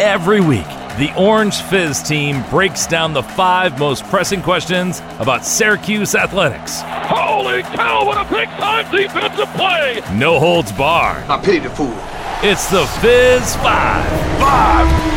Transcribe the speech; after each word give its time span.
Every 0.00 0.40
week, 0.40 0.66
the 0.98 1.12
Orange 1.18 1.60
Fizz 1.62 2.02
team 2.02 2.42
breaks 2.50 2.86
down 2.86 3.12
the 3.12 3.22
five 3.22 3.78
most 3.78 4.04
pressing 4.04 4.40
questions 4.40 5.00
about 5.18 5.44
Syracuse 5.44 6.14
athletics. 6.14 6.80
Holy 6.82 7.62
cow, 7.62 8.06
what 8.06 8.16
a 8.16 8.28
big 8.34 8.48
time 8.48 8.90
defensive 8.90 9.48
play! 9.54 10.02
No 10.14 10.38
holds 10.38 10.72
barred. 10.72 11.24
I 11.28 11.38
pity 11.44 11.58
the 11.60 11.70
fool. 11.70 11.94
It's 12.42 12.70
the 12.70 12.86
Fizz 13.00 13.56
Five. 13.56 14.40
Five! 14.40 15.12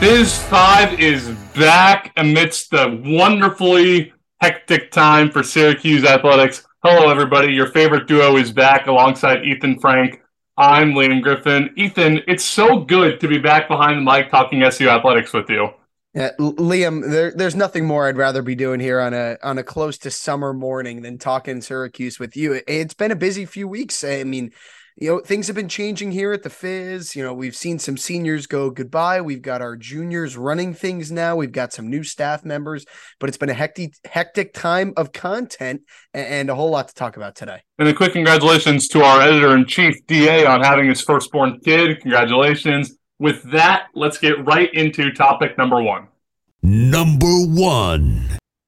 Fizz 0.00 0.38
5 0.44 1.00
is 1.00 1.28
back 1.56 2.12
amidst 2.16 2.70
the 2.70 3.02
wonderfully 3.04 4.12
hectic 4.40 4.92
time 4.92 5.28
for 5.28 5.42
Syracuse 5.42 6.04
athletics. 6.04 6.67
Hello, 6.90 7.10
everybody. 7.10 7.52
Your 7.52 7.66
favorite 7.66 8.08
duo 8.08 8.38
is 8.38 8.50
back 8.50 8.86
alongside 8.86 9.44
Ethan 9.44 9.78
Frank. 9.78 10.22
I'm 10.56 10.94
Liam 10.94 11.20
Griffin. 11.20 11.68
Ethan, 11.76 12.22
it's 12.26 12.42
so 12.42 12.80
good 12.80 13.20
to 13.20 13.28
be 13.28 13.36
back 13.36 13.68
behind 13.68 13.98
the 13.98 14.10
mic 14.10 14.30
talking 14.30 14.62
SU 14.62 14.88
athletics 14.88 15.34
with 15.34 15.50
you. 15.50 15.68
Yeah, 16.14 16.30
Liam, 16.40 17.06
there, 17.06 17.30
there's 17.30 17.54
nothing 17.54 17.84
more 17.84 18.08
I'd 18.08 18.16
rather 18.16 18.40
be 18.40 18.54
doing 18.54 18.80
here 18.80 19.00
on 19.00 19.12
a 19.12 19.36
on 19.42 19.58
a 19.58 19.62
close 19.62 19.98
to 19.98 20.10
summer 20.10 20.54
morning 20.54 21.02
than 21.02 21.18
talking 21.18 21.60
Syracuse 21.60 22.18
with 22.18 22.38
you. 22.38 22.62
It's 22.66 22.94
been 22.94 23.10
a 23.10 23.16
busy 23.16 23.44
few 23.44 23.68
weeks. 23.68 24.02
I 24.02 24.24
mean, 24.24 24.52
you 25.00 25.08
know, 25.08 25.20
things 25.20 25.46
have 25.46 25.54
been 25.54 25.68
changing 25.68 26.10
here 26.10 26.32
at 26.32 26.42
the 26.42 26.50
Fizz. 26.50 27.14
You 27.14 27.22
know, 27.22 27.32
we've 27.32 27.54
seen 27.54 27.78
some 27.78 27.96
seniors 27.96 28.48
go 28.48 28.68
goodbye. 28.68 29.20
We've 29.20 29.40
got 29.40 29.62
our 29.62 29.76
juniors 29.76 30.36
running 30.36 30.74
things 30.74 31.12
now. 31.12 31.36
We've 31.36 31.52
got 31.52 31.72
some 31.72 31.88
new 31.88 32.02
staff 32.02 32.44
members, 32.44 32.84
but 33.20 33.28
it's 33.28 33.38
been 33.38 33.48
a 33.48 33.54
hectic, 33.54 33.94
hectic 34.04 34.52
time 34.54 34.92
of 34.96 35.12
content 35.12 35.82
and 36.12 36.50
a 36.50 36.56
whole 36.56 36.70
lot 36.70 36.88
to 36.88 36.94
talk 36.94 37.16
about 37.16 37.36
today. 37.36 37.62
And 37.78 37.88
a 37.88 37.94
quick 37.94 38.12
congratulations 38.12 38.88
to 38.88 39.04
our 39.04 39.20
editor 39.20 39.54
in 39.54 39.66
chief, 39.66 40.04
DA, 40.08 40.44
on 40.44 40.64
having 40.64 40.88
his 40.88 41.00
firstborn 41.00 41.60
kid. 41.60 42.00
Congratulations. 42.00 42.96
With 43.20 43.44
that, 43.52 43.86
let's 43.94 44.18
get 44.18 44.44
right 44.44 44.72
into 44.74 45.12
topic 45.12 45.56
number 45.56 45.80
one. 45.80 46.08
Number 46.62 47.44
one. 47.46 48.24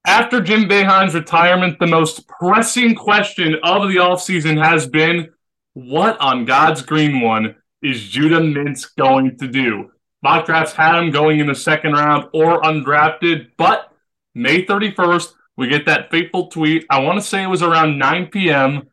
After 0.06 0.40
Jim 0.40 0.68
Boeheim's 0.68 1.14
retirement, 1.14 1.80
the 1.80 1.88
most 1.88 2.28
pressing 2.28 2.94
question 2.94 3.56
of 3.64 3.88
the 3.88 3.96
offseason 3.96 4.64
has 4.64 4.86
been 4.86 5.28
what 5.74 6.20
on 6.20 6.44
God's 6.44 6.82
green 6.82 7.20
one 7.20 7.56
is 7.82 8.08
Judah 8.08 8.40
Mintz 8.40 8.94
going 8.96 9.36
to 9.38 9.46
do? 9.46 9.90
Mock 10.22 10.46
drafts 10.46 10.74
had 10.74 10.98
him 10.98 11.10
going 11.10 11.40
in 11.40 11.46
the 11.46 11.54
second 11.54 11.92
round 11.92 12.28
or 12.32 12.60
undrafted, 12.62 13.50
but 13.56 13.92
May 14.34 14.64
31st, 14.64 15.32
we 15.56 15.68
get 15.68 15.86
that 15.86 16.10
fateful 16.10 16.48
tweet. 16.48 16.86
I 16.90 17.00
want 17.00 17.18
to 17.18 17.24
say 17.24 17.42
it 17.42 17.48
was 17.48 17.62
around 17.62 17.98
9 17.98 18.26
p.m. 18.26 18.88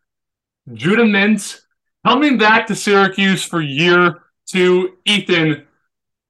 Judah 0.73 1.03
Mintz 1.03 1.61
coming 2.05 2.37
back 2.37 2.67
to 2.67 2.75
Syracuse 2.75 3.43
for 3.43 3.61
year 3.61 4.23
two. 4.45 4.97
Ethan, 5.05 5.65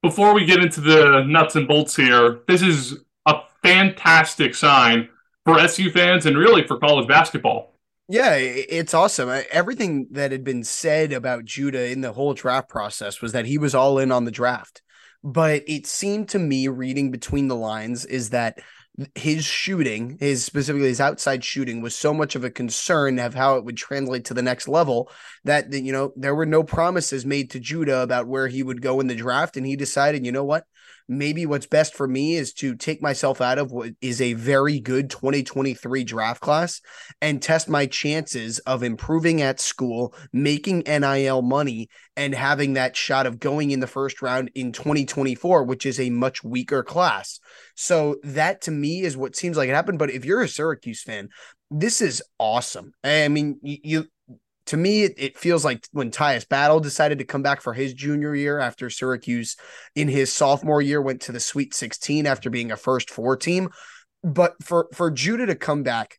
before 0.02 0.34
we 0.34 0.44
get 0.44 0.62
into 0.62 0.80
the 0.80 1.24
nuts 1.24 1.56
and 1.56 1.66
bolts 1.66 1.96
here, 1.96 2.40
this 2.46 2.62
is 2.62 2.98
a 3.26 3.40
fantastic 3.62 4.54
sign 4.54 5.08
for 5.44 5.58
SU 5.58 5.90
fans 5.90 6.26
and 6.26 6.36
really 6.36 6.66
for 6.66 6.78
college 6.78 7.08
basketball. 7.08 7.77
Yeah, 8.10 8.36
it's 8.36 8.94
awesome. 8.94 9.28
Everything 9.50 10.06
that 10.12 10.32
had 10.32 10.42
been 10.42 10.64
said 10.64 11.12
about 11.12 11.44
Judah 11.44 11.90
in 11.90 12.00
the 12.00 12.12
whole 12.12 12.32
draft 12.32 12.68
process 12.70 13.20
was 13.20 13.32
that 13.32 13.44
he 13.44 13.58
was 13.58 13.74
all 13.74 13.98
in 13.98 14.10
on 14.10 14.24
the 14.24 14.30
draft. 14.30 14.80
But 15.22 15.64
it 15.66 15.86
seemed 15.86 16.30
to 16.30 16.38
me, 16.38 16.68
reading 16.68 17.10
between 17.10 17.48
the 17.48 17.56
lines, 17.56 18.06
is 18.06 18.30
that 18.30 18.60
his 19.14 19.44
shooting, 19.44 20.16
his 20.20 20.42
specifically 20.44 20.88
his 20.88 21.02
outside 21.02 21.44
shooting, 21.44 21.82
was 21.82 21.94
so 21.94 22.14
much 22.14 22.34
of 22.34 22.44
a 22.44 22.50
concern 22.50 23.18
of 23.18 23.34
how 23.34 23.56
it 23.56 23.64
would 23.64 23.76
translate 23.76 24.24
to 24.26 24.34
the 24.34 24.42
next 24.42 24.68
level 24.68 25.10
that 25.44 25.70
you 25.72 25.92
know 25.92 26.12
there 26.16 26.34
were 26.34 26.46
no 26.46 26.62
promises 26.62 27.26
made 27.26 27.50
to 27.50 27.60
Judah 27.60 28.00
about 28.00 28.26
where 28.26 28.48
he 28.48 28.62
would 28.62 28.80
go 28.80 29.00
in 29.00 29.06
the 29.06 29.14
draft, 29.14 29.56
and 29.58 29.66
he 29.66 29.76
decided, 29.76 30.24
you 30.24 30.32
know 30.32 30.44
what, 30.44 30.64
maybe 31.08 31.46
what's 31.46 31.66
best 31.66 31.94
for 31.94 32.06
me 32.06 32.34
is 32.34 32.52
to 32.52 32.76
take 32.76 33.02
myself 33.02 33.40
out 33.40 33.58
of 33.58 33.72
what 33.72 33.92
is 34.00 34.20
a 34.20 34.34
very 34.34 34.78
good 34.78 35.08
2023 35.10 36.04
draft 36.04 36.40
class 36.40 36.80
and 37.22 37.40
test 37.40 37.68
my 37.68 37.86
chances 37.86 38.58
of 38.60 38.82
improving 38.82 39.40
at 39.40 39.60
school, 39.60 40.14
making 40.32 40.84
NIL 40.86 41.42
money, 41.42 41.88
and 42.16 42.34
having 42.34 42.74
that 42.74 42.96
shot 42.96 43.26
of 43.26 43.40
going 43.40 43.70
in 43.70 43.80
the 43.80 43.86
first 43.86 44.20
round 44.20 44.50
in 44.54 44.72
2024, 44.72 45.64
which 45.64 45.86
is 45.86 45.98
a 45.98 46.10
much 46.10 46.44
weaker 46.44 46.82
class. 46.82 47.40
So 47.74 48.16
that 48.22 48.60
to 48.62 48.70
me 48.70 49.00
is 49.02 49.16
what 49.16 49.36
seems 49.36 49.56
like 49.56 49.68
it 49.68 49.74
happened. 49.74 49.98
But 49.98 50.10
if 50.10 50.24
you're 50.24 50.42
a 50.42 50.48
Syracuse 50.48 51.02
fan, 51.02 51.30
this 51.70 52.00
is 52.00 52.22
awesome. 52.38 52.92
I 53.04 53.28
mean, 53.28 53.58
you 53.62 54.06
to 54.68 54.76
me, 54.76 55.02
it, 55.02 55.14
it, 55.16 55.38
feels 55.38 55.64
like 55.64 55.86
when 55.92 56.10
Tyus 56.10 56.48
Battle 56.48 56.78
decided 56.80 57.18
to 57.18 57.24
come 57.24 57.42
back 57.42 57.62
for 57.62 57.72
his 57.72 57.94
junior 57.94 58.34
year 58.34 58.58
after 58.58 58.90
Syracuse 58.90 59.56
in 59.94 60.08
his 60.08 60.32
sophomore 60.32 60.82
year 60.82 61.00
went 61.00 61.22
to 61.22 61.32
the 61.32 61.40
Sweet 61.40 61.74
16 61.74 62.26
after 62.26 62.50
being 62.50 62.70
a 62.70 62.76
first 62.76 63.10
four 63.10 63.36
team. 63.36 63.70
But 64.22 64.54
for 64.62 64.88
for 64.92 65.10
Judah 65.10 65.46
to 65.46 65.54
come 65.54 65.82
back, 65.82 66.18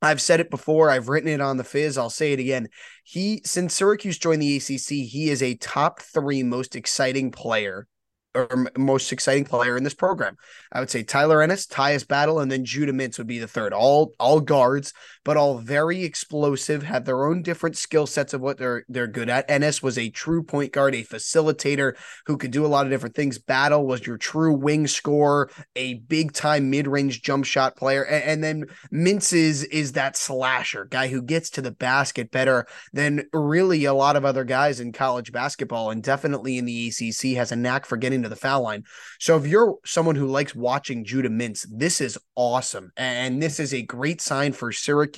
I've 0.00 0.20
said 0.20 0.40
it 0.40 0.50
before, 0.50 0.90
I've 0.90 1.08
written 1.08 1.28
it 1.28 1.40
on 1.40 1.56
the 1.56 1.64
Fizz, 1.64 1.98
I'll 1.98 2.10
say 2.10 2.32
it 2.32 2.40
again. 2.40 2.68
He 3.02 3.40
since 3.44 3.74
Syracuse 3.74 4.18
joined 4.18 4.42
the 4.42 4.56
ACC, 4.56 5.08
he 5.10 5.30
is 5.30 5.42
a 5.42 5.56
top 5.56 6.00
3 6.00 6.42
most 6.44 6.76
exciting 6.76 7.30
player 7.30 7.88
or 8.34 8.66
most 8.76 9.12
exciting 9.12 9.44
player 9.44 9.76
in 9.76 9.84
this 9.84 9.94
program. 9.94 10.36
I 10.72 10.80
would 10.80 10.90
say 10.90 11.02
Tyler 11.02 11.40
Ennis, 11.40 11.66
Tyus 11.66 12.06
Battle, 12.06 12.40
and 12.40 12.50
then 12.50 12.64
Judah 12.64 12.92
Mintz 12.92 13.18
would 13.18 13.26
be 13.26 13.38
the 13.38 13.48
third. 13.48 13.72
All 13.72 14.12
all 14.18 14.40
guards, 14.40 14.92
but 15.24 15.36
all 15.36 15.58
very 15.58 16.04
explosive, 16.04 16.82
have 16.82 17.04
their 17.04 17.26
own 17.26 17.42
different 17.42 17.76
skill 17.76 18.06
sets 18.06 18.34
of 18.34 18.40
what 18.40 18.58
they're 18.58 18.84
they're 18.88 19.06
good 19.06 19.28
at. 19.28 19.50
Ennis 19.50 19.82
was 19.82 19.98
a 19.98 20.10
true 20.10 20.42
point 20.42 20.72
guard, 20.72 20.94
a 20.94 21.02
facilitator 21.02 21.96
who 22.26 22.36
could 22.36 22.50
do 22.50 22.64
a 22.64 22.68
lot 22.68 22.86
of 22.86 22.90
different 22.90 23.14
things. 23.14 23.38
Battle 23.38 23.86
was 23.86 24.06
your 24.06 24.18
true 24.18 24.54
wing 24.54 24.86
scorer, 24.86 25.50
a 25.74 25.94
big 25.94 26.32
time 26.32 26.70
mid 26.70 26.86
range 26.86 27.22
jump 27.22 27.44
shot 27.44 27.76
player, 27.76 28.04
and, 28.04 28.24
and 28.24 28.44
then 28.44 28.64
Mintz 28.92 29.32
is 29.32 29.92
that 29.92 30.16
slasher 30.16 30.84
guy 30.84 31.08
who 31.08 31.22
gets 31.22 31.50
to 31.50 31.62
the 31.62 31.70
basket 31.70 32.30
better 32.30 32.66
than 32.92 33.24
really 33.32 33.84
a 33.84 33.94
lot 33.94 34.16
of 34.16 34.24
other 34.24 34.44
guys 34.44 34.80
in 34.80 34.92
college 34.92 35.32
basketball, 35.32 35.90
and 35.90 36.02
definitely 36.02 36.58
in 36.58 36.64
the 36.64 36.88
ACC 36.88 37.36
has 37.36 37.50
a 37.50 37.56
knack 37.56 37.86
for 37.86 37.96
getting 37.96 38.22
to 38.22 38.28
the 38.28 38.36
foul 38.36 38.62
line. 38.62 38.84
So 39.18 39.36
if 39.36 39.46
you're 39.46 39.76
someone 39.84 40.16
who 40.16 40.26
likes 40.26 40.54
watching 40.54 41.04
Judah 41.04 41.30
Mintz, 41.30 41.66
this 41.70 42.00
is 42.00 42.18
awesome. 42.36 42.92
And 42.96 43.42
this 43.42 43.58
is 43.58 43.72
a 43.72 43.82
great 43.82 44.20
sign 44.20 44.52
for 44.52 44.70
Syracuse. 44.72 45.13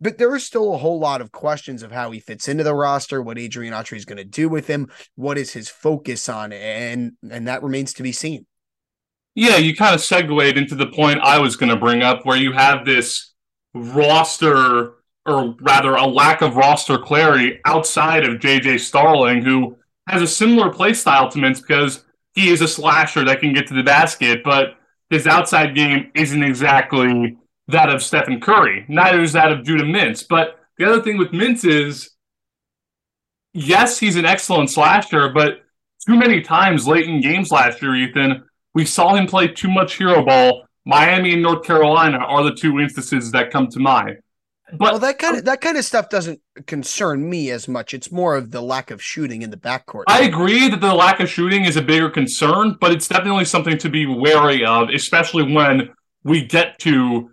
But 0.00 0.18
there 0.18 0.34
is 0.36 0.44
still 0.44 0.74
a 0.74 0.78
whole 0.78 1.00
lot 1.00 1.20
of 1.20 1.32
questions 1.32 1.82
of 1.82 1.90
how 1.90 2.10
he 2.12 2.20
fits 2.20 2.48
into 2.48 2.62
the 2.62 2.74
roster, 2.74 3.20
what 3.20 3.38
Adrian 3.38 3.74
Autry 3.74 3.96
is 3.96 4.04
going 4.04 4.18
to 4.18 4.24
do 4.24 4.48
with 4.48 4.68
him, 4.68 4.88
what 5.16 5.38
is 5.38 5.52
his 5.52 5.68
focus 5.68 6.28
on, 6.28 6.52
and 6.52 7.12
and 7.30 7.48
that 7.48 7.62
remains 7.62 7.92
to 7.94 8.02
be 8.02 8.12
seen. 8.12 8.46
Yeah, 9.34 9.56
you 9.56 9.74
kind 9.74 9.94
of 9.94 10.00
segued 10.00 10.56
into 10.56 10.74
the 10.74 10.86
point 10.86 11.20
I 11.20 11.38
was 11.38 11.56
going 11.56 11.70
to 11.70 11.76
bring 11.76 12.02
up 12.02 12.24
where 12.24 12.36
you 12.36 12.52
have 12.52 12.84
this 12.84 13.32
roster 13.74 14.94
or 15.26 15.54
rather 15.60 15.94
a 15.94 16.06
lack 16.06 16.40
of 16.42 16.56
roster 16.56 16.98
clarity 16.98 17.60
outside 17.66 18.24
of 18.24 18.40
JJ 18.40 18.80
Starling, 18.80 19.42
who 19.42 19.76
has 20.08 20.22
a 20.22 20.26
similar 20.26 20.70
play 20.70 20.94
style 20.94 21.30
to 21.30 21.38
Mintz 21.38 21.60
because 21.60 22.04
he 22.34 22.48
is 22.48 22.62
a 22.62 22.68
slasher 22.68 23.24
that 23.24 23.40
can 23.40 23.52
get 23.52 23.66
to 23.66 23.74
the 23.74 23.82
basket, 23.82 24.42
but 24.42 24.78
his 25.10 25.26
outside 25.26 25.74
game 25.74 26.10
isn't 26.14 26.42
exactly 26.42 27.36
that 27.68 27.90
of 27.90 28.02
Stephen 28.02 28.40
Curry. 28.40 28.84
Neither 28.88 29.20
is 29.20 29.32
that 29.34 29.52
of 29.52 29.64
Judah 29.64 29.84
Mintz. 29.84 30.24
But 30.28 30.58
the 30.78 30.88
other 30.88 31.02
thing 31.02 31.18
with 31.18 31.28
Mintz 31.28 31.64
is, 31.64 32.10
yes, 33.52 33.98
he's 33.98 34.16
an 34.16 34.24
excellent 34.24 34.70
slasher, 34.70 35.28
but 35.28 35.62
too 36.06 36.16
many 36.16 36.40
times 36.40 36.86
late 36.86 37.06
in 37.06 37.20
games 37.20 37.50
last 37.50 37.82
year, 37.82 37.94
Ethan, 37.94 38.44
we 38.74 38.84
saw 38.84 39.14
him 39.14 39.26
play 39.26 39.48
too 39.48 39.70
much 39.70 39.96
hero 39.96 40.24
ball. 40.24 40.64
Miami 40.86 41.34
and 41.34 41.42
North 41.42 41.64
Carolina 41.64 42.18
are 42.18 42.42
the 42.42 42.54
two 42.54 42.80
instances 42.80 43.30
that 43.32 43.50
come 43.50 43.68
to 43.68 43.78
mind. 43.78 44.18
But 44.72 44.92
well, 44.92 44.98
that 44.98 45.18
kind 45.18 45.34
of 45.34 45.40
um, 45.40 45.44
that 45.46 45.60
kind 45.62 45.78
of 45.78 45.84
stuff 45.84 46.10
doesn't 46.10 46.40
concern 46.66 47.28
me 47.28 47.50
as 47.50 47.68
much. 47.68 47.94
It's 47.94 48.12
more 48.12 48.36
of 48.36 48.50
the 48.50 48.60
lack 48.60 48.90
of 48.90 49.02
shooting 49.02 49.40
in 49.40 49.50
the 49.50 49.56
backcourt. 49.56 50.04
I 50.08 50.24
agree 50.24 50.68
that 50.68 50.80
the 50.80 50.94
lack 50.94 51.20
of 51.20 51.28
shooting 51.28 51.64
is 51.64 51.76
a 51.76 51.82
bigger 51.82 52.10
concern, 52.10 52.76
but 52.78 52.92
it's 52.92 53.08
definitely 53.08 53.46
something 53.46 53.78
to 53.78 53.88
be 53.88 54.04
wary 54.04 54.64
of, 54.66 54.90
especially 54.90 55.54
when 55.54 55.90
we 56.22 56.44
get 56.44 56.78
to 56.80 57.30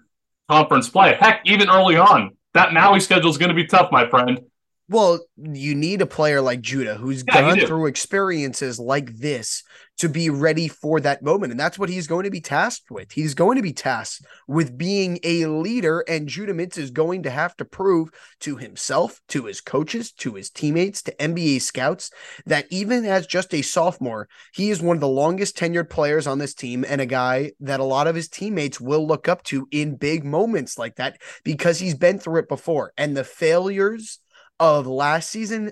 conference 0.50 0.90
play. 0.90 1.16
Heck, 1.20 1.42
even 1.46 1.70
early 1.70 1.98
on, 1.98 2.36
that 2.54 2.74
Maui 2.74 3.00
schedule 3.00 3.30
is 3.30 3.38
going 3.38 3.50
to 3.50 3.56
be 3.56 3.66
tough, 3.66 3.92
my 3.92 4.08
friend. 4.08 4.40
Well, 4.88 5.20
you 5.36 5.74
need 5.74 6.02
a 6.02 6.06
player 6.06 6.42
like 6.42 6.62
Judah 6.62 6.94
who's 6.96 7.24
Yeah, 7.26 7.42
gone 7.42 7.60
through 7.60 7.88
experiences 7.88 8.80
like 8.80 9.16
this 9.16 9.64
to 9.98 10.08
be 10.08 10.30
ready 10.30 10.68
for 10.68 11.00
that 11.00 11.24
moment. 11.24 11.52
And 11.52 11.60
that's 11.60 11.80
what 11.80 11.90
he's 11.90 12.06
going 12.06 12.26
to 12.26 12.30
be 12.30 12.42
tasked 12.42 12.92
with. 12.92 13.12
He's 13.12 13.34
going 13.34 13.56
to 13.56 13.64
be 13.64 13.74
tasked 13.74 14.26
with 14.48 14.78
being 14.78 15.20
a 15.24 15.48
leader, 15.48 16.04
and 16.08 16.28
Judah 16.28 16.54
Mintz 16.54 16.78
is 16.78 16.92
going 16.92 17.24
to 17.24 17.32
have 17.32 17.56
to 17.58 17.66
prove 17.66 18.10
to 18.42 18.58
himself, 18.58 19.22
to 19.30 19.46
his 19.46 19.60
coaches, 19.60 20.12
to 20.14 20.36
his 20.36 20.52
teammates, 20.52 21.02
to 21.04 21.16
NBA 21.16 21.62
scouts 21.62 22.12
that 22.46 22.66
even 22.70 23.06
as 23.06 23.26
just 23.26 23.54
a 23.56 23.64
sophomore, 23.64 24.28
he 24.54 24.70
is 24.70 24.82
one 24.84 24.98
of 24.98 25.02
the 25.02 25.08
longest 25.08 25.58
tenured 25.58 25.90
players 25.90 26.28
on 26.28 26.38
this 26.38 26.54
team 26.54 26.86
and 26.88 27.02
a 27.02 27.06
guy 27.06 27.54
that 27.60 27.80
a 27.80 27.84
lot 27.86 28.08
of 28.08 28.16
his 28.16 28.28
teammates 28.28 28.80
will 28.80 29.08
look 29.08 29.28
up 29.28 29.42
to 29.44 29.68
in 29.72 29.96
big 29.96 30.24
moments 30.24 30.78
like 30.78 30.96
that 30.98 31.20
because 31.44 31.80
he's 31.80 31.96
been 31.96 32.20
through 32.20 32.40
it 32.40 32.50
before. 32.50 32.92
And 32.98 33.16
the 33.16 33.24
failures 33.24 34.20
of 34.60 34.88
last 34.88 35.30
season 35.30 35.72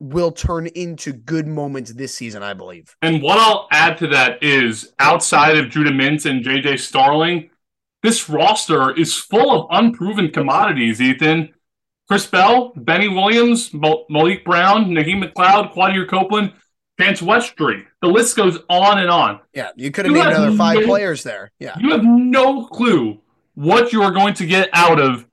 will 0.00 0.32
turn 0.32 0.66
into 0.66 1.12
good 1.12 1.46
moments 1.46 1.92
this 1.92 2.14
season, 2.14 2.42
I 2.42 2.52
believe. 2.52 2.94
And 3.00 3.22
what 3.22 3.38
I'll 3.38 3.68
add 3.70 3.96
to 3.98 4.06
that 4.08 4.42
is 4.42 4.92
outside 4.98 5.56
of 5.56 5.70
Judah 5.70 5.90
Mintz 5.92 6.26
and 6.28 6.44
JJ 6.44 6.78
Starling, 6.80 7.50
this 8.02 8.28
roster 8.28 8.94
is 8.98 9.14
full 9.14 9.50
of 9.52 9.66
unproven 9.70 10.30
commodities, 10.30 11.00
Ethan. 11.00 11.50
Chris 12.06 12.26
Bell, 12.26 12.72
Benny 12.76 13.08
Williams, 13.08 13.72
Mal- 13.72 14.04
Malik 14.10 14.44
Brown, 14.44 14.86
Naheem 14.90 15.24
McLeod, 15.24 15.72
Quadir 15.72 16.06
Copeland, 16.06 16.52
Chance 17.00 17.22
Westry. 17.22 17.84
The 18.02 18.08
list 18.08 18.36
goes 18.36 18.58
on 18.68 18.98
and 18.98 19.08
on. 19.10 19.40
Yeah, 19.54 19.70
you 19.76 19.90
could 19.90 20.04
have 20.04 20.12
You 20.14 20.18
named 20.20 20.32
have 20.34 20.42
another 20.42 20.56
five 20.58 20.80
no- 20.80 20.86
players 20.86 21.22
there. 21.22 21.50
Yeah. 21.58 21.76
You 21.78 21.92
have 21.92 22.04
no 22.04 22.66
clue 22.66 23.20
what 23.54 23.92
you 23.94 24.02
are 24.02 24.10
going 24.10 24.34
to 24.34 24.44
get 24.46 24.68
out 24.74 25.00
of 25.00 25.24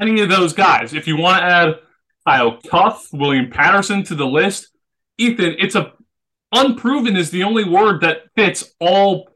any 0.00 0.20
of 0.20 0.28
those 0.28 0.52
guys. 0.52 0.94
If 0.94 1.06
you 1.06 1.16
want 1.16 1.38
to 1.38 1.44
add 1.44 1.74
Kyle 2.26 2.58
Cuff, 2.68 3.08
William 3.12 3.50
Patterson 3.50 4.02
to 4.04 4.14
the 4.14 4.26
list, 4.26 4.68
Ethan, 5.18 5.56
it's 5.58 5.74
a 5.76 5.92
unproven 6.52 7.16
is 7.16 7.30
the 7.30 7.42
only 7.42 7.64
word 7.64 8.00
that 8.00 8.22
fits 8.34 8.72
all 8.80 9.28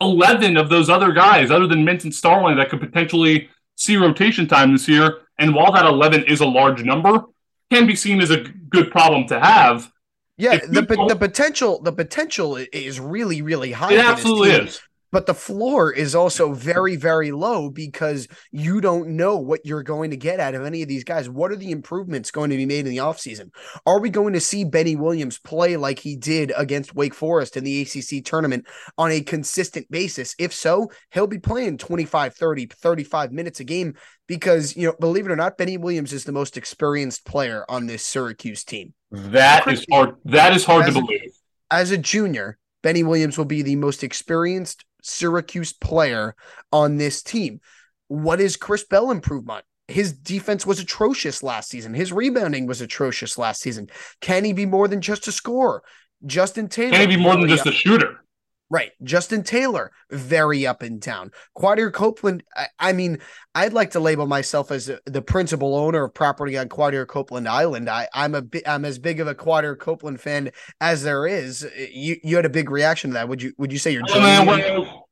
11 0.00 0.56
of 0.56 0.68
those 0.68 0.88
other 0.90 1.12
guys, 1.12 1.50
other 1.50 1.66
than 1.66 1.84
Minton 1.84 2.10
Starling, 2.10 2.56
that 2.56 2.70
could 2.70 2.80
potentially 2.80 3.48
see 3.76 3.96
rotation 3.96 4.46
time 4.46 4.72
this 4.72 4.88
year. 4.88 5.20
And 5.38 5.54
while 5.54 5.72
that 5.72 5.86
11 5.86 6.24
is 6.24 6.40
a 6.40 6.46
large 6.46 6.82
number, 6.82 7.24
can 7.70 7.86
be 7.86 7.94
seen 7.94 8.20
as 8.20 8.30
a 8.30 8.38
good 8.68 8.90
problem 8.90 9.26
to 9.28 9.38
have. 9.40 9.90
Yeah, 10.36 10.58
the 10.66 10.80
you 10.80 10.86
pot- 10.86 10.96
don't- 10.96 11.08
the 11.08 11.16
potential 11.16 11.80
the 11.82 11.92
potential 11.92 12.56
is 12.56 12.98
really 12.98 13.42
really 13.42 13.72
high. 13.72 13.92
It 13.92 13.98
absolutely 13.98 14.50
is. 14.50 14.80
But 15.12 15.26
the 15.26 15.34
floor 15.34 15.92
is 15.92 16.14
also 16.14 16.54
very, 16.54 16.96
very 16.96 17.30
low 17.32 17.68
because 17.70 18.26
you 18.50 18.80
don't 18.80 19.10
know 19.10 19.36
what 19.36 19.60
you're 19.64 19.82
going 19.82 20.10
to 20.10 20.16
get 20.16 20.40
out 20.40 20.54
of 20.54 20.64
any 20.64 20.80
of 20.82 20.88
these 20.88 21.04
guys. 21.04 21.28
What 21.28 21.52
are 21.52 21.56
the 21.56 21.70
improvements 21.70 22.30
going 22.30 22.48
to 22.48 22.56
be 22.56 22.64
made 22.64 22.86
in 22.86 22.90
the 22.90 22.96
offseason? 22.96 23.50
Are 23.84 24.00
we 24.00 24.08
going 24.08 24.32
to 24.32 24.40
see 24.40 24.64
Benny 24.64 24.96
Williams 24.96 25.38
play 25.38 25.76
like 25.76 25.98
he 25.98 26.16
did 26.16 26.50
against 26.56 26.94
Wake 26.94 27.12
Forest 27.14 27.58
in 27.58 27.64
the 27.64 27.82
ACC 27.82 28.24
tournament 28.24 28.66
on 28.96 29.10
a 29.10 29.20
consistent 29.20 29.90
basis? 29.90 30.34
If 30.38 30.54
so, 30.54 30.90
he'll 31.12 31.26
be 31.26 31.38
playing 31.38 31.76
25, 31.76 32.34
30, 32.34 32.66
35 32.66 33.32
minutes 33.32 33.60
a 33.60 33.64
game 33.64 33.94
because, 34.26 34.74
you 34.76 34.86
know, 34.88 34.94
believe 34.98 35.26
it 35.26 35.30
or 35.32 35.36
not, 35.36 35.58
Benny 35.58 35.76
Williams 35.76 36.14
is 36.14 36.24
the 36.24 36.32
most 36.32 36.56
experienced 36.56 37.26
player 37.26 37.66
on 37.68 37.86
this 37.86 38.02
Syracuse 38.02 38.64
team. 38.64 38.94
That 39.10 39.68
is 39.70 39.84
hard. 39.92 40.14
That 40.24 40.54
is 40.56 40.64
hard 40.64 40.84
to 40.84 40.88
As 40.88 40.96
a- 40.96 41.00
believe. 41.00 41.32
as 41.70 41.90
a 41.90 41.98
junior, 41.98 42.56
Benny 42.82 43.02
Williams 43.02 43.36
will 43.36 43.44
be 43.44 43.60
the 43.60 43.76
most 43.76 44.02
experienced 44.02 44.86
Syracuse 45.02 45.72
player 45.72 46.34
on 46.72 46.96
this 46.96 47.22
team. 47.22 47.60
What 48.08 48.40
is 48.40 48.56
Chris 48.56 48.84
Bell 48.84 49.10
improvement? 49.10 49.64
His 49.88 50.12
defense 50.12 50.64
was 50.64 50.80
atrocious 50.80 51.42
last 51.42 51.68
season. 51.68 51.92
His 51.92 52.12
rebounding 52.12 52.66
was 52.66 52.80
atrocious 52.80 53.36
last 53.36 53.60
season. 53.60 53.90
Can 54.20 54.44
he 54.44 54.52
be 54.52 54.64
more 54.64 54.88
than 54.88 55.00
just 55.00 55.28
a 55.28 55.32
scorer? 55.32 55.82
Justin 56.24 56.68
Taylor. 56.68 56.92
Can 56.92 57.10
he 57.10 57.16
be 57.16 57.22
more 57.22 57.36
than 57.36 57.48
just 57.48 57.66
a 57.66 57.72
shooter? 57.72 58.24
Right. 58.72 58.90
Justin 59.02 59.42
Taylor, 59.42 59.92
very 60.10 60.66
up 60.66 60.80
and 60.80 60.98
down. 60.98 61.30
Quadir 61.54 61.92
Copeland, 61.92 62.42
I, 62.56 62.68
I 62.78 62.92
mean, 62.94 63.18
I'd 63.54 63.74
like 63.74 63.90
to 63.90 64.00
label 64.00 64.26
myself 64.26 64.70
as 64.70 64.88
a- 64.88 64.98
the 65.04 65.20
principal 65.20 65.74
owner 65.76 66.04
of 66.04 66.14
property 66.14 66.56
on 66.56 66.70
Quadir 66.70 67.06
Copeland 67.06 67.46
Island. 67.46 67.90
I, 67.90 68.08
I'm 68.14 68.34
a 68.34 68.42
I'm 68.66 68.86
as 68.86 68.98
big 68.98 69.20
of 69.20 69.28
a 69.28 69.34
Quadir 69.34 69.78
Copeland 69.78 70.22
fan 70.22 70.52
as 70.80 71.02
there 71.02 71.26
is. 71.26 71.64
Uh, 71.64 71.68
you 71.92 72.16
you 72.24 72.34
had 72.36 72.46
a 72.46 72.50
big 72.50 72.70
reaction 72.70 73.10
to 73.10 73.14
that. 73.14 73.28
Would 73.28 73.42
you 73.42 73.52
would 73.58 73.72
you 73.72 73.78
say 73.78 73.90
you're 73.92 74.04
Oh, 74.08 74.18
man, 74.20 74.46
well, 74.46 75.08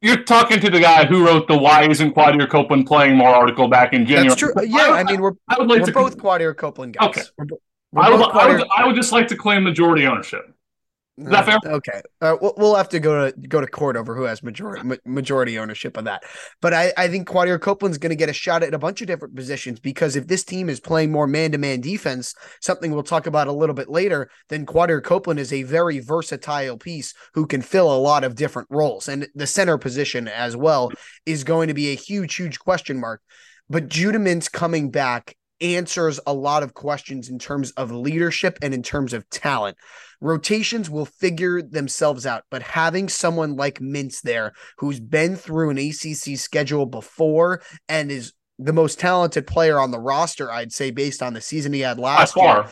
you're 0.00 0.24
talking 0.24 0.58
to 0.58 0.70
the 0.70 0.80
guy 0.80 1.04
who 1.04 1.26
wrote 1.26 1.46
the 1.46 1.58
"Why 1.58 1.86
isn't 1.86 2.14
Quadir 2.14 2.48
Copeland 2.48 2.86
playing 2.86 3.18
more?" 3.18 3.28
article 3.28 3.68
back 3.68 3.92
in 3.92 4.06
January. 4.06 4.28
That's 4.30 4.40
true. 4.40 4.54
Uh, 4.56 4.62
yeah, 4.62 4.92
I 4.92 5.04
mean 5.04 5.20
we're 5.20 5.32
I 5.46 5.58
would 5.58 5.68
like 5.68 5.80
we're 5.80 5.86
to. 5.88 5.92
both 5.92 6.16
Quadir 6.16 6.56
Copeland 6.56 6.94
guys. 6.94 7.10
Okay. 7.10 7.22
We're, 7.36 7.46
we're 7.92 8.02
I 8.02 8.10
would, 8.10 8.22
I, 8.22 8.46
would, 8.48 8.66
I 8.78 8.86
would 8.86 8.96
just 8.96 9.12
like 9.12 9.28
to 9.28 9.36
claim 9.36 9.62
majority 9.62 10.06
ownership. 10.06 10.54
Is 11.18 11.26
that 11.30 11.46
fair? 11.46 11.58
Okay, 11.64 12.00
uh, 12.20 12.36
we'll, 12.40 12.76
have 12.76 12.88
to 12.90 13.00
go 13.00 13.28
to 13.28 13.48
go 13.48 13.60
to 13.60 13.66
court 13.66 13.96
over 13.96 14.14
who 14.14 14.22
has 14.22 14.40
majority 14.42 14.84
ma- 14.84 14.96
majority 15.04 15.58
ownership 15.58 15.96
of 15.96 16.04
that. 16.04 16.22
But 16.62 16.72
I, 16.72 16.92
I 16.96 17.08
think 17.08 17.26
Quadir 17.26 17.60
Copeland's 17.60 17.98
going 17.98 18.10
to 18.10 18.16
get 18.16 18.28
a 18.28 18.32
shot 18.32 18.62
at 18.62 18.72
a 18.72 18.78
bunch 18.78 19.00
of 19.00 19.08
different 19.08 19.34
positions 19.34 19.80
because 19.80 20.14
if 20.14 20.28
this 20.28 20.44
team 20.44 20.68
is 20.68 20.78
playing 20.78 21.10
more 21.10 21.26
man 21.26 21.50
to 21.52 21.58
man 21.58 21.80
defense, 21.80 22.34
something 22.60 22.92
we'll 22.92 23.02
talk 23.02 23.26
about 23.26 23.48
a 23.48 23.52
little 23.52 23.74
bit 23.74 23.88
later, 23.88 24.30
then 24.48 24.64
Quadir 24.64 25.02
Copeland 25.02 25.40
is 25.40 25.52
a 25.52 25.64
very 25.64 25.98
versatile 25.98 26.78
piece 26.78 27.14
who 27.34 27.46
can 27.46 27.62
fill 27.62 27.92
a 27.92 27.98
lot 27.98 28.22
of 28.22 28.36
different 28.36 28.68
roles, 28.70 29.08
and 29.08 29.26
the 29.34 29.46
center 29.46 29.76
position 29.76 30.28
as 30.28 30.56
well 30.56 30.92
is 31.26 31.42
going 31.42 31.66
to 31.66 31.74
be 31.74 31.88
a 31.88 31.96
huge, 31.96 32.36
huge 32.36 32.60
question 32.60 33.00
mark. 33.00 33.22
But 33.68 33.88
Judah 33.88 34.18
Mintz 34.18 34.50
coming 34.50 34.90
back 34.90 35.36
answers 35.60 36.20
a 36.26 36.32
lot 36.32 36.62
of 36.62 36.74
questions 36.74 37.28
in 37.28 37.38
terms 37.38 37.70
of 37.72 37.90
leadership 37.90 38.58
and 38.62 38.72
in 38.72 38.82
terms 38.82 39.12
of 39.12 39.28
talent 39.30 39.76
rotations 40.20 40.90
will 40.90 41.06
figure 41.06 41.62
themselves 41.62 42.26
out, 42.26 42.44
but 42.50 42.62
having 42.62 43.08
someone 43.08 43.56
like 43.56 43.78
Mintz 43.78 44.20
there 44.22 44.52
who's 44.78 45.00
been 45.00 45.36
through 45.36 45.70
an 45.70 45.78
ACC 45.78 46.36
schedule 46.36 46.86
before 46.86 47.62
and 47.88 48.10
is 48.10 48.32
the 48.58 48.72
most 48.72 48.98
talented 48.98 49.46
player 49.46 49.78
on 49.78 49.90
the 49.90 50.00
roster, 50.00 50.50
I'd 50.50 50.72
say, 50.72 50.90
based 50.90 51.22
on 51.22 51.34
the 51.34 51.40
season 51.40 51.72
he 51.72 51.80
had 51.80 51.98
last 51.98 52.36
year, 52.36 52.66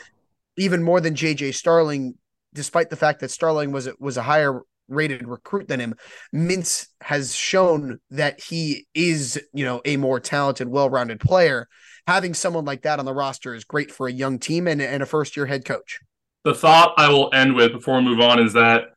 even 0.57 0.83
more 0.83 1.01
than 1.01 1.15
JJ 1.15 1.55
Starling, 1.55 2.15
despite 2.53 2.91
the 2.91 2.97
fact 2.97 3.21
that 3.21 3.31
Starling 3.31 3.71
was 3.71 3.87
a, 3.87 3.95
was 4.01 4.17
a 4.17 4.23
higher 4.23 4.63
rated 4.89 5.29
recruit 5.29 5.69
than 5.69 5.81
him. 5.81 5.95
Mintz 6.35 6.89
has 7.01 7.35
shown 7.35 8.01
that 8.11 8.41
he 8.41 8.87
is, 8.95 9.41
you 9.53 9.65
know, 9.65 9.81
a 9.85 9.97
more 9.97 10.19
talented, 10.19 10.69
well-rounded 10.69 11.21
player. 11.21 11.69
Having 12.07 12.35
someone 12.35 12.65
like 12.65 12.83
that 12.83 12.99
on 12.99 13.05
the 13.05 13.15
roster 13.15 13.55
is 13.55 13.65
great 13.65 13.91
for 13.91 14.07
a 14.07 14.13
young 14.13 14.39
team 14.39 14.69
and, 14.69 14.81
and 14.81 15.03
a 15.03 15.07
first-year 15.07 15.47
head 15.47 15.65
coach. 15.65 16.01
The 16.45 16.55
thought 16.55 16.95
I 16.97 17.09
will 17.09 17.31
end 17.35 17.57
with 17.57 17.73
before 17.73 17.97
we 17.97 18.05
move 18.05 18.21
on 18.21 18.39
is 18.39 18.53
that 18.53 18.95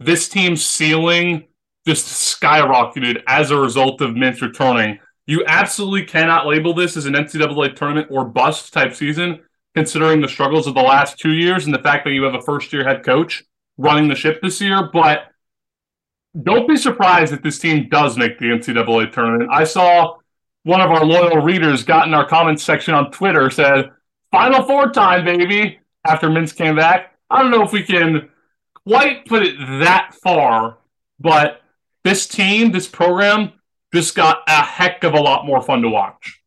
this 0.00 0.28
team's 0.28 0.64
ceiling 0.64 1.46
just 1.86 2.06
skyrocketed 2.06 3.22
as 3.28 3.50
a 3.50 3.56
result 3.56 4.00
of 4.00 4.10
Mintz 4.10 4.42
returning. 4.42 4.98
You 5.26 5.44
absolutely 5.46 6.04
cannot 6.04 6.46
label 6.46 6.74
this 6.74 6.96
as 6.96 7.06
an 7.06 7.14
NCAA 7.14 7.76
tournament 7.76 8.08
or 8.10 8.24
bust 8.24 8.72
type 8.72 8.94
season, 8.94 9.40
considering 9.76 10.20
the 10.20 10.28
struggles 10.28 10.66
of 10.66 10.74
the 10.74 10.82
last 10.82 11.18
two 11.18 11.32
years 11.32 11.66
and 11.66 11.74
the 11.74 11.78
fact 11.78 12.04
that 12.04 12.10
you 12.10 12.24
have 12.24 12.34
a 12.34 12.42
first 12.42 12.72
year 12.72 12.82
head 12.82 13.04
coach 13.04 13.44
running 13.78 14.08
the 14.08 14.16
ship 14.16 14.40
this 14.42 14.60
year. 14.60 14.90
But 14.92 15.28
don't 16.42 16.68
be 16.68 16.76
surprised 16.76 17.32
if 17.32 17.42
this 17.42 17.58
team 17.58 17.88
does 17.88 18.16
make 18.16 18.38
the 18.38 18.46
NCAA 18.46 19.12
tournament. 19.12 19.50
I 19.52 19.64
saw 19.64 20.16
one 20.62 20.80
of 20.80 20.90
our 20.90 21.04
loyal 21.04 21.38
readers 21.38 21.84
got 21.84 22.06
in 22.06 22.14
our 22.14 22.26
comments 22.26 22.62
section 22.62 22.94
on 22.94 23.10
Twitter 23.10 23.50
said, 23.50 23.90
Final 24.30 24.62
Four 24.64 24.90
time, 24.90 25.24
baby, 25.24 25.80
after 26.06 26.28
Mintz 26.28 26.54
came 26.54 26.76
back. 26.76 27.14
I 27.28 27.42
don't 27.42 27.50
know 27.50 27.62
if 27.62 27.72
we 27.72 27.82
can 27.82 28.28
quite 28.86 29.26
put 29.26 29.42
it 29.42 29.56
that 29.58 30.14
far, 30.22 30.78
but 31.18 31.62
this 32.04 32.26
team, 32.26 32.72
this 32.72 32.88
program, 32.88 33.52
just 33.92 34.14
got 34.14 34.42
a 34.46 34.62
heck 34.62 35.04
of 35.04 35.14
a 35.14 35.20
lot 35.20 35.46
more 35.46 35.62
fun 35.62 35.82
to 35.82 35.88
watch. 35.88 36.39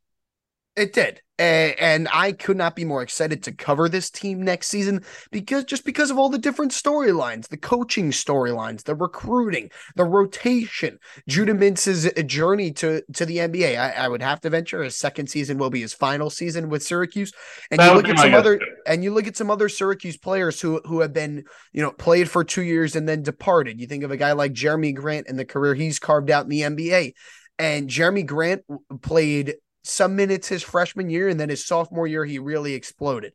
It 0.76 0.94
did. 0.94 1.22
And 1.40 2.08
I 2.14 2.32
could 2.32 2.58
not 2.58 2.76
be 2.76 2.86
more 2.86 3.02
excited 3.02 3.44
to 3.44 3.52
cover 3.52 3.90
this 3.90 4.12
team 4.12 4.44
next 4.44 4.68
season 4.68 5.04
because 5.32 5.64
just 5.64 5.84
because 5.84 6.12
of 6.12 6.18
all 6.18 6.30
the 6.30 6.38
different 6.38 6.72
storylines, 6.72 7.48
the 7.48 7.58
coaching 7.58 8.12
storylines, 8.12 8.84
the 8.84 8.96
recruiting, 8.96 9.72
the 9.96 10.06
rotation, 10.06 11.00
Judah 11.28 11.56
Mintz's 11.56 12.10
journey 12.26 12.72
to, 12.74 13.02
to 13.14 13.26
the 13.26 13.38
NBA. 13.38 13.78
I, 13.78 13.92
I 13.92 14.08
would 14.08 14.22
have 14.22 14.42
to 14.42 14.50
venture 14.52 14.84
his 14.84 14.96
second 14.96 15.28
season 15.28 15.58
will 15.58 15.72
be 15.72 15.82
his 15.82 15.94
final 15.94 16.30
season 16.30 16.70
with 16.70 16.84
Syracuse. 16.84 17.34
And 17.72 17.80
That 17.80 17.90
you 17.90 17.98
look 17.98 18.10
at 18.10 18.20
some 18.20 18.36
other 18.36 18.62
and 18.86 19.04
you 19.04 19.12
look 19.12 19.28
at 19.28 19.36
some 19.36 19.50
other 19.50 19.70
Syracuse 19.70 20.18
players 20.18 20.62
who 20.62 20.82
who 20.86 21.02
have 21.02 21.14
been, 21.14 21.46
you 21.72 21.82
know, 21.82 21.92
played 21.92 22.30
for 22.30 22.44
two 22.44 22.64
years 22.64 22.96
and 22.96 23.10
then 23.10 23.24
departed. 23.24 23.82
You 23.82 23.88
think 23.88 24.04
of 24.04 24.12
a 24.12 24.18
guy 24.18 24.34
like 24.34 24.54
Jeremy 24.54 24.94
Grant 24.94 25.28
and 25.28 25.38
the 25.38 25.46
career 25.46 25.74
he's 25.74 26.00
carved 26.00 26.30
out 26.30 26.46
in 26.46 26.50
the 26.50 26.62
NBA. 26.62 27.14
And 27.60 27.88
Jeremy 27.90 28.24
Grant 28.24 28.64
played 29.02 29.56
some 29.84 30.16
minutes 30.16 30.48
his 30.48 30.64
freshman 30.64 31.10
year, 31.10 31.30
and 31.30 31.40
then 31.40 31.50
his 31.50 31.66
sophomore 31.66 32.08
year, 32.08 32.26
he 32.26 32.40
really 32.40 32.74
exploded. 32.74 33.34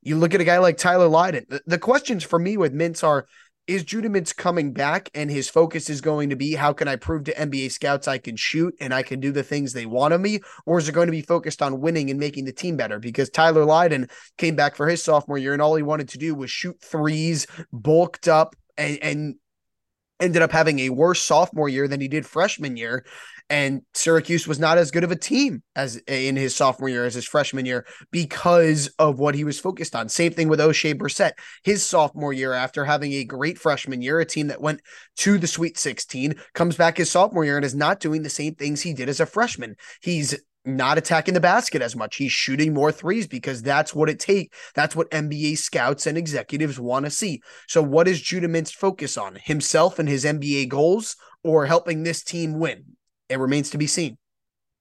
You 0.00 0.16
look 0.16 0.34
at 0.34 0.40
a 0.40 0.44
guy 0.44 0.58
like 0.58 0.76
Tyler 0.76 1.08
Lydon. 1.08 1.46
The, 1.48 1.60
the 1.66 1.78
questions 1.78 2.22
for 2.24 2.38
me 2.38 2.56
with 2.56 2.72
Mintz 2.72 3.02
are 3.02 3.26
is 3.68 3.84
Judah 3.84 4.08
Mintz 4.08 4.34
coming 4.34 4.72
back 4.72 5.10
and 5.14 5.30
his 5.30 5.50
focus 5.50 5.90
is 5.90 6.00
going 6.00 6.30
to 6.30 6.36
be 6.36 6.54
how 6.54 6.72
can 6.72 6.88
I 6.88 6.96
prove 6.96 7.24
to 7.24 7.34
NBA 7.34 7.70
scouts 7.70 8.08
I 8.08 8.16
can 8.16 8.34
shoot 8.34 8.74
and 8.80 8.94
I 8.94 9.02
can 9.02 9.20
do 9.20 9.30
the 9.30 9.42
things 9.42 9.72
they 9.72 9.84
want 9.84 10.14
of 10.14 10.22
me? 10.22 10.40
Or 10.64 10.78
is 10.78 10.88
it 10.88 10.92
going 10.92 11.08
to 11.08 11.12
be 11.12 11.20
focused 11.20 11.60
on 11.60 11.80
winning 11.80 12.10
and 12.10 12.18
making 12.18 12.46
the 12.46 12.52
team 12.52 12.78
better? 12.78 12.98
Because 12.98 13.28
Tyler 13.28 13.66
Lydon 13.66 14.08
came 14.38 14.56
back 14.56 14.74
for 14.74 14.88
his 14.88 15.04
sophomore 15.04 15.36
year 15.36 15.52
and 15.52 15.60
all 15.60 15.76
he 15.76 15.82
wanted 15.82 16.08
to 16.08 16.18
do 16.18 16.34
was 16.34 16.50
shoot 16.50 16.80
threes, 16.80 17.46
bulked 17.70 18.26
up, 18.26 18.56
and, 18.78 18.98
and 19.02 19.34
ended 20.18 20.40
up 20.40 20.50
having 20.50 20.78
a 20.78 20.90
worse 20.90 21.20
sophomore 21.20 21.68
year 21.68 21.86
than 21.88 22.00
he 22.00 22.08
did 22.08 22.24
freshman 22.24 22.76
year. 22.76 23.04
And 23.50 23.82
Syracuse 23.94 24.46
was 24.46 24.58
not 24.58 24.76
as 24.76 24.90
good 24.90 25.04
of 25.04 25.10
a 25.10 25.16
team 25.16 25.62
as 25.74 25.96
in 26.06 26.36
his 26.36 26.54
sophomore 26.54 26.90
year 26.90 27.06
as 27.06 27.14
his 27.14 27.24
freshman 27.24 27.64
year 27.64 27.86
because 28.10 28.88
of 28.98 29.18
what 29.18 29.34
he 29.34 29.44
was 29.44 29.58
focused 29.58 29.96
on. 29.96 30.08
Same 30.08 30.32
thing 30.32 30.48
with 30.48 30.60
Oshae 30.60 30.94
Brissett. 30.94 31.32
His 31.64 31.84
sophomore 31.84 32.34
year, 32.34 32.52
after 32.52 32.84
having 32.84 33.12
a 33.14 33.24
great 33.24 33.58
freshman 33.58 34.02
year, 34.02 34.20
a 34.20 34.26
team 34.26 34.48
that 34.48 34.60
went 34.60 34.82
to 35.18 35.38
the 35.38 35.46
Sweet 35.46 35.78
16, 35.78 36.34
comes 36.52 36.76
back 36.76 36.98
his 36.98 37.10
sophomore 37.10 37.44
year 37.44 37.56
and 37.56 37.64
is 37.64 37.74
not 37.74 38.00
doing 38.00 38.22
the 38.22 38.28
same 38.28 38.54
things 38.54 38.82
he 38.82 38.92
did 38.92 39.08
as 39.08 39.20
a 39.20 39.26
freshman. 39.26 39.76
He's 40.02 40.38
not 40.66 40.98
attacking 40.98 41.32
the 41.32 41.40
basket 41.40 41.80
as 41.80 41.96
much. 41.96 42.16
He's 42.16 42.32
shooting 42.32 42.74
more 42.74 42.92
threes 42.92 43.26
because 43.26 43.62
that's 43.62 43.94
what 43.94 44.10
it 44.10 44.20
take. 44.20 44.52
That's 44.74 44.94
what 44.94 45.10
NBA 45.10 45.56
scouts 45.56 46.06
and 46.06 46.18
executives 46.18 46.78
want 46.78 47.06
to 47.06 47.10
see. 47.10 47.40
So 47.66 47.82
what 47.82 48.06
is 48.06 48.20
Judah 48.20 48.48
Mintz 48.48 48.72
focus 48.72 49.16
on? 49.16 49.38
Himself 49.42 49.98
and 49.98 50.08
his 50.08 50.24
NBA 50.24 50.68
goals 50.68 51.16
or 51.42 51.64
helping 51.64 52.02
this 52.02 52.22
team 52.22 52.58
win? 52.58 52.97
It 53.28 53.38
remains 53.38 53.70
to 53.70 53.78
be 53.78 53.86
seen. 53.86 54.16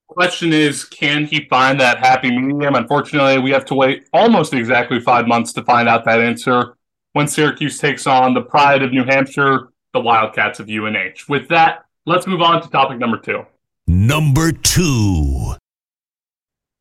Question 0.07 0.53
is, 0.53 0.85
can 0.85 1.25
he 1.25 1.47
find 1.49 1.79
that 1.79 1.99
happy 1.99 2.31
medium? 2.31 2.75
Unfortunately, 2.75 3.39
we 3.39 3.51
have 3.51 3.65
to 3.65 3.75
wait 3.75 4.07
almost 4.13 4.53
exactly 4.53 4.99
five 4.99 5.27
months 5.27 5.51
to 5.53 5.63
find 5.63 5.89
out 5.89 6.05
that 6.05 6.21
answer 6.21 6.77
when 7.13 7.27
Syracuse 7.27 7.77
takes 7.77 8.07
on 8.07 8.33
the 8.33 8.41
pride 8.41 8.83
of 8.83 8.91
New 8.91 9.03
Hampshire, 9.03 9.69
the 9.93 9.99
Wildcats 9.99 10.59
of 10.59 10.69
UNH. 10.69 11.27
With 11.27 11.49
that, 11.49 11.85
let's 12.05 12.25
move 12.25 12.41
on 12.41 12.61
to 12.61 12.69
topic 12.69 12.99
number 12.99 13.17
two. 13.17 13.45
Number 13.85 14.51
two. 14.51 15.55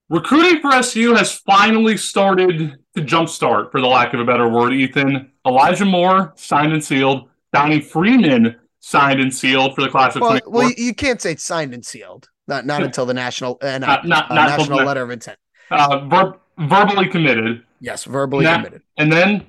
Recruiting 0.08 0.60
for 0.60 0.72
SU 0.72 1.14
has 1.14 1.32
finally 1.32 1.96
started 1.96 2.78
to 2.94 3.02
jumpstart, 3.02 3.72
for 3.72 3.80
the 3.80 3.88
lack 3.88 4.14
of 4.14 4.20
a 4.20 4.24
better 4.24 4.48
word, 4.48 4.72
Ethan. 4.72 5.32
Elijah 5.44 5.84
Moore 5.84 6.32
signed 6.36 6.72
and 6.72 6.84
sealed. 6.84 7.28
Donnie 7.52 7.80
Freeman 7.80 8.56
signed 8.86 9.18
and 9.18 9.34
sealed 9.34 9.74
for 9.74 9.82
the 9.82 9.88
class 9.88 10.14
of 10.14 10.22
well, 10.22 10.40
well, 10.46 10.70
you 10.76 10.94
can't 10.94 11.20
say 11.20 11.34
signed 11.34 11.74
and 11.74 11.84
sealed. 11.84 12.28
Not 12.46 12.64
not 12.64 12.84
until 12.84 13.04
the 13.04 13.14
national 13.14 13.58
uh, 13.60 13.78
not, 13.78 14.06
not, 14.06 14.30
uh, 14.30 14.34
not 14.34 14.58
national 14.58 14.84
letter 14.84 15.02
of 15.02 15.10
intent. 15.10 15.38
Uh, 15.70 16.06
ver- 16.06 16.38
verbally 16.58 17.08
committed. 17.08 17.64
Yes, 17.80 18.04
verbally 18.04 18.46
committed. 18.46 18.82
And 18.96 19.10
then 19.10 19.46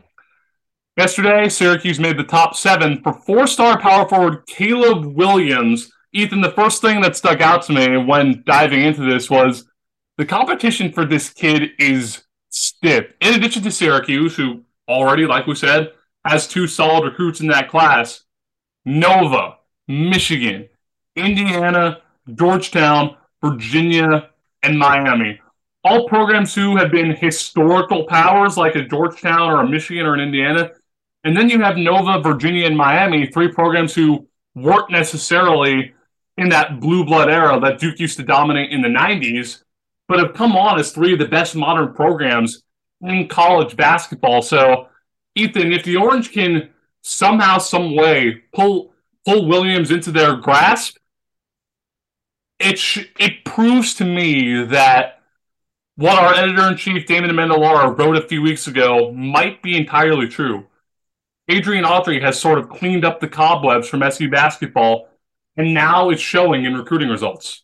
yesterday, 0.98 1.50
Syracuse 1.50 2.00
made 2.00 2.18
the 2.18 2.24
top 2.24 2.56
seven 2.56 3.02
for 3.04 3.14
four-star 3.14 3.80
power 3.80 4.10
forward 4.10 4.48
Caleb 4.48 5.06
Williams. 5.06 5.92
Ethan, 6.14 6.42
the 6.42 6.52
first 6.52 6.82
thing 6.82 7.02
that 7.02 7.16
stuck 7.16 7.40
out 7.40 7.62
to 7.64 7.74
me 7.74 7.98
when 7.98 8.44
diving 8.48 8.82
into 8.82 9.02
this 9.02 9.30
was 9.30 9.70
the 10.18 10.26
competition 10.26 10.92
for 10.92 11.06
this 11.06 11.30
kid 11.30 11.70
is 11.78 12.24
stiff. 12.50 13.06
In 13.22 13.36
addition 13.36 13.62
to 13.62 13.72
Syracuse, 13.72 14.36
who 14.36 14.64
already, 14.88 15.28
like 15.28 15.46
we 15.46 15.54
said, 15.54 15.92
has 16.26 16.48
two 16.48 16.66
solid 16.66 17.06
recruits 17.06 17.40
in 17.40 17.48
that 17.48 17.70
class, 17.70 18.24
Nova, 18.88 19.58
Michigan, 19.90 20.70
Indiana, 21.18 21.98
Georgetown, 22.34 23.18
Virginia, 23.44 24.30
and 24.64 24.80
Miami. 24.80 25.42
All 25.84 26.08
programs 26.08 26.56
who 26.56 26.78
have 26.78 26.90
been 26.90 27.12
historical 27.12 28.06
powers 28.06 28.56
like 28.56 28.76
a 28.76 28.86
Georgetown 28.86 29.50
or 29.50 29.60
a 29.60 29.68
Michigan 29.68 30.06
or 30.06 30.14
an 30.14 30.22
Indiana. 30.22 30.72
And 31.26 31.36
then 31.36 31.50
you 31.50 31.62
have 31.62 31.76
Nova, 31.76 32.22
Virginia, 32.22 32.66
and 32.66 32.78
Miami, 32.78 33.28
three 33.28 33.50
programs 33.50 33.94
who 33.94 34.26
weren't 34.56 34.90
necessarily 34.90 35.94
in 36.38 36.48
that 36.50 36.80
blue 36.80 37.04
blood 37.04 37.30
era 37.30 37.60
that 37.60 37.80
Duke 37.80 38.00
used 38.00 38.16
to 38.18 38.24
dominate 38.24 38.72
in 38.72 38.82
the 38.82 38.88
90s, 38.88 39.64
but 40.08 40.20
have 40.20 40.34
come 40.34 40.56
on 40.56 40.80
as 40.80 40.94
three 40.94 41.12
of 41.12 41.20
the 41.20 41.28
best 41.28 41.58
modern 41.58 41.94
programs 41.94 42.64
in 43.02 43.28
college 43.28 43.76
basketball. 43.76 44.42
So, 44.42 44.88
Ethan, 45.36 45.74
if 45.74 45.84
the 45.84 45.98
Orange 45.98 46.32
can 46.32 46.70
somehow, 47.08 47.58
some 47.58 47.96
way 47.96 48.44
pull 48.54 48.94
pull 49.26 49.48
Williams 49.48 49.92
into 49.92 50.12
their 50.12 50.36
grasp, 50.36 50.98
it 52.60 52.78
sh- 52.78 53.08
it 53.20 53.46
proves 53.46 53.94
to 53.96 54.06
me 54.06 54.64
that 54.66 55.22
what 55.96 56.20
our 56.20 56.34
editor 56.34 56.68
in 56.68 56.78
chief 56.78 57.06
Damon 57.08 57.32
Amendolara 57.32 57.98
wrote 57.98 58.18
a 58.18 58.28
few 58.28 58.42
weeks 58.42 58.68
ago 58.68 59.12
might 59.14 59.62
be 59.64 59.76
entirely 59.76 60.28
true. 60.28 60.68
Adrian 61.50 61.86
Autry 61.86 62.22
has 62.22 62.40
sort 62.40 62.60
of 62.60 62.70
cleaned 62.70 63.06
up 63.06 63.20
the 63.20 63.28
cobwebs 63.28 63.88
from 63.88 64.04
SU 64.04 64.30
basketball, 64.30 65.08
and 65.56 65.74
now 65.74 66.10
it's 66.10 66.22
showing 66.22 66.66
in 66.66 66.76
recruiting 66.76 67.10
results. 67.10 67.64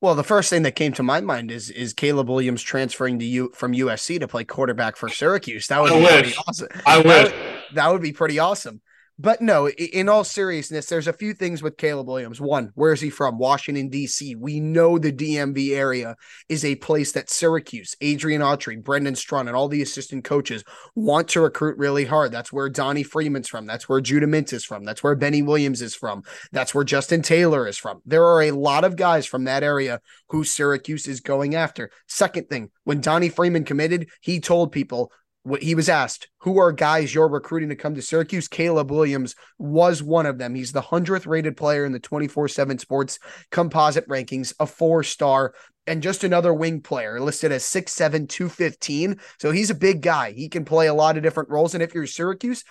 Well, 0.00 0.14
the 0.14 0.22
first 0.22 0.50
thing 0.50 0.62
that 0.62 0.76
came 0.76 0.92
to 0.92 1.02
my 1.02 1.20
mind 1.20 1.50
is 1.50 1.70
is 1.70 1.92
Caleb 1.94 2.28
Williams 2.28 2.62
transferring 2.62 3.18
to 3.18 3.24
you 3.24 3.50
from 3.54 3.72
USC 3.72 4.20
to 4.20 4.28
play 4.28 4.44
quarterback 4.44 4.96
for 4.96 5.08
Syracuse. 5.08 5.66
That 5.68 5.82
would 5.82 5.92
I 5.92 5.98
be 5.98 6.04
wish. 6.04 6.38
awesome. 6.46 6.68
I 6.86 7.00
wish 7.00 7.32
that 7.72 7.90
would 7.90 8.02
be 8.02 8.12
pretty 8.12 8.38
awesome. 8.38 8.80
But 9.16 9.40
no, 9.40 9.68
in 9.68 10.08
all 10.08 10.24
seriousness, 10.24 10.86
there's 10.86 11.06
a 11.06 11.12
few 11.12 11.34
things 11.34 11.62
with 11.62 11.76
Caleb 11.76 12.08
Williams. 12.08 12.40
One, 12.40 12.72
where 12.74 12.92
is 12.92 13.00
he 13.00 13.10
from? 13.10 13.38
Washington, 13.38 13.88
D.C. 13.88 14.34
We 14.34 14.58
know 14.58 14.98
the 14.98 15.12
DMV 15.12 15.70
area 15.76 16.16
is 16.48 16.64
a 16.64 16.74
place 16.74 17.12
that 17.12 17.30
Syracuse, 17.30 17.94
Adrian 18.00 18.42
Autry, 18.42 18.82
Brendan 18.82 19.14
Strun, 19.14 19.46
and 19.46 19.50
all 19.50 19.68
the 19.68 19.82
assistant 19.82 20.24
coaches 20.24 20.64
want 20.96 21.28
to 21.28 21.40
recruit 21.42 21.78
really 21.78 22.04
hard. 22.04 22.32
That's 22.32 22.52
where 22.52 22.68
Donnie 22.68 23.04
Freeman's 23.04 23.46
from. 23.46 23.66
That's 23.66 23.88
where 23.88 24.00
Judah 24.00 24.26
Mintz 24.26 24.52
is 24.52 24.64
from. 24.64 24.84
That's 24.84 25.04
where 25.04 25.14
Benny 25.14 25.42
Williams 25.42 25.80
is 25.80 25.94
from. 25.94 26.24
That's 26.50 26.74
where 26.74 26.82
Justin 26.82 27.22
Taylor 27.22 27.68
is 27.68 27.78
from. 27.78 28.02
There 28.04 28.24
are 28.24 28.42
a 28.42 28.50
lot 28.50 28.82
of 28.82 28.96
guys 28.96 29.26
from 29.26 29.44
that 29.44 29.62
area 29.62 30.00
who 30.30 30.42
Syracuse 30.42 31.06
is 31.06 31.20
going 31.20 31.54
after. 31.54 31.92
Second 32.08 32.48
thing, 32.48 32.70
when 32.82 33.00
Donnie 33.00 33.28
Freeman 33.28 33.64
committed, 33.64 34.08
he 34.22 34.40
told 34.40 34.72
people, 34.72 35.12
he 35.60 35.74
was 35.74 35.88
asked, 35.88 36.28
who 36.38 36.58
are 36.58 36.72
guys 36.72 37.14
you're 37.14 37.28
recruiting 37.28 37.68
to 37.68 37.76
come 37.76 37.94
to 37.94 38.02
Syracuse? 38.02 38.48
Caleb 38.48 38.90
Williams 38.90 39.34
was 39.58 40.02
one 40.02 40.26
of 40.26 40.38
them. 40.38 40.54
He's 40.54 40.72
the 40.72 40.80
100th 40.80 41.26
rated 41.26 41.56
player 41.56 41.84
in 41.84 41.92
the 41.92 42.00
24 42.00 42.48
7 42.48 42.78
sports 42.78 43.18
composite 43.50 44.08
rankings, 44.08 44.54
a 44.58 44.66
four 44.66 45.02
star, 45.02 45.54
and 45.86 46.02
just 46.02 46.24
another 46.24 46.54
wing 46.54 46.80
player 46.80 47.20
listed 47.20 47.52
as 47.52 47.62
6'7, 47.64 48.28
215. 48.28 49.20
So 49.38 49.50
he's 49.50 49.70
a 49.70 49.74
big 49.74 50.00
guy. 50.00 50.32
He 50.32 50.48
can 50.48 50.64
play 50.64 50.86
a 50.86 50.94
lot 50.94 51.16
of 51.16 51.22
different 51.22 51.50
roles. 51.50 51.74
And 51.74 51.82
if 51.82 51.94
you're 51.94 52.06
Syracuse, 52.06 52.64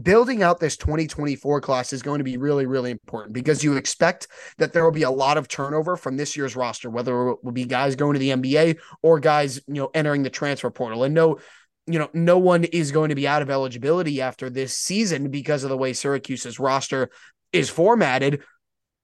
building 0.00 0.42
out 0.42 0.60
this 0.60 0.76
2024 0.76 1.60
class 1.60 1.92
is 1.92 2.02
going 2.02 2.18
to 2.18 2.24
be 2.24 2.36
really, 2.36 2.66
really 2.66 2.90
important 2.90 3.32
because 3.32 3.62
you 3.62 3.76
expect 3.76 4.26
that 4.58 4.72
there 4.72 4.84
will 4.84 4.90
be 4.90 5.04
a 5.04 5.10
lot 5.10 5.36
of 5.36 5.48
turnover 5.48 5.96
from 5.96 6.16
this 6.16 6.36
year's 6.36 6.56
roster, 6.56 6.90
whether 6.90 7.30
it 7.30 7.38
will 7.42 7.52
be 7.52 7.64
guys 7.64 7.94
going 7.96 8.14
to 8.14 8.18
the 8.18 8.30
NBA 8.30 8.78
or 9.02 9.20
guys, 9.20 9.60
you 9.68 9.74
know, 9.74 9.90
entering 9.94 10.22
the 10.22 10.30
transfer 10.30 10.70
portal. 10.70 11.04
And 11.04 11.14
no, 11.14 11.38
you 11.86 11.98
know, 11.98 12.08
no 12.14 12.38
one 12.38 12.64
is 12.64 12.92
going 12.92 13.10
to 13.10 13.14
be 13.14 13.28
out 13.28 13.42
of 13.42 13.50
eligibility 13.50 14.20
after 14.20 14.48
this 14.48 14.76
season 14.76 15.30
because 15.30 15.64
of 15.64 15.70
the 15.70 15.76
way 15.76 15.92
Syracuse's 15.92 16.58
roster 16.58 17.10
is 17.52 17.68
formatted. 17.68 18.42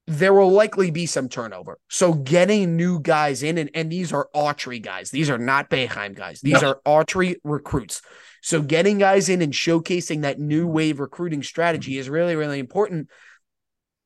There 0.07 0.33
will 0.33 0.51
likely 0.51 0.91
be 0.91 1.07
some 1.07 1.29
turnover. 1.29 1.79
So 1.89 2.15
getting 2.15 2.77
new 2.77 3.01
guys 3.01 3.43
in, 3.43 3.59
and, 3.59 3.71
and 3.75 3.93
these 3.93 4.13
are 4.13 4.29
Autry 4.35 4.83
guys. 4.83 5.11
These 5.11 5.31
are 5.31 5.39
not 5.39 5.71
Boeheim 5.71 6.17
guys. 6.17 6.41
These 6.41 6.63
no. 6.63 6.71
are 6.71 7.05
Autry 7.05 7.37
recruits. 7.45 8.01
So 8.43 8.63
getting 8.63 8.99
guys 8.99 9.29
in 9.29 9.43
and 9.43 9.53
showcasing 9.53 10.23
that 10.23 10.39
new 10.39 10.67
wave 10.67 11.01
recruiting 11.01 11.43
strategy 11.43 11.99
is 11.99 12.09
really, 12.09 12.35
really 12.35 12.59
important. 12.59 13.09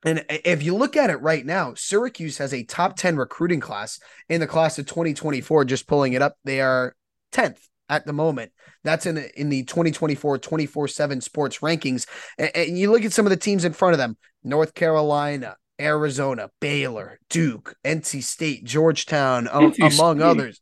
And 0.05 0.25
if 0.29 0.63
you 0.63 0.75
look 0.75 0.97
at 0.97 1.11
it 1.11 1.23
right 1.23 1.47
now, 1.47 1.73
Syracuse 1.75 2.39
has 2.39 2.53
a 2.53 2.65
top 2.65 2.97
10 2.97 3.17
recruiting 3.17 3.61
class 3.61 4.01
in 4.29 4.41
the 4.41 4.47
class 4.47 4.79
of 4.79 4.87
2024. 4.87 5.65
Just 5.65 5.87
pulling 5.87 6.13
it 6.13 6.21
up, 6.21 6.37
they 6.45 6.61
are 6.61 6.95
10th 7.33 7.59
at 7.89 8.05
the 8.05 8.13
moment. 8.13 8.53
That's 8.85 9.07
in 9.07 9.17
the, 9.17 9.41
in 9.41 9.49
the 9.49 9.65
2024 9.65 10.39
24 10.39 10.89
7 10.89 11.21
sports 11.21 11.59
rankings. 11.59 12.07
And, 12.39 12.51
and, 12.55 12.79
you 12.79 12.91
look 12.91 13.05
at 13.05 13.13
some 13.13 13.27
of 13.27 13.31
the 13.31 13.37
teams 13.37 13.65
in 13.65 13.73
front 13.73 13.95
of 13.95 13.99
them 13.99 14.17
North 14.43 14.75
Carolina, 14.75 15.57
Arizona, 15.81 16.51
Baylor, 16.61 17.19
Duke, 17.29 17.75
NC 17.85 18.23
State, 18.23 18.65
Georgetown, 18.65 19.49
um, 19.51 19.73
NC 19.73 19.95
among 19.95 20.19
State. 20.19 20.27
others. 20.27 20.61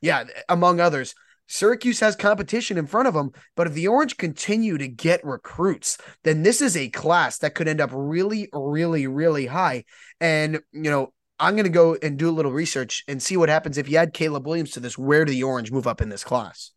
Yeah, 0.00 0.24
among 0.48 0.80
others. 0.80 1.14
Syracuse 1.46 1.98
has 1.98 2.14
competition 2.14 2.78
in 2.78 2.86
front 2.86 3.08
of 3.08 3.14
them, 3.14 3.32
but 3.56 3.66
if 3.66 3.72
the 3.72 3.88
Orange 3.88 4.16
continue 4.16 4.78
to 4.78 4.86
get 4.86 5.24
recruits, 5.24 5.98
then 6.22 6.44
this 6.44 6.62
is 6.62 6.76
a 6.76 6.88
class 6.90 7.38
that 7.38 7.56
could 7.56 7.66
end 7.66 7.80
up 7.80 7.90
really, 7.92 8.48
really, 8.52 9.08
really 9.08 9.46
high. 9.46 9.84
And, 10.20 10.60
you 10.70 10.90
know, 10.90 11.12
I'm 11.40 11.54
going 11.54 11.64
to 11.64 11.70
go 11.70 11.96
and 12.00 12.16
do 12.16 12.28
a 12.28 12.30
little 12.30 12.52
research 12.52 13.02
and 13.08 13.20
see 13.20 13.36
what 13.36 13.48
happens 13.48 13.78
if 13.78 13.88
you 13.88 13.96
add 13.96 14.14
Caleb 14.14 14.46
Williams 14.46 14.70
to 14.72 14.80
this. 14.80 14.96
Where 14.96 15.24
do 15.24 15.32
the 15.32 15.42
Orange 15.42 15.72
move 15.72 15.88
up 15.88 16.00
in 16.00 16.08
this 16.08 16.22
class? 16.22 16.70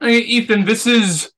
I 0.00 0.06
mean, 0.06 0.22
Ethan, 0.22 0.64
this 0.64 0.86
is. 0.86 1.32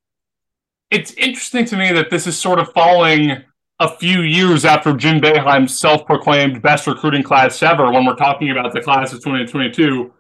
It's 0.90 1.12
interesting 1.14 1.64
to 1.66 1.76
me 1.76 1.90
that 1.92 2.10
this 2.10 2.26
is 2.26 2.38
sort 2.38 2.58
of 2.58 2.70
falling 2.72 3.42
a 3.80 3.96
few 3.96 4.20
years 4.20 4.64
after 4.64 4.92
Jim 4.94 5.20
Boeheim's 5.20 5.78
self 5.78 6.06
proclaimed 6.06 6.62
best 6.62 6.86
recruiting 6.86 7.22
class 7.22 7.62
ever 7.62 7.90
when 7.90 8.04
we're 8.04 8.14
talking 8.14 8.50
about 8.50 8.72
the 8.72 8.80
class 8.80 9.12
of 9.12 9.20
2022. 9.20 10.12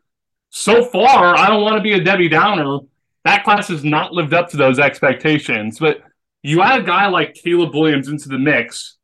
So 0.50 0.84
far, 0.84 1.36
I 1.36 1.48
don't 1.48 1.62
want 1.62 1.76
to 1.76 1.82
be 1.82 1.92
a 1.92 2.02
Debbie 2.02 2.28
Downer. 2.28 2.78
That 3.24 3.44
class 3.44 3.68
has 3.68 3.84
not 3.84 4.12
lived 4.12 4.34
up 4.34 4.48
to 4.50 4.56
those 4.56 4.78
expectations. 4.78 5.78
But 5.78 6.02
you 6.42 6.62
add 6.62 6.80
a 6.80 6.84
guy 6.84 7.06
like 7.06 7.34
Caleb 7.34 7.74
Williams 7.74 8.08
into 8.08 8.28
the 8.28 8.38
mix. 8.38 8.98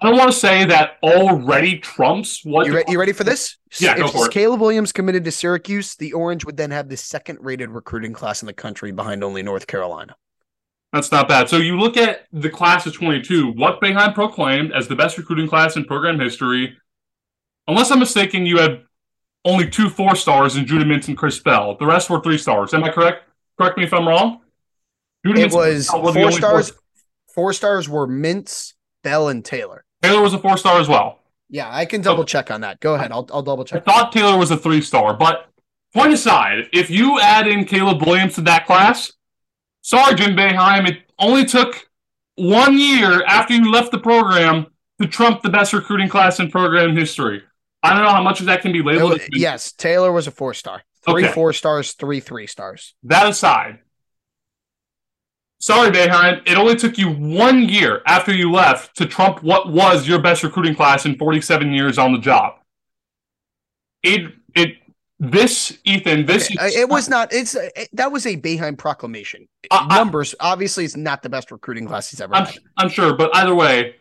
I 0.00 0.08
don't 0.08 0.18
want 0.18 0.30
to 0.30 0.36
say 0.36 0.66
that 0.66 0.98
already 1.02 1.78
trumps 1.78 2.44
what 2.44 2.66
You, 2.66 2.76
re- 2.76 2.84
you 2.86 2.98
ready 2.98 3.12
for 3.12 3.24
this? 3.24 3.56
Yeah, 3.78 3.96
go 3.96 4.06
if 4.06 4.12
for 4.12 4.26
it. 4.26 4.32
Caleb 4.32 4.60
Williams 4.60 4.92
committed 4.92 5.24
to 5.24 5.30
Syracuse, 5.30 5.94
the 5.94 6.12
Orange 6.12 6.44
would 6.44 6.56
then 6.56 6.70
have 6.70 6.90
the 6.90 6.98
second 6.98 7.38
rated 7.40 7.70
recruiting 7.70 8.12
class 8.12 8.42
in 8.42 8.46
the 8.46 8.52
country 8.52 8.92
behind 8.92 9.24
only 9.24 9.42
North 9.42 9.66
Carolina. 9.66 10.14
That's 10.92 11.10
not 11.10 11.28
bad. 11.28 11.48
So 11.48 11.56
you 11.56 11.78
look 11.78 11.96
at 11.96 12.26
the 12.32 12.50
class 12.50 12.86
of 12.86 12.94
22, 12.94 13.52
what 13.52 13.80
Boeheim 13.80 14.14
proclaimed 14.14 14.72
as 14.72 14.86
the 14.86 14.96
best 14.96 15.16
recruiting 15.16 15.48
class 15.48 15.76
in 15.76 15.84
program 15.84 16.20
history. 16.20 16.76
Unless 17.66 17.90
I'm 17.90 17.98
mistaken, 17.98 18.46
you 18.46 18.58
had 18.58 18.82
only 19.44 19.68
two 19.68 19.88
four 19.88 20.14
stars 20.14 20.56
in 20.56 20.66
Judah 20.66 20.84
Mintz 20.84 21.08
and 21.08 21.16
Chris 21.16 21.38
Bell. 21.38 21.76
The 21.78 21.86
rest 21.86 22.10
were 22.10 22.20
three 22.20 22.38
stars. 22.38 22.74
Am 22.74 22.84
I 22.84 22.90
correct? 22.90 23.24
Correct 23.58 23.78
me 23.78 23.84
if 23.84 23.94
I'm 23.94 24.06
wrong. 24.06 24.40
Judah 25.24 25.40
It 25.40 25.50
Mintz 25.50 25.54
was 25.54 25.88
Bell 25.88 26.02
were 26.02 26.12
the 26.12 26.20
four 26.20 26.32
stars. 26.32 26.72
Four 27.34 27.52
stars 27.52 27.88
were 27.88 28.06
Mintz, 28.06 28.74
Bell, 29.02 29.28
and 29.28 29.44
Taylor. 29.44 29.84
Taylor 30.02 30.22
was 30.22 30.34
a 30.34 30.38
four 30.38 30.56
star 30.56 30.80
as 30.80 30.88
well. 30.88 31.20
Yeah, 31.48 31.68
I 31.72 31.84
can 31.84 32.00
double 32.00 32.24
check 32.24 32.50
on 32.50 32.60
that. 32.62 32.80
Go 32.80 32.94
ahead. 32.94 33.12
I'll, 33.12 33.28
I'll 33.32 33.42
double 33.42 33.64
check. 33.64 33.82
I 33.86 33.92
thought 33.92 34.12
Taylor 34.12 34.36
was 34.36 34.50
a 34.50 34.56
three 34.56 34.80
star, 34.80 35.14
but 35.14 35.48
point 35.94 36.12
aside, 36.12 36.68
if 36.72 36.90
you 36.90 37.20
add 37.20 37.46
in 37.46 37.64
Caleb 37.64 38.04
Williams 38.04 38.34
to 38.34 38.40
that 38.42 38.66
class, 38.66 39.12
sorry, 39.82 40.14
Jim 40.16 40.36
Boeheim, 40.36 40.88
it 40.88 40.98
only 41.18 41.44
took 41.44 41.88
one 42.34 42.76
year 42.76 43.24
after 43.24 43.54
you 43.54 43.70
left 43.70 43.92
the 43.92 43.98
program 43.98 44.66
to 45.00 45.06
trump 45.06 45.42
the 45.42 45.48
best 45.48 45.72
recruiting 45.72 46.08
class 46.08 46.40
in 46.40 46.50
program 46.50 46.96
history. 46.96 47.42
I 47.82 47.94
don't 47.94 48.02
know 48.02 48.10
how 48.10 48.22
much 48.22 48.40
of 48.40 48.46
that 48.46 48.62
can 48.62 48.72
be 48.72 48.82
labeled. 48.82 49.12
was- 49.12 49.28
yes, 49.32 49.70
Taylor 49.72 50.10
was 50.12 50.26
a 50.26 50.30
four 50.32 50.52
star. 50.54 50.82
Three 51.04 51.24
Okay. 51.24 51.32
four 51.32 51.52
stars, 51.52 51.92
three 51.92 52.18
three 52.18 52.48
stars. 52.48 52.94
That 53.04 53.28
aside, 53.28 53.78
sorry, 55.66 55.90
Boeheim, 55.90 56.42
it 56.46 56.56
only 56.56 56.76
took 56.76 56.96
you 56.96 57.10
one 57.10 57.68
year 57.68 58.00
after 58.06 58.32
you 58.32 58.52
left 58.52 58.96
to 58.96 59.04
trump 59.04 59.42
what 59.42 59.72
was 59.72 60.06
your 60.06 60.20
best 60.20 60.44
recruiting 60.44 60.76
class 60.76 61.04
in 61.06 61.18
47 61.18 61.72
years 61.72 61.98
on 61.98 62.12
the 62.12 62.18
job. 62.18 62.54
It, 64.04 64.32
it, 64.54 64.76
this, 65.18 65.76
Ethan, 65.84 66.24
this 66.24 66.52
Okay, 66.52 66.58
uh, 66.60 66.82
It 66.82 66.88
was 66.88 67.08
not. 67.08 67.32
It's 67.32 67.56
it, 67.56 67.88
that 67.94 68.12
was 68.12 68.26
a 68.26 68.36
Boeheim 68.36 68.78
proclamation. 68.78 69.48
I- 69.72 69.88
I- 69.90 69.96
Numbers 69.96 70.36
obviously 70.38 70.84
it's 70.84 70.96
not 70.96 71.22
the 71.22 71.28
best 71.28 71.50
recruiting 71.50 71.86
class 71.86 72.10
he's 72.10 72.20
ever 72.20 72.34
I'm, 72.34 72.46
had. 72.46 72.58
I'm 72.76 72.88
sure, 72.88 73.16
but 73.16 73.34
either 73.34 73.54
way, 73.54 73.96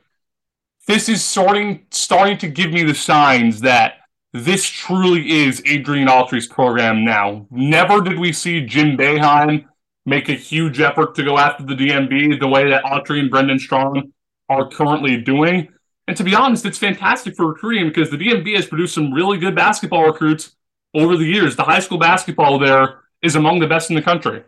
this 0.87 1.09
is 1.09 1.23
starting 1.23 1.87
starting 1.89 2.37
to 2.39 2.47
give 2.47 2.71
me 2.71 2.83
the 2.83 2.93
signs 2.93 3.61
that 3.61 3.93
this 4.33 4.65
truly 4.65 5.31
is 5.31 5.63
Adrian 5.65 6.09
Autry's 6.09 6.47
program 6.47 7.03
now. 7.03 7.47
Never 7.49 8.01
did 8.01 8.19
we 8.19 8.33
see 8.33 8.63
Jim 8.65 8.97
Boeheim 8.97 9.65
make 10.05 10.29
a 10.29 10.33
huge 10.33 10.79
effort 10.79 11.15
to 11.15 11.23
go 11.23 11.37
after 11.37 11.63
the 11.63 11.73
DMV 11.73 12.39
the 12.39 12.47
way 12.47 12.69
that 12.69 12.83
Autry 12.83 13.19
and 13.19 13.29
Brendan 13.29 13.59
Strong 13.59 14.11
are 14.49 14.69
currently 14.69 15.17
doing. 15.17 15.69
And 16.07 16.15
to 16.17 16.23
be 16.23 16.35
honest, 16.35 16.65
it's 16.65 16.77
fantastic 16.77 17.35
for 17.35 17.47
recruiting 17.47 17.87
because 17.87 18.11
the 18.11 18.17
DMV 18.17 18.55
has 18.55 18.67
produced 18.67 18.93
some 18.93 19.11
really 19.11 19.37
good 19.37 19.55
basketball 19.55 20.05
recruits 20.05 20.55
over 20.93 21.17
the 21.17 21.25
years. 21.25 21.55
The 21.55 21.63
high 21.63 21.79
school 21.79 21.97
basketball 21.97 22.59
there 22.59 22.99
is 23.21 23.35
among 23.35 23.59
the 23.59 23.67
best 23.67 23.89
in 23.89 23.95
the 23.95 24.01
country. 24.01 24.43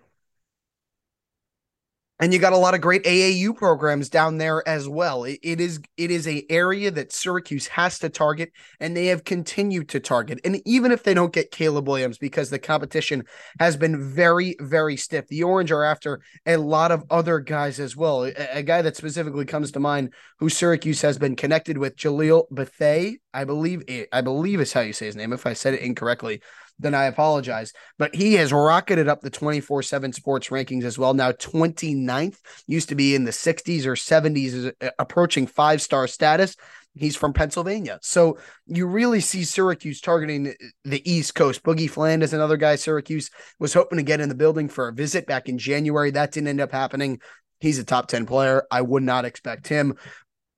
And 2.19 2.33
you 2.33 2.39
got 2.39 2.53
a 2.53 2.57
lot 2.57 2.73
of 2.73 2.81
great 2.81 3.03
AAU 3.03 3.55
programs 3.55 4.09
down 4.09 4.37
there 4.37 4.67
as 4.67 4.89
well. 4.89 5.23
It, 5.23 5.39
it 5.43 5.61
is 5.61 5.79
it 5.97 6.09
is 6.09 6.27
a 6.27 6.45
area 6.49 6.89
that 6.91 7.11
Syracuse 7.11 7.67
has 7.67 7.99
to 7.99 8.09
target, 8.09 8.51
and 8.79 8.97
they 8.97 9.07
have 9.07 9.23
continued 9.23 9.89
to 9.89 9.99
target. 9.99 10.39
And 10.43 10.61
even 10.65 10.91
if 10.91 11.03
they 11.03 11.13
don't 11.13 11.33
get 11.33 11.51
Caleb 11.51 11.87
Williams, 11.87 12.17
because 12.17 12.49
the 12.49 12.57
competition 12.59 13.23
has 13.59 13.77
been 13.77 14.01
very 14.01 14.55
very 14.59 14.97
stiff, 14.97 15.27
the 15.27 15.43
Orange 15.43 15.71
are 15.71 15.83
after 15.83 16.21
a 16.45 16.57
lot 16.57 16.91
of 16.91 17.03
other 17.11 17.39
guys 17.39 17.79
as 17.79 17.95
well. 17.95 18.23
A, 18.23 18.33
a 18.51 18.63
guy 18.63 18.81
that 18.81 18.95
specifically 18.95 19.45
comes 19.45 19.71
to 19.73 19.79
mind, 19.79 20.13
who 20.39 20.49
Syracuse 20.49 21.01
has 21.01 21.19
been 21.19 21.35
connected 21.35 21.77
with, 21.77 21.95
Jalil 21.95 22.45
Bethea, 22.49 23.17
I 23.33 23.43
believe 23.43 23.83
it, 23.87 24.09
I 24.11 24.21
believe 24.21 24.59
is 24.59 24.73
how 24.73 24.81
you 24.81 24.93
say 24.93 25.05
his 25.05 25.15
name. 25.15 25.33
If 25.33 25.45
I 25.45 25.53
said 25.53 25.75
it 25.75 25.81
incorrectly, 25.81 26.41
then 26.79 26.93
I 26.93 27.05
apologize. 27.05 27.73
But 27.97 28.15
he 28.15 28.35
has 28.35 28.53
rocketed 28.53 29.07
up 29.07 29.21
the 29.21 29.29
24 29.29 29.83
7 29.83 30.13
sports 30.13 30.49
rankings 30.49 30.83
as 30.83 30.97
well. 30.97 31.13
Now 31.13 31.31
29th, 31.31 32.37
used 32.67 32.89
to 32.89 32.95
be 32.95 33.15
in 33.15 33.25
the 33.25 33.31
60s 33.31 33.85
or 33.85 33.93
70s, 33.93 34.53
is 34.53 34.71
uh, 34.81 34.89
approaching 34.99 35.47
five 35.47 35.81
star 35.81 36.07
status. 36.07 36.55
He's 36.95 37.15
from 37.15 37.33
Pennsylvania. 37.33 37.99
So 38.01 38.39
you 38.65 38.87
really 38.87 39.19
see 39.19 39.43
Syracuse 39.43 40.01
targeting 40.01 40.55
the 40.83 41.11
East 41.11 41.35
Coast. 41.35 41.63
Boogie 41.63 41.89
Fland 41.89 42.23
is 42.23 42.33
another 42.33 42.57
guy 42.57 42.75
Syracuse 42.75 43.29
was 43.59 43.73
hoping 43.73 43.97
to 43.97 44.03
get 44.03 44.19
in 44.19 44.29
the 44.29 44.35
building 44.35 44.67
for 44.67 44.87
a 44.87 44.93
visit 44.93 45.27
back 45.27 45.47
in 45.47 45.59
January. 45.59 46.11
That 46.11 46.31
didn't 46.31 46.47
end 46.47 46.61
up 46.61 46.71
happening. 46.71 47.19
He's 47.59 47.79
a 47.79 47.83
top 47.83 48.07
10 48.07 48.25
player. 48.25 48.63
I 48.71 48.81
would 48.81 49.03
not 49.03 49.25
expect 49.25 49.67
him. 49.67 49.95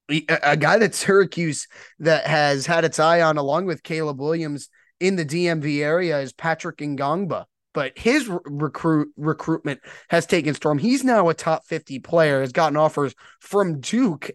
A 0.10 0.58
guy 0.58 0.80
that 0.80 0.96
Syracuse 0.96 1.68
that 2.00 2.26
has 2.26 2.66
had 2.66 2.84
its 2.84 3.00
eye 3.00 3.22
on, 3.22 3.38
along 3.38 3.66
with 3.66 3.84
Caleb 3.84 4.20
Williams, 4.20 4.70
in 5.00 5.16
the 5.16 5.26
DMV 5.26 5.84
area 5.84 6.20
is 6.20 6.34
Patrick 6.34 6.78
Ngongba, 6.78 7.46
but 7.74 7.98
his 7.98 8.30
recruit 8.46 9.10
recruitment 9.18 9.80
has 10.10 10.26
taken 10.26 10.54
storm. 10.54 10.78
He's 10.78 11.04
now 11.04 11.30
a 11.30 11.34
top 11.34 11.66
50 11.66 12.00
player, 12.00 12.42
has 12.42 12.52
gotten 12.52 12.78
offers 12.78 13.14
from 13.40 13.80
Duke 13.80 14.32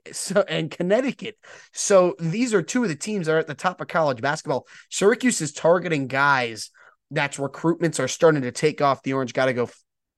and 0.49 0.71
Connecticut. 0.71 1.37
So 1.73 2.15
these 2.19 2.55
are 2.55 2.63
two 2.63 2.83
of 2.83 2.89
the 2.89 2.97
teams 2.97 3.27
that 3.27 3.35
are 3.35 3.39
at 3.39 3.47
the 3.47 3.55
top 3.55 3.81
of 3.81 3.89
college 3.89 4.21
basketball. 4.21 4.67
Syracuse 4.91 5.41
is 5.41 5.53
targeting 5.53 6.07
guys 6.07 6.71
that's 7.11 7.39
recruitments 7.39 8.03
are 8.03 8.09
starting 8.09 8.43
to 8.43 8.53
take 8.53 8.81
off. 8.81 9.03
The 9.03 9.13
Orange 9.13 9.33
got 9.33 9.47
to 9.47 9.53
go 9.53 9.69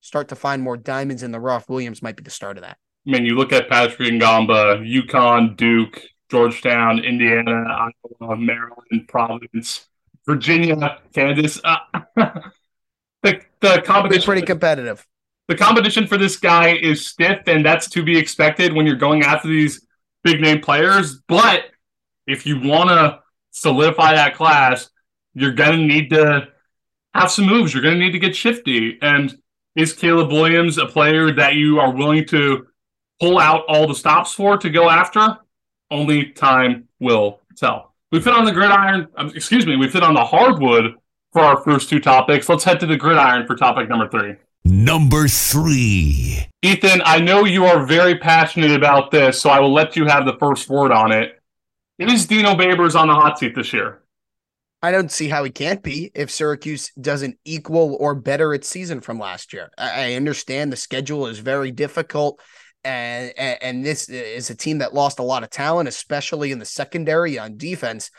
start 0.01 0.29
to 0.29 0.37
find 0.37 0.63
more 0.63 0.77
diamonds 0.77 1.23
in 1.23 1.31
the 1.31 1.41
rough. 1.41 1.69
Williams 1.69 2.03
might 2.03 2.17
be 2.17 2.23
the 2.23 2.31
start 2.31 2.57
of 2.57 2.63
that. 2.63 2.79
I 3.07 3.11
mean, 3.11 3.25
you 3.25 3.37
look 3.37 3.53
at 3.53 3.69
Patrick 3.69 4.13
Ngongba, 4.13 4.85
UConn, 4.85 5.57
Duke, 5.57 6.01
Georgetown, 6.31 6.99
Indiana, 7.01 7.65
Iowa, 8.21 8.37
Maryland, 8.37 9.09
Providence, 9.09 9.87
Virginia, 10.27 10.99
Kansas. 11.15 11.61
Uh, 11.63 11.77
the 13.23 13.41
the 13.61 13.83
competition 13.85 14.25
pretty 14.25 14.43
competitive. 14.43 15.07
the 15.49 15.57
competition 15.57 16.07
for 16.07 16.17
this 16.17 16.37
guy 16.37 16.75
is 16.75 17.07
stiff, 17.07 17.43
and 17.47 17.65
that's 17.65 17.89
to 17.91 18.03
be 18.03 18.19
expected 18.19 18.73
when 18.73 18.87
you're 18.87 18.97
going 18.97 19.23
after 19.23 19.49
these 19.49 19.87
big 20.25 20.41
name 20.41 20.61
players. 20.61 21.21
But 21.29 21.67
if 22.27 22.47
you 22.47 22.61
want 22.61 22.91
to 22.91 23.21
solidify 23.53 24.15
that 24.15 24.35
class, 24.35 24.91
you're 25.35 25.53
going 25.53 25.79
to 25.79 25.85
need 25.85 26.11
to 26.11 26.49
have 27.15 27.31
some 27.31 27.47
moves. 27.47 27.73
You're 27.73 27.83
going 27.83 27.95
to 27.95 28.01
need 28.01 28.13
to 28.13 28.19
get 28.19 28.35
shifty. 28.35 28.99
And 29.01 29.35
is 29.75 29.93
Caleb 29.93 30.31
Williams 30.31 30.79
a 30.79 30.87
player 30.87 31.33
that 31.35 31.55
you 31.55 31.79
are 31.79 31.93
willing 31.93 32.27
to 32.27 32.67
pull 33.21 33.39
out 33.39 33.65
all 33.69 33.87
the 33.87 33.95
stops 33.95 34.33
for 34.33 34.57
to 34.59 34.71
go 34.71 34.91
after? 34.91 35.39
Only 35.91 36.33
time 36.33 36.89
will 36.99 37.41
tell. 37.57 37.86
We 38.13 38.21
fit 38.21 38.35
on 38.35 38.45
the 38.45 38.53
gridiron. 38.53 39.09
um, 39.17 39.33
Excuse 39.35 39.67
me. 39.67 39.77
We 39.77 39.89
fit 39.89 40.03
on 40.03 40.15
the 40.15 40.25
hardwood 40.25 40.95
for 41.33 41.43
our 41.43 41.63
first 41.63 41.89
two 41.89 42.01
topics. 42.01 42.49
Let's 42.49 42.65
head 42.65 42.81
to 42.81 42.87
the 42.87 42.97
gridiron 42.97 43.47
for 43.47 43.57
topic 43.57 43.89
number 43.89 44.09
three. 44.09 44.35
Number 44.65 45.29
three. 45.29 46.47
Ethan, 46.63 47.03
I 47.05 47.21
know 47.21 47.45
you 47.45 47.67
are 47.67 47.87
very 47.87 48.19
passionate 48.19 48.73
about 48.73 49.11
this, 49.11 49.41
so 49.41 49.51
I 49.51 49.61
will 49.61 49.73
let 49.73 49.97
you 49.97 50.07
have 50.07 50.25
the 50.25 50.37
first 50.39 50.69
word 50.69 50.93
on 50.93 51.13
it. 51.13 51.41
Is 51.99 52.27
Dino 52.27 52.55
Babers 52.55 52.99
on 52.99 53.09
the 53.09 53.15
hot 53.15 53.39
seat 53.39 53.55
this 53.55 53.73
year? 53.73 54.03
I 54.83 54.93
don't 54.93 55.11
see 55.11 55.29
how 55.29 55.43
he 55.45 55.51
can't 55.51 55.83
be 55.83 56.11
if 56.15 56.31
Syracuse 56.31 56.93
doesn't 57.01 57.39
equal 57.45 57.97
or 57.99 58.15
better 58.15 58.55
its 58.55 58.69
season 58.69 59.01
from 59.01 59.19
last 59.19 59.53
year. 59.53 59.71
I 59.79 60.11
I 60.11 60.15
understand 60.15 60.73
the 60.73 60.77
schedule 60.77 61.27
is 61.27 61.39
very 61.39 61.71
difficult, 61.71 62.41
and, 62.85 63.33
and 63.37 63.59
and 63.63 63.85
this 63.85 64.09
is 64.09 64.51
a 64.51 64.55
team 64.55 64.79
that 64.79 64.95
lost 64.95 65.19
a 65.19 65.25
lot 65.25 65.43
of 65.43 65.51
talent, 65.51 65.89
especially 65.89 66.53
in 66.53 66.59
the 66.59 66.65
secondary 66.65 67.39
on 67.39 67.57
defense 67.57 68.11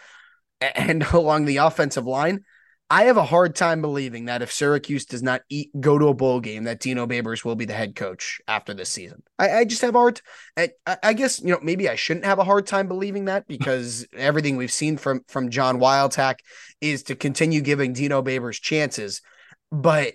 and 0.61 1.03
along 1.13 1.45
the 1.45 1.57
offensive 1.57 2.05
line. 2.05 2.43
I 2.89 3.03
have 3.05 3.17
a 3.17 3.23
hard 3.25 3.53
time 3.53 3.81
believing 3.81 4.25
that 4.25 4.41
if 4.41 4.51
Syracuse 4.51 5.03
does 5.03 5.21
not 5.21 5.41
eat, 5.49 5.69
go 5.77 5.97
to 5.97 6.07
a 6.07 6.13
bowl 6.13 6.39
game, 6.39 6.63
that 6.63 6.79
Dino 6.79 7.05
Babers 7.05 7.43
will 7.43 7.57
be 7.57 7.65
the 7.65 7.73
head 7.73 7.97
coach 7.97 8.39
after 8.47 8.73
this 8.73 8.87
season. 8.87 9.23
I, 9.37 9.51
I 9.51 9.65
just 9.65 9.81
have 9.81 9.93
a 9.93 9.97
hard. 9.97 10.21
I, 10.55 10.69
I 10.85 10.97
I 11.03 11.13
guess 11.13 11.41
you 11.41 11.47
know 11.47 11.59
maybe 11.61 11.89
I 11.89 11.95
shouldn't 11.95 12.25
have 12.25 12.39
a 12.39 12.45
hard 12.45 12.65
time 12.65 12.87
believing 12.87 13.25
that 13.25 13.45
because 13.47 14.07
everything 14.15 14.55
we've 14.55 14.71
seen 14.71 14.97
from 14.97 15.21
from 15.27 15.49
John 15.49 15.79
Wildhack 15.79 16.35
is 16.79 17.03
to 17.03 17.15
continue 17.15 17.61
giving 17.61 17.93
Dino 17.93 18.21
Babers 18.21 18.61
chances, 18.61 19.21
but 19.71 20.13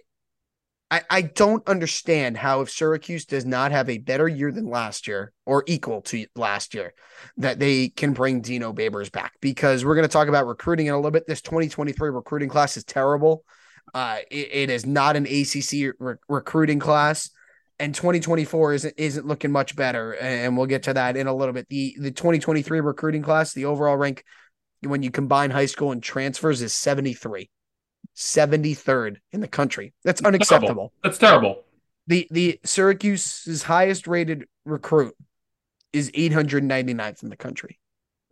I, 0.93 1.01
I 1.09 1.23
don't 1.23 1.67
understand 1.67 2.37
how 2.37 2.61
if 2.61 2.69
Syracuse 2.69 3.25
does 3.25 3.47
not 3.47 3.73
have 3.73 3.89
a 3.89 3.97
better 3.97 4.29
year 4.29 4.53
than 4.53 4.69
last 4.69 5.09
year 5.09 5.33
or 5.47 5.65
equal 5.67 6.03
to 6.03 6.27
last 6.37 6.75
year, 6.75 6.93
that 7.39 7.59
they 7.59 7.89
can 7.89 8.13
bring 8.13 8.43
Dino 8.43 8.75
Babers 8.75 9.11
back 9.11 9.33
because 9.41 9.87
we're 9.87 9.95
going 9.95 10.07
to 10.07 10.13
talk 10.13 10.29
about 10.29 10.47
recruiting 10.47 10.89
in 10.89 10.93
a 10.93 10.97
little 10.99 11.11
bit. 11.11 11.27
This 11.27 11.41
2023 11.41 12.11
recruiting 12.11 12.51
class 12.51 12.77
is 12.77 12.85
terrible. 12.85 13.43
Uh, 13.95 14.19
it, 14.31 14.49
it 14.53 14.71
is 14.71 14.85
not 14.85 15.17
an 15.17 15.25
ACC 15.25 15.95
re- 15.99 16.17
recruiting 16.29 16.79
class, 16.79 17.31
and 17.79 17.95
2024 17.95 18.75
isn't 18.75 18.95
isn't 18.99 19.27
looking 19.27 19.51
much 19.51 19.75
better. 19.75 20.13
And 20.13 20.59
we'll 20.59 20.67
get 20.67 20.83
to 20.83 20.93
that 20.93 21.17
in 21.17 21.27
a 21.27 21.35
little 21.35 21.55
bit. 21.55 21.71
the 21.71 21.97
The 21.99 22.11
2023 22.11 22.81
recruiting 22.81 23.23
class, 23.23 23.55
the 23.55 23.65
overall 23.65 23.97
rank 23.97 24.25
when 24.83 25.03
you 25.03 25.11
combine 25.11 25.53
high 25.53 25.67
school 25.67 25.91
and 25.91 26.03
transfers 26.03 26.61
is 26.61 26.75
73. 26.75 27.49
73rd 28.17 29.17
in 29.33 29.41
the 29.41 29.49
country. 29.49 29.95
That's 30.05 30.23
unacceptable. 30.23 30.93
That's 31.03 31.19
terrible. 31.19 31.65
The 32.07 32.27
the 32.31 32.61
Syracuse's 32.65 33.63
highest 33.63 34.07
rated 34.07 34.47
recruit 34.65 35.15
is 35.93 36.11
899th 36.13 37.23
in 37.23 37.29
the 37.29 37.37
country 37.37 37.79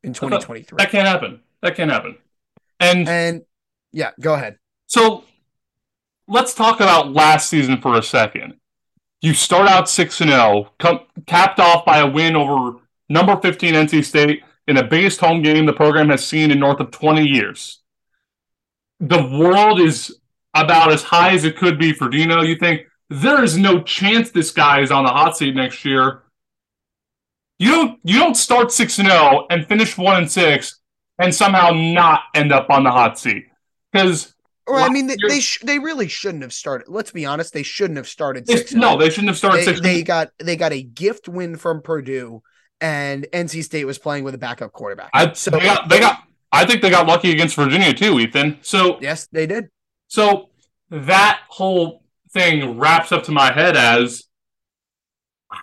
in 0.02 0.12
2023. 0.12 0.76
That 0.78 0.90
can't 0.90 1.06
happen. 1.06 1.40
That 1.62 1.76
can't 1.76 1.90
happen. 1.90 2.16
And 2.80 3.08
And 3.08 3.42
yeah, 3.92 4.10
go 4.20 4.34
ahead. 4.34 4.56
so 4.86 5.24
let's 6.26 6.54
talk 6.54 6.80
about 6.80 7.12
last 7.12 7.48
season 7.48 7.80
for 7.80 7.96
a 7.96 8.02
second. 8.02 8.54
You 9.20 9.34
start 9.34 9.68
out 9.68 9.88
6 9.88 10.20
and 10.22 10.30
0, 10.30 10.72
come 10.78 11.00
capped 11.26 11.60
off 11.60 11.84
by 11.84 11.98
a 11.98 12.06
win 12.06 12.34
over 12.36 12.78
number 13.08 13.36
15 13.36 13.74
NC 13.74 14.04
State 14.04 14.42
in 14.66 14.76
the 14.76 14.84
biggest 14.84 15.20
home 15.20 15.42
game 15.42 15.66
the 15.66 15.72
program 15.72 16.08
has 16.08 16.26
seen 16.26 16.50
in 16.50 16.58
north 16.58 16.80
of 16.80 16.90
20 16.90 17.26
years. 17.26 17.79
The 19.00 19.22
world 19.22 19.80
is 19.80 20.20
about 20.54 20.92
as 20.92 21.02
high 21.02 21.32
as 21.32 21.44
it 21.44 21.56
could 21.56 21.78
be 21.78 21.92
for 21.92 22.08
Dino. 22.08 22.42
You 22.42 22.56
think 22.56 22.82
there 23.08 23.42
is 23.42 23.56
no 23.56 23.82
chance 23.82 24.30
this 24.30 24.50
guy 24.50 24.80
is 24.80 24.90
on 24.90 25.04
the 25.04 25.10
hot 25.10 25.36
seat 25.36 25.54
next 25.54 25.84
year. 25.84 26.22
You 27.58 27.70
don't 27.72 28.00
you 28.04 28.18
don't 28.18 28.36
start 28.36 28.72
6 28.72 28.98
and 28.98 29.08
0 29.08 29.46
and 29.50 29.66
finish 29.66 29.98
1 29.98 30.16
and 30.16 30.30
6 30.30 30.80
and 31.18 31.34
somehow 31.34 31.70
not 31.72 32.22
end 32.34 32.52
up 32.52 32.70
on 32.70 32.84
the 32.84 32.90
hot 32.90 33.18
seat. 33.18 33.46
Cuz 33.94 34.34
Well, 34.66 34.82
I 34.82 34.88
mean, 34.88 35.08
they 35.08 35.16
they, 35.28 35.40
sh- 35.40 35.60
they 35.62 35.78
really 35.78 36.08
shouldn't 36.08 36.42
have 36.42 36.52
started. 36.52 36.88
Let's 36.88 37.10
be 37.10 37.26
honest, 37.26 37.52
they 37.52 37.62
shouldn't 37.62 37.98
have 37.98 38.08
started. 38.08 38.46
Six 38.46 38.74
oh. 38.74 38.78
no, 38.78 38.96
they 38.96 39.10
shouldn't 39.10 39.28
have 39.28 39.38
started 39.38 39.60
they, 39.60 39.64
six. 39.64 39.80
they 39.80 40.02
got 40.02 40.30
they 40.38 40.56
got 40.56 40.72
a 40.72 40.82
gift 40.82 41.28
win 41.28 41.56
from 41.56 41.82
Purdue, 41.82 42.42
and 42.80 43.26
NC 43.32 43.64
State 43.64 43.84
was 43.84 43.98
playing 43.98 44.24
with 44.24 44.34
a 44.34 44.38
backup 44.38 44.72
quarterback. 44.72 45.10
I, 45.12 45.32
so 45.32 45.50
they 45.50 45.60
got, 45.60 45.88
they 45.88 46.00
got. 46.00 46.22
I 46.52 46.64
think 46.66 46.82
they 46.82 46.90
got 46.90 47.06
lucky 47.06 47.30
against 47.30 47.54
Virginia 47.56 47.92
too, 47.94 48.18
Ethan. 48.18 48.58
So, 48.62 48.98
yes, 49.00 49.28
they 49.30 49.46
did. 49.46 49.68
so 50.08 50.50
that 50.90 51.40
whole 51.48 52.02
thing 52.32 52.78
wraps 52.78 53.12
up 53.12 53.22
to 53.24 53.32
my 53.32 53.52
head 53.52 53.76
as 53.76 54.24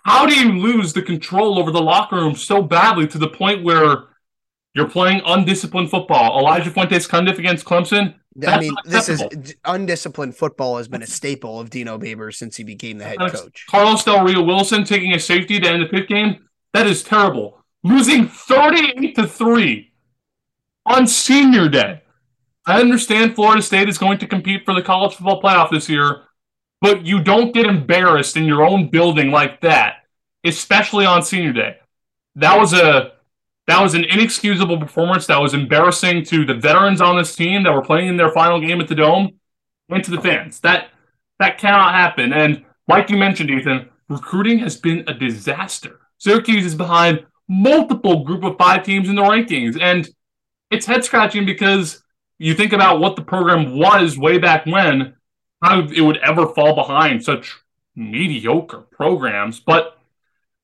how 0.04 0.26
do 0.26 0.34
you 0.34 0.52
lose 0.52 0.92
the 0.92 1.02
control 1.02 1.58
over 1.58 1.70
the 1.70 1.80
locker 1.80 2.16
room 2.16 2.34
so 2.34 2.62
badly 2.62 3.06
to 3.08 3.18
the 3.18 3.28
point 3.28 3.64
where 3.64 4.04
you're 4.74 4.88
playing 4.88 5.22
undisciplined 5.24 5.90
football? 5.90 6.38
Elijah 6.38 6.70
Fuentes 6.70 7.06
Cundiff 7.06 7.38
against 7.38 7.64
Clemson. 7.64 8.14
I 8.46 8.60
mean, 8.60 8.74
this 8.84 9.08
is 9.08 9.22
undisciplined 9.64 10.36
football 10.36 10.76
has 10.76 10.88
been 10.88 11.02
a 11.02 11.06
staple 11.06 11.58
of 11.58 11.70
Dino 11.70 11.98
Babers 11.98 12.34
since 12.36 12.56
he 12.56 12.64
became 12.64 12.98
the 12.98 13.04
head 13.04 13.16
That's- 13.18 13.40
coach. 13.40 13.66
Carlos 13.68 14.04
Del 14.04 14.24
Rio 14.24 14.42
Wilson 14.42 14.84
taking 14.84 15.12
a 15.14 15.18
safety 15.18 15.58
to 15.58 15.68
end 15.68 15.82
the 15.82 15.86
Pitt 15.86 16.08
game. 16.08 16.48
That 16.72 16.86
is 16.86 17.02
terrible. 17.02 17.64
Losing 17.82 18.28
38 18.28 19.14
to 19.16 19.26
3 19.26 19.87
on 20.88 21.06
senior 21.06 21.68
day. 21.68 22.02
I 22.66 22.80
understand 22.80 23.34
Florida 23.34 23.62
State 23.62 23.88
is 23.88 23.98
going 23.98 24.18
to 24.18 24.26
compete 24.26 24.64
for 24.64 24.74
the 24.74 24.82
college 24.82 25.14
football 25.14 25.40
playoff 25.40 25.70
this 25.70 25.88
year, 25.88 26.24
but 26.80 27.06
you 27.06 27.22
don't 27.22 27.54
get 27.54 27.66
embarrassed 27.66 28.36
in 28.36 28.44
your 28.44 28.64
own 28.64 28.90
building 28.90 29.30
like 29.30 29.60
that, 29.62 30.04
especially 30.44 31.06
on 31.06 31.22
senior 31.22 31.52
day. 31.52 31.76
That 32.34 32.58
was 32.58 32.72
a 32.72 33.12
that 33.66 33.82
was 33.82 33.94
an 33.94 34.04
inexcusable 34.04 34.78
performance. 34.78 35.26
That 35.26 35.40
was 35.40 35.52
embarrassing 35.52 36.24
to 36.26 36.44
the 36.44 36.54
veterans 36.54 37.00
on 37.00 37.18
this 37.18 37.36
team 37.36 37.62
that 37.64 37.72
were 37.72 37.82
playing 37.82 38.08
in 38.08 38.16
their 38.16 38.32
final 38.32 38.60
game 38.60 38.80
at 38.80 38.88
the 38.88 38.94
dome 38.94 39.38
and 39.90 40.02
to 40.04 40.10
the 40.10 40.20
fans. 40.20 40.60
That 40.60 40.88
that 41.38 41.58
cannot 41.58 41.94
happen. 41.94 42.32
And 42.32 42.64
like 42.86 43.10
you 43.10 43.16
mentioned, 43.16 43.50
Ethan, 43.50 43.88
recruiting 44.08 44.58
has 44.60 44.76
been 44.76 45.04
a 45.06 45.14
disaster. 45.14 46.00
Syracuse 46.18 46.64
is 46.64 46.74
behind 46.74 47.24
multiple 47.48 48.24
group 48.24 48.44
of 48.44 48.56
five 48.58 48.84
teams 48.84 49.08
in 49.08 49.14
the 49.14 49.22
rankings. 49.22 49.80
And 49.80 50.08
it's 50.70 50.86
head 50.86 51.04
scratching 51.04 51.44
because 51.44 52.02
you 52.38 52.54
think 52.54 52.72
about 52.72 53.00
what 53.00 53.16
the 53.16 53.22
program 53.22 53.76
was 53.76 54.18
way 54.18 54.38
back 54.38 54.66
when, 54.66 55.14
how 55.62 55.80
it 55.80 56.00
would 56.00 56.18
ever 56.18 56.46
fall 56.46 56.74
behind 56.74 57.24
such 57.24 57.56
mediocre 57.96 58.86
programs. 58.92 59.60
But 59.60 59.98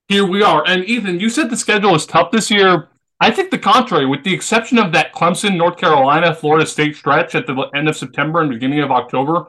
here 0.08 0.26
we 0.26 0.42
are. 0.42 0.64
And 0.66 0.84
Ethan, 0.84 1.20
you 1.20 1.28
said 1.28 1.50
the 1.50 1.56
schedule 1.56 1.94
is 1.94 2.06
tough 2.06 2.30
this 2.30 2.50
year. 2.50 2.88
I 3.20 3.30
think 3.30 3.50
the 3.50 3.58
contrary, 3.58 4.06
with 4.06 4.22
the 4.24 4.34
exception 4.34 4.78
of 4.78 4.92
that 4.92 5.14
Clemson, 5.14 5.56
North 5.56 5.78
Carolina, 5.78 6.34
Florida 6.34 6.66
State 6.66 6.96
stretch 6.96 7.34
at 7.34 7.46
the 7.46 7.54
end 7.74 7.88
of 7.88 7.96
September 7.96 8.40
and 8.40 8.50
beginning 8.50 8.80
of 8.80 8.90
October, 8.90 9.46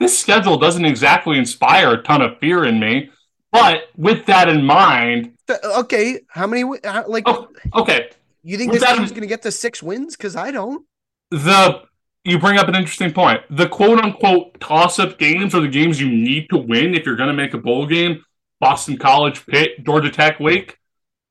this 0.00 0.18
schedule 0.18 0.58
doesn't 0.58 0.84
exactly 0.84 1.38
inspire 1.38 1.94
a 1.94 2.02
ton 2.02 2.22
of 2.22 2.38
fear 2.38 2.64
in 2.64 2.80
me. 2.80 3.10
But 3.52 3.90
with 3.96 4.26
that 4.26 4.48
in 4.48 4.64
mind, 4.64 5.34
Okay, 5.48 6.20
how 6.28 6.46
many? 6.46 6.64
Like, 6.64 7.24
oh, 7.26 7.48
okay, 7.74 8.10
you 8.50 8.58
think 8.58 8.72
this 8.72 8.82
team's 8.82 9.10
going 9.10 9.22
to 9.22 9.26
get 9.26 9.42
to 9.42 9.52
six 9.52 9.82
wins? 9.82 10.16
Because 10.16 10.36
I 10.36 10.50
don't. 10.50 10.86
the 11.30 11.82
you 12.24 12.38
bring 12.38 12.58
up 12.58 12.68
an 12.68 12.74
interesting 12.74 13.12
point. 13.12 13.42
The 13.50 13.68
quote 13.68 13.98
unquote 14.02 14.58
toss 14.60 14.98
up 14.98 15.18
games 15.18 15.54
are 15.54 15.60
the 15.60 15.68
games 15.68 16.00
you 16.00 16.08
need 16.08 16.48
to 16.50 16.56
win 16.56 16.94
if 16.94 17.04
you're 17.04 17.16
going 17.16 17.28
to 17.28 17.34
make 17.34 17.54
a 17.54 17.58
bowl 17.58 17.86
game. 17.86 18.24
Boston 18.60 18.96
College, 18.96 19.44
Pitt, 19.46 19.84
Georgia 19.84 20.10
Tech, 20.10 20.40
Wake. 20.40 20.78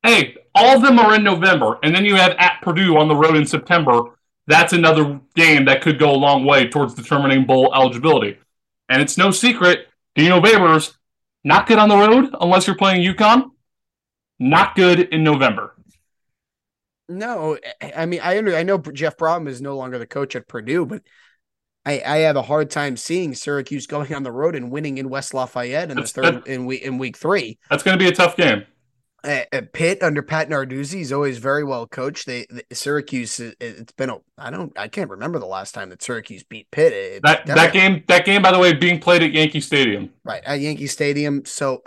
Hey, 0.03 0.35
all 0.53 0.75
of 0.75 0.83
them 0.83 0.99
are 0.99 1.15
in 1.15 1.23
November, 1.23 1.79
and 1.81 1.95
then 1.95 2.05
you 2.05 2.15
have 2.15 2.35
at 2.37 2.61
Purdue 2.61 2.97
on 2.97 3.07
the 3.07 3.15
road 3.15 3.35
in 3.35 3.45
September. 3.45 4.19
That's 4.45 4.73
another 4.73 5.19
game 5.35 5.65
that 5.65 5.81
could 5.81 5.97
go 5.97 6.11
a 6.11 6.17
long 6.17 6.45
way 6.45 6.67
towards 6.67 6.93
determining 6.93 7.45
bowl 7.45 7.73
eligibility. 7.73 8.37
And 8.89 9.01
it's 9.01 9.17
no 9.17 9.31
secret, 9.31 9.87
Dino 10.15 10.41
Babers 10.41 10.93
not 11.43 11.67
good 11.67 11.77
on 11.77 11.89
the 11.89 11.97
road 11.97 12.35
unless 12.39 12.67
you're 12.67 12.75
playing 12.75 13.05
UConn. 13.05 13.51
Not 14.39 14.75
good 14.75 14.99
in 14.99 15.23
November. 15.23 15.72
No, 17.17 17.57
I- 17.81 18.05
mean, 18.05 18.19
I 18.21 18.37
under, 18.37 18.55
I 18.55 18.63
know 18.63 18.77
Jeff 18.77 19.17
Brohm 19.17 19.47
is 19.47 19.61
no 19.61 19.75
longer 19.77 19.97
the 19.99 20.07
coach 20.07 20.35
at 20.35 20.47
Purdue, 20.47 20.85
but 20.85 21.01
I, 21.85 22.01
I 22.05 22.17
have 22.19 22.35
a 22.37 22.41
hard 22.41 22.69
time 22.69 22.95
seeing 22.97 23.35
Syracuse 23.35 23.87
going 23.87 24.13
on 24.13 24.23
the 24.23 24.31
road 24.31 24.55
and 24.55 24.71
winning 24.71 24.97
in 24.97 25.09
West 25.09 25.33
Lafayette 25.33 25.91
in 25.91 25.97
the 25.97 26.03
That's- 26.03 26.11
third 26.13 26.47
in 26.47 26.65
week 26.65 26.81
in 26.81 26.97
week 26.97 27.17
three. 27.17 27.57
That's 27.69 27.83
going 27.83 27.97
to 27.97 28.03
be 28.03 28.09
a 28.09 28.15
tough 28.15 28.37
game. 28.37 28.63
Uh, 29.25 29.39
uh, 29.53 29.61
Pitt 29.71 30.03
under 30.03 30.21
Pat 30.21 30.49
Narduzzi 30.49 30.99
is 30.99 31.13
always 31.13 31.37
very 31.37 31.63
well 31.63 31.87
coached. 31.87 32.25
They 32.25 32.45
the, 32.49 32.63
Syracuse, 32.73 33.39
it, 33.39 33.55
it's 33.61 33.93
been 33.93 34.09
a 34.09 34.17
I 34.37 34.49
don't 34.49 34.77
I 34.77 34.89
can't 34.89 35.09
remember 35.09 35.39
the 35.39 35.45
last 35.45 35.73
time 35.73 35.89
that 35.91 36.03
Syracuse 36.03 36.43
beat 36.43 36.69
Pitt. 36.71 36.91
It's 36.91 37.21
That 37.23 37.45
that 37.45 37.71
game 37.71 38.03
that 38.09 38.25
game 38.25 38.41
by 38.41 38.51
the 38.51 38.59
way 38.59 38.73
being 38.73 38.99
played 38.99 39.23
at 39.23 39.31
Yankee 39.31 39.61
Stadium. 39.61 40.09
right 40.25 40.43
at 40.45 40.59
Yankee 40.59 40.87
Stadium. 40.87 41.45
So, 41.45 41.83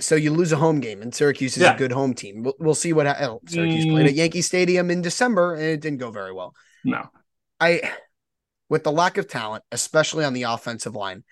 so 0.00 0.14
you 0.14 0.30
lose 0.32 0.52
a 0.52 0.56
home 0.56 0.80
game, 0.80 1.02
and 1.02 1.14
Syracuse 1.14 1.56
is 1.56 1.62
Yeah. 1.62 1.74
a 1.74 1.78
good 1.78 1.92
home 1.92 2.14
team. 2.14 2.42
We'll, 2.42 2.54
we'll 2.58 2.74
see 2.74 2.92
what 2.92 3.06
ha- 3.06 3.16
oh, 3.20 3.40
Syracuse 3.46 3.84
Mm. 3.84 3.90
played 3.92 4.06
at 4.06 4.14
Yankee 4.14 4.42
Stadium 4.42 4.90
in 4.90 5.02
December, 5.02 5.54
and 5.54 5.64
it 5.64 5.80
didn't 5.80 5.98
go 5.98 6.10
very 6.10 6.32
well. 6.32 6.54
No. 6.84 7.08
I, 7.60 7.92
with 8.68 8.84
the 8.84 8.92
lack 8.92 9.18
of 9.18 9.28
talent, 9.28 9.64
especially 9.72 10.24
on 10.24 10.32
the 10.32 10.44
offensive 10.44 10.94
line, 10.94 11.24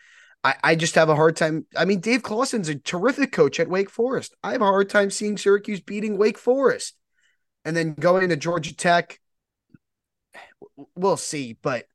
I, 0.44 0.54
I 0.62 0.74
just 0.74 0.96
have 0.96 1.08
a 1.08 1.14
hard 1.16 1.36
time. 1.36 1.66
I 1.76 1.84
mean, 1.84 2.00
Dave 2.00 2.22
Clawson's 2.22 2.68
a 2.68 2.74
terrific 2.74 3.32
coach 3.32 3.58
at 3.60 3.68
Wake 3.68 3.88
Forest. 3.90 4.34
I 4.42 4.52
have 4.52 4.60
a 4.62 4.66
hard 4.66 4.90
time 4.90 5.10
seeing 5.10 5.38
Syracuse 5.38 5.80
beating 5.80 6.18
Wake 6.18 6.38
Forest, 6.38 6.94
and 7.64 7.76
then 7.76 7.94
going 7.94 8.28
to 8.28 8.36
Georgia 8.36 8.74
Tech. 8.76 9.18
We'll 10.94 11.16
see, 11.16 11.56
but 11.62 11.86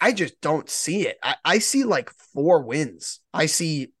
I 0.00 0.12
just 0.12 0.40
don't 0.40 0.68
see 0.68 1.06
it. 1.06 1.18
I, 1.22 1.36
I 1.44 1.58
see 1.58 1.84
like 1.84 2.10
four 2.34 2.62
wins. 2.62 3.20
I 3.32 3.46
see, 3.46 3.92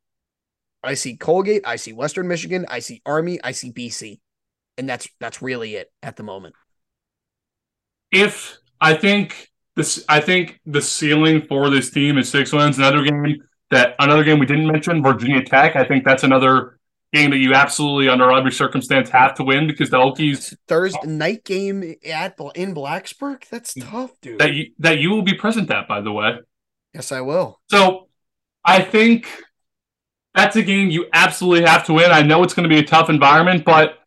I 0.82 0.94
see 0.94 1.16
Colgate. 1.16 1.62
I 1.66 1.76
see 1.76 1.92
Western 1.92 2.28
Michigan. 2.28 2.66
I 2.68 2.80
see 2.80 3.02
Army. 3.06 3.38
I 3.42 3.52
see 3.52 3.72
BC, 3.72 4.20
and 4.78 4.88
that's 4.88 5.08
that's 5.20 5.42
really 5.42 5.76
it 5.76 5.92
at 6.02 6.16
the 6.16 6.22
moment. 6.22 6.54
If 8.10 8.58
I 8.80 8.94
think 8.94 9.48
this 9.76 10.04
I 10.08 10.20
think 10.20 10.60
the 10.66 10.82
ceiling 10.82 11.42
for 11.42 11.70
this 11.70 11.90
team 11.90 12.18
is 12.18 12.28
six 12.28 12.52
wins. 12.52 12.78
Another 12.78 13.02
game 13.02 13.42
that 13.70 13.94
another 13.98 14.24
game 14.24 14.38
we 14.38 14.46
didn't 14.46 14.66
mention, 14.66 15.02
Virginia 15.02 15.42
Tech. 15.42 15.76
I 15.76 15.84
think 15.84 16.04
that's 16.04 16.24
another 16.24 16.78
game 17.12 17.30
that 17.30 17.38
you 17.38 17.54
absolutely 17.54 18.08
under 18.08 18.30
every 18.32 18.52
circumstance 18.52 19.10
have 19.10 19.34
to 19.34 19.44
win 19.44 19.66
because 19.66 19.90
the 19.90 19.98
Hokies 19.98 20.52
It's 20.52 20.56
Thursday 20.66 21.06
night 21.06 21.44
game 21.44 21.94
at 22.06 22.38
in 22.54 22.74
Blacksburg. 22.74 23.48
That's 23.48 23.74
mm-hmm. 23.74 23.90
tough, 23.90 24.12
dude. 24.20 24.38
that 24.40 24.52
you 24.52 24.72
that 24.78 24.98
you 24.98 25.10
will 25.10 25.22
be 25.22 25.34
present 25.34 25.70
at, 25.70 25.88
by 25.88 26.00
the 26.00 26.12
way. 26.12 26.38
yes, 26.94 27.12
I 27.12 27.20
will. 27.20 27.60
So 27.70 28.08
I 28.64 28.82
think 28.82 29.26
that's 30.34 30.56
a 30.56 30.62
game 30.62 30.90
you 30.90 31.06
absolutely 31.12 31.68
have 31.68 31.84
to 31.86 31.92
win. 31.92 32.10
I 32.10 32.22
know 32.22 32.42
it's 32.42 32.54
going 32.54 32.68
to 32.68 32.74
be 32.74 32.80
a 32.80 32.84
tough 32.84 33.10
environment, 33.10 33.64
but 33.64 33.98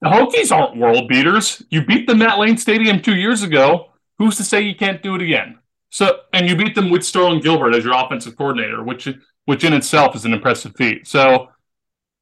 the 0.00 0.08
Hokies 0.08 0.54
aren't 0.54 0.76
world 0.76 1.08
beaters. 1.08 1.62
You 1.70 1.84
beat 1.84 2.06
them 2.06 2.22
at 2.22 2.38
Lane 2.38 2.56
Stadium 2.56 3.00
two 3.00 3.16
years 3.16 3.42
ago. 3.42 3.90
Who's 4.18 4.36
to 4.36 4.44
say 4.44 4.60
you 4.60 4.74
can't 4.74 5.02
do 5.02 5.14
it 5.14 5.22
again? 5.22 5.58
So, 5.90 6.20
and 6.32 6.48
you 6.48 6.56
beat 6.56 6.74
them 6.74 6.90
with 6.90 7.04
Sterling 7.04 7.40
Gilbert 7.40 7.74
as 7.74 7.84
your 7.84 7.94
offensive 7.94 8.36
coordinator, 8.36 8.82
which 8.82 9.08
which 9.46 9.64
in 9.64 9.72
itself 9.72 10.14
is 10.14 10.24
an 10.24 10.34
impressive 10.34 10.74
feat. 10.76 11.06
So, 11.06 11.48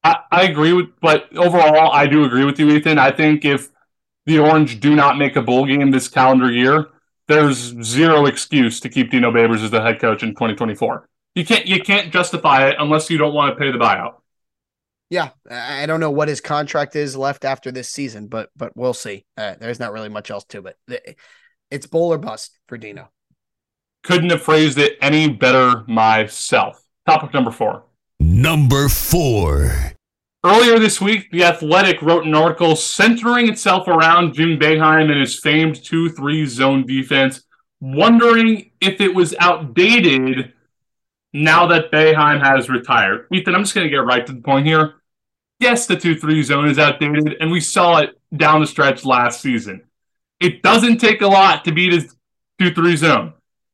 I, 0.04 0.18
I 0.30 0.42
agree 0.44 0.72
with, 0.72 0.86
but 1.00 1.36
overall, 1.36 1.90
I 1.92 2.06
do 2.06 2.24
agree 2.24 2.44
with 2.44 2.60
you, 2.60 2.70
Ethan. 2.70 2.98
I 2.98 3.10
think 3.10 3.44
if 3.44 3.70
the 4.24 4.38
Orange 4.38 4.78
do 4.78 4.94
not 4.94 5.18
make 5.18 5.34
a 5.34 5.42
bowl 5.42 5.66
game 5.66 5.90
this 5.90 6.06
calendar 6.06 6.50
year, 6.50 6.86
there's 7.26 7.74
zero 7.82 8.26
excuse 8.26 8.78
to 8.80 8.88
keep 8.88 9.10
Dino 9.10 9.32
Babers 9.32 9.64
as 9.64 9.70
the 9.72 9.82
head 9.82 10.00
coach 10.00 10.22
in 10.22 10.30
2024. 10.30 11.08
You 11.36 11.44
can't 11.44 11.66
you 11.66 11.80
can't 11.82 12.10
justify 12.10 12.68
it 12.70 12.76
unless 12.78 13.10
you 13.10 13.18
don't 13.18 13.34
want 13.34 13.54
to 13.54 13.60
pay 13.62 13.70
the 13.70 13.76
buyout. 13.76 14.14
Yeah, 15.10 15.28
I 15.48 15.82
I 15.82 15.86
don't 15.86 16.00
know 16.00 16.10
what 16.10 16.28
his 16.28 16.40
contract 16.40 16.96
is 16.96 17.14
left 17.14 17.44
after 17.44 17.70
this 17.70 17.90
season, 17.90 18.26
but 18.26 18.48
but 18.56 18.74
we'll 18.74 18.94
see. 18.94 19.26
Uh, 19.36 19.54
there's 19.60 19.78
not 19.78 19.92
really 19.92 20.08
much 20.08 20.30
else 20.30 20.44
to 20.46 20.66
it. 20.88 21.18
It's 21.70 21.86
bowl 21.86 22.12
or 22.12 22.18
bust 22.18 22.58
for 22.68 22.78
Dino. 22.78 23.10
Couldn't 24.02 24.30
have 24.30 24.42
phrased 24.42 24.78
it 24.78 24.96
any 25.02 25.28
better 25.28 25.84
myself. 25.86 26.82
Topic 27.06 27.34
number 27.34 27.50
four. 27.50 27.84
Number 28.18 28.88
four. 28.88 29.92
Earlier 30.42 30.78
this 30.78 31.00
week, 31.00 31.30
The 31.32 31.44
Athletic 31.44 32.00
wrote 32.00 32.24
an 32.24 32.34
article 32.34 32.76
centering 32.76 33.48
itself 33.48 33.88
around 33.88 34.34
Jim 34.34 34.58
Boeheim 34.58 35.10
and 35.10 35.20
his 35.20 35.38
famed 35.38 35.84
2 35.84 36.10
3 36.10 36.46
zone 36.46 36.86
defense, 36.86 37.42
wondering 37.80 38.70
if 38.80 39.00
it 39.00 39.14
was 39.14 39.34
outdated 39.40 40.52
now 41.32 41.66
that 41.66 41.90
Boeheim 41.90 42.42
has 42.42 42.68
retired. 42.68 43.26
Ethan, 43.32 43.54
I'm 43.54 43.62
just 43.62 43.74
going 43.74 43.86
to 43.86 43.90
get 43.90 44.04
right 44.04 44.26
to 44.26 44.32
the 44.32 44.40
point 44.40 44.66
here. 44.66 44.94
Yes, 45.58 45.86
the 45.86 45.96
2 45.96 46.16
3 46.16 46.42
zone 46.42 46.68
is 46.68 46.78
outdated, 46.78 47.36
and 47.40 47.50
we 47.50 47.60
saw 47.60 47.98
it 47.98 48.10
down 48.34 48.60
the 48.60 48.66
stretch 48.66 49.04
last 49.04 49.40
season. 49.40 49.82
It 50.40 50.62
doesn't 50.62 50.98
take 50.98 51.22
a 51.22 51.26
lot 51.26 51.64
to 51.64 51.72
beat 51.72 51.94
a 51.94 52.08
2 52.58 52.74
3 52.74 52.96
zone. 52.96 53.32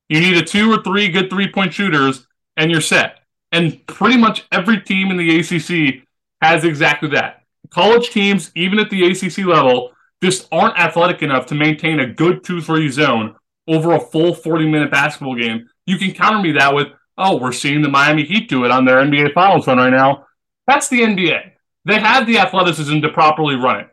You 0.08 0.20
need 0.20 0.36
a 0.36 0.44
two 0.44 0.70
or 0.70 0.82
three 0.82 1.08
good 1.08 1.30
three 1.30 1.50
point 1.50 1.72
shooters, 1.72 2.26
and 2.58 2.70
you're 2.70 2.82
set. 2.82 3.20
And 3.50 3.84
pretty 3.86 4.18
much 4.18 4.46
every 4.52 4.80
team 4.82 5.10
in 5.10 5.16
the 5.16 5.38
ACC 5.38 6.06
has 6.42 6.64
exactly 6.64 7.08
that. 7.10 7.44
College 7.70 8.10
teams, 8.10 8.50
even 8.54 8.78
at 8.78 8.90
the 8.90 9.06
ACC 9.06 9.38
level, 9.46 9.92
just 10.22 10.48
aren't 10.52 10.78
athletic 10.78 11.22
enough 11.22 11.46
to 11.46 11.54
maintain 11.54 12.00
a 12.00 12.12
good 12.12 12.44
2 12.44 12.60
3 12.60 12.90
zone 12.90 13.36
over 13.66 13.92
a 13.92 14.00
full 14.00 14.34
40 14.34 14.68
minute 14.68 14.90
basketball 14.90 15.34
game. 15.34 15.68
You 15.86 15.96
can 15.96 16.12
counter 16.12 16.40
me 16.40 16.52
that 16.52 16.74
with, 16.74 16.88
oh, 17.22 17.37
we're 17.37 17.52
seeing 17.52 17.82
the 17.82 17.88
Miami 17.88 18.24
Heat 18.24 18.48
do 18.48 18.64
it 18.64 18.70
on 18.70 18.85
their 18.85 18.96
NBA 18.96 19.32
Finals 19.32 19.66
run 19.66 19.78
right 19.78 19.90
now. 19.90 20.26
That's 20.66 20.88
the 20.88 21.00
NBA. 21.00 21.52
They 21.85 21.98
have 21.98 22.26
the 22.26 22.38
athleticism 22.38 23.00
to 23.00 23.08
properly 23.08 23.56
run 23.56 23.80
it. 23.80 23.88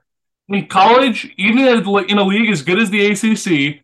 In 0.50 0.68
college, 0.68 1.32
even 1.38 1.60
in 1.66 2.18
a 2.18 2.24
league 2.24 2.50
as 2.50 2.64
good 2.64 2.80
as 2.80 2.90
the 2.90 3.06
ACC, 3.06 3.84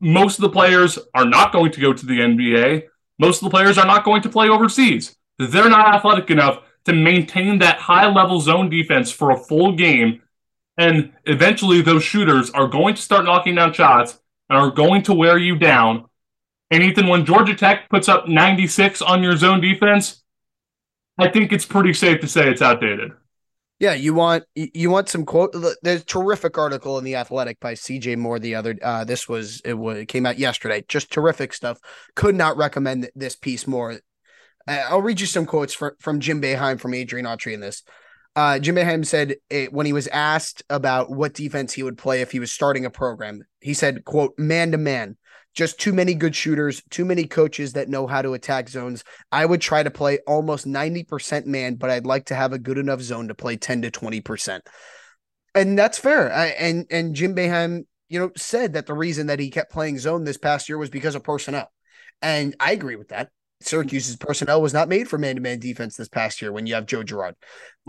most 0.00 0.38
of 0.38 0.42
the 0.42 0.50
players 0.50 0.98
are 1.14 1.24
not 1.24 1.52
going 1.52 1.72
to 1.72 1.80
go 1.80 1.92
to 1.92 2.06
the 2.06 2.18
NBA. 2.18 2.84
Most 3.18 3.42
of 3.42 3.44
the 3.44 3.50
players 3.50 3.78
are 3.78 3.86
not 3.86 4.04
going 4.04 4.22
to 4.22 4.28
play 4.28 4.48
overseas. 4.48 5.16
They're 5.38 5.70
not 5.70 5.94
athletic 5.94 6.30
enough 6.30 6.60
to 6.84 6.92
maintain 6.92 7.58
that 7.58 7.78
high 7.78 8.08
level 8.08 8.40
zone 8.40 8.68
defense 8.68 9.10
for 9.10 9.30
a 9.30 9.38
full 9.38 9.72
game. 9.72 10.20
And 10.76 11.12
eventually, 11.24 11.80
those 11.80 12.02
shooters 12.02 12.50
are 12.50 12.66
going 12.66 12.96
to 12.96 13.02
start 13.02 13.24
knocking 13.24 13.54
down 13.54 13.72
shots 13.72 14.18
and 14.50 14.58
are 14.58 14.70
going 14.70 15.02
to 15.04 15.14
wear 15.14 15.38
you 15.38 15.56
down. 15.56 16.06
And 16.74 16.82
Ethan, 16.82 17.06
when 17.06 17.24
Georgia 17.24 17.54
Tech 17.54 17.88
puts 17.88 18.08
up 18.08 18.26
96 18.26 19.00
on 19.00 19.22
your 19.22 19.36
zone 19.36 19.60
defense, 19.60 20.24
I 21.16 21.28
think 21.28 21.52
it's 21.52 21.64
pretty 21.64 21.94
safe 21.94 22.20
to 22.22 22.26
say 22.26 22.50
it's 22.50 22.62
outdated. 22.62 23.12
Yeah, 23.78 23.94
you 23.94 24.12
want 24.12 24.42
you 24.56 24.90
want 24.90 25.08
some 25.08 25.24
quote. 25.24 25.54
There's 25.82 26.02
a 26.02 26.04
terrific 26.04 26.58
article 26.58 26.98
in 26.98 27.04
the 27.04 27.14
Athletic 27.14 27.60
by 27.60 27.74
C.J. 27.74 28.16
Moore. 28.16 28.40
The 28.40 28.56
other, 28.56 28.76
uh, 28.82 29.04
this 29.04 29.28
was 29.28 29.60
it, 29.60 29.74
was 29.74 29.98
it 29.98 30.06
came 30.06 30.26
out 30.26 30.36
yesterday. 30.36 30.84
Just 30.88 31.12
terrific 31.12 31.54
stuff. 31.54 31.78
Could 32.16 32.34
not 32.34 32.56
recommend 32.56 33.08
this 33.14 33.36
piece 33.36 33.68
more. 33.68 34.00
Uh, 34.66 34.82
I'll 34.88 35.00
read 35.00 35.20
you 35.20 35.28
some 35.28 35.46
quotes 35.46 35.74
for, 35.74 35.96
from 36.00 36.18
Jim 36.18 36.42
Boeheim 36.42 36.80
from 36.80 36.92
Adrian 36.92 37.26
Autry 37.26 37.54
in 37.54 37.60
this. 37.60 37.84
Uh, 38.34 38.58
Jim 38.58 38.74
Boeheim 38.74 39.06
said 39.06 39.36
it, 39.48 39.72
when 39.72 39.86
he 39.86 39.92
was 39.92 40.08
asked 40.08 40.64
about 40.68 41.08
what 41.08 41.34
defense 41.34 41.72
he 41.72 41.84
would 41.84 41.98
play 41.98 42.20
if 42.20 42.32
he 42.32 42.40
was 42.40 42.50
starting 42.50 42.84
a 42.84 42.90
program, 42.90 43.44
he 43.60 43.74
said, 43.74 44.04
"quote 44.04 44.36
man 44.36 44.72
to 44.72 44.78
man." 44.78 45.18
Just 45.54 45.78
too 45.78 45.92
many 45.92 46.14
good 46.14 46.34
shooters, 46.34 46.82
too 46.90 47.04
many 47.04 47.24
coaches 47.24 47.74
that 47.74 47.88
know 47.88 48.06
how 48.06 48.22
to 48.22 48.34
attack 48.34 48.68
zones. 48.68 49.04
I 49.30 49.46
would 49.46 49.60
try 49.60 49.82
to 49.82 49.90
play 49.90 50.18
almost 50.26 50.66
90% 50.66 51.46
man, 51.46 51.76
but 51.76 51.90
I'd 51.90 52.06
like 52.06 52.26
to 52.26 52.34
have 52.34 52.52
a 52.52 52.58
good 52.58 52.78
enough 52.78 53.00
zone 53.00 53.28
to 53.28 53.34
play 53.34 53.56
10 53.56 53.82
to 53.82 53.90
20%. 53.90 54.60
And 55.54 55.78
that's 55.78 55.98
fair. 55.98 56.32
I, 56.32 56.46
and 56.46 56.86
and 56.90 57.14
Jim 57.14 57.36
Boeheim, 57.36 57.84
you 58.08 58.18
know, 58.18 58.32
said 58.36 58.72
that 58.72 58.86
the 58.86 58.94
reason 58.94 59.28
that 59.28 59.38
he 59.38 59.50
kept 59.50 59.72
playing 59.72 59.98
zone 59.98 60.24
this 60.24 60.36
past 60.36 60.68
year 60.68 60.78
was 60.78 60.90
because 60.90 61.14
of 61.14 61.22
personnel. 61.22 61.70
And 62.20 62.56
I 62.58 62.72
agree 62.72 62.96
with 62.96 63.08
that. 63.08 63.30
Syracuse's 63.60 64.16
personnel 64.16 64.60
was 64.60 64.74
not 64.74 64.88
made 64.88 65.08
for 65.08 65.16
man-to-man 65.16 65.58
defense 65.58 65.96
this 65.96 66.08
past 66.08 66.42
year 66.42 66.52
when 66.52 66.66
you 66.66 66.74
have 66.74 66.86
Joe 66.86 67.02
Girard. 67.02 67.34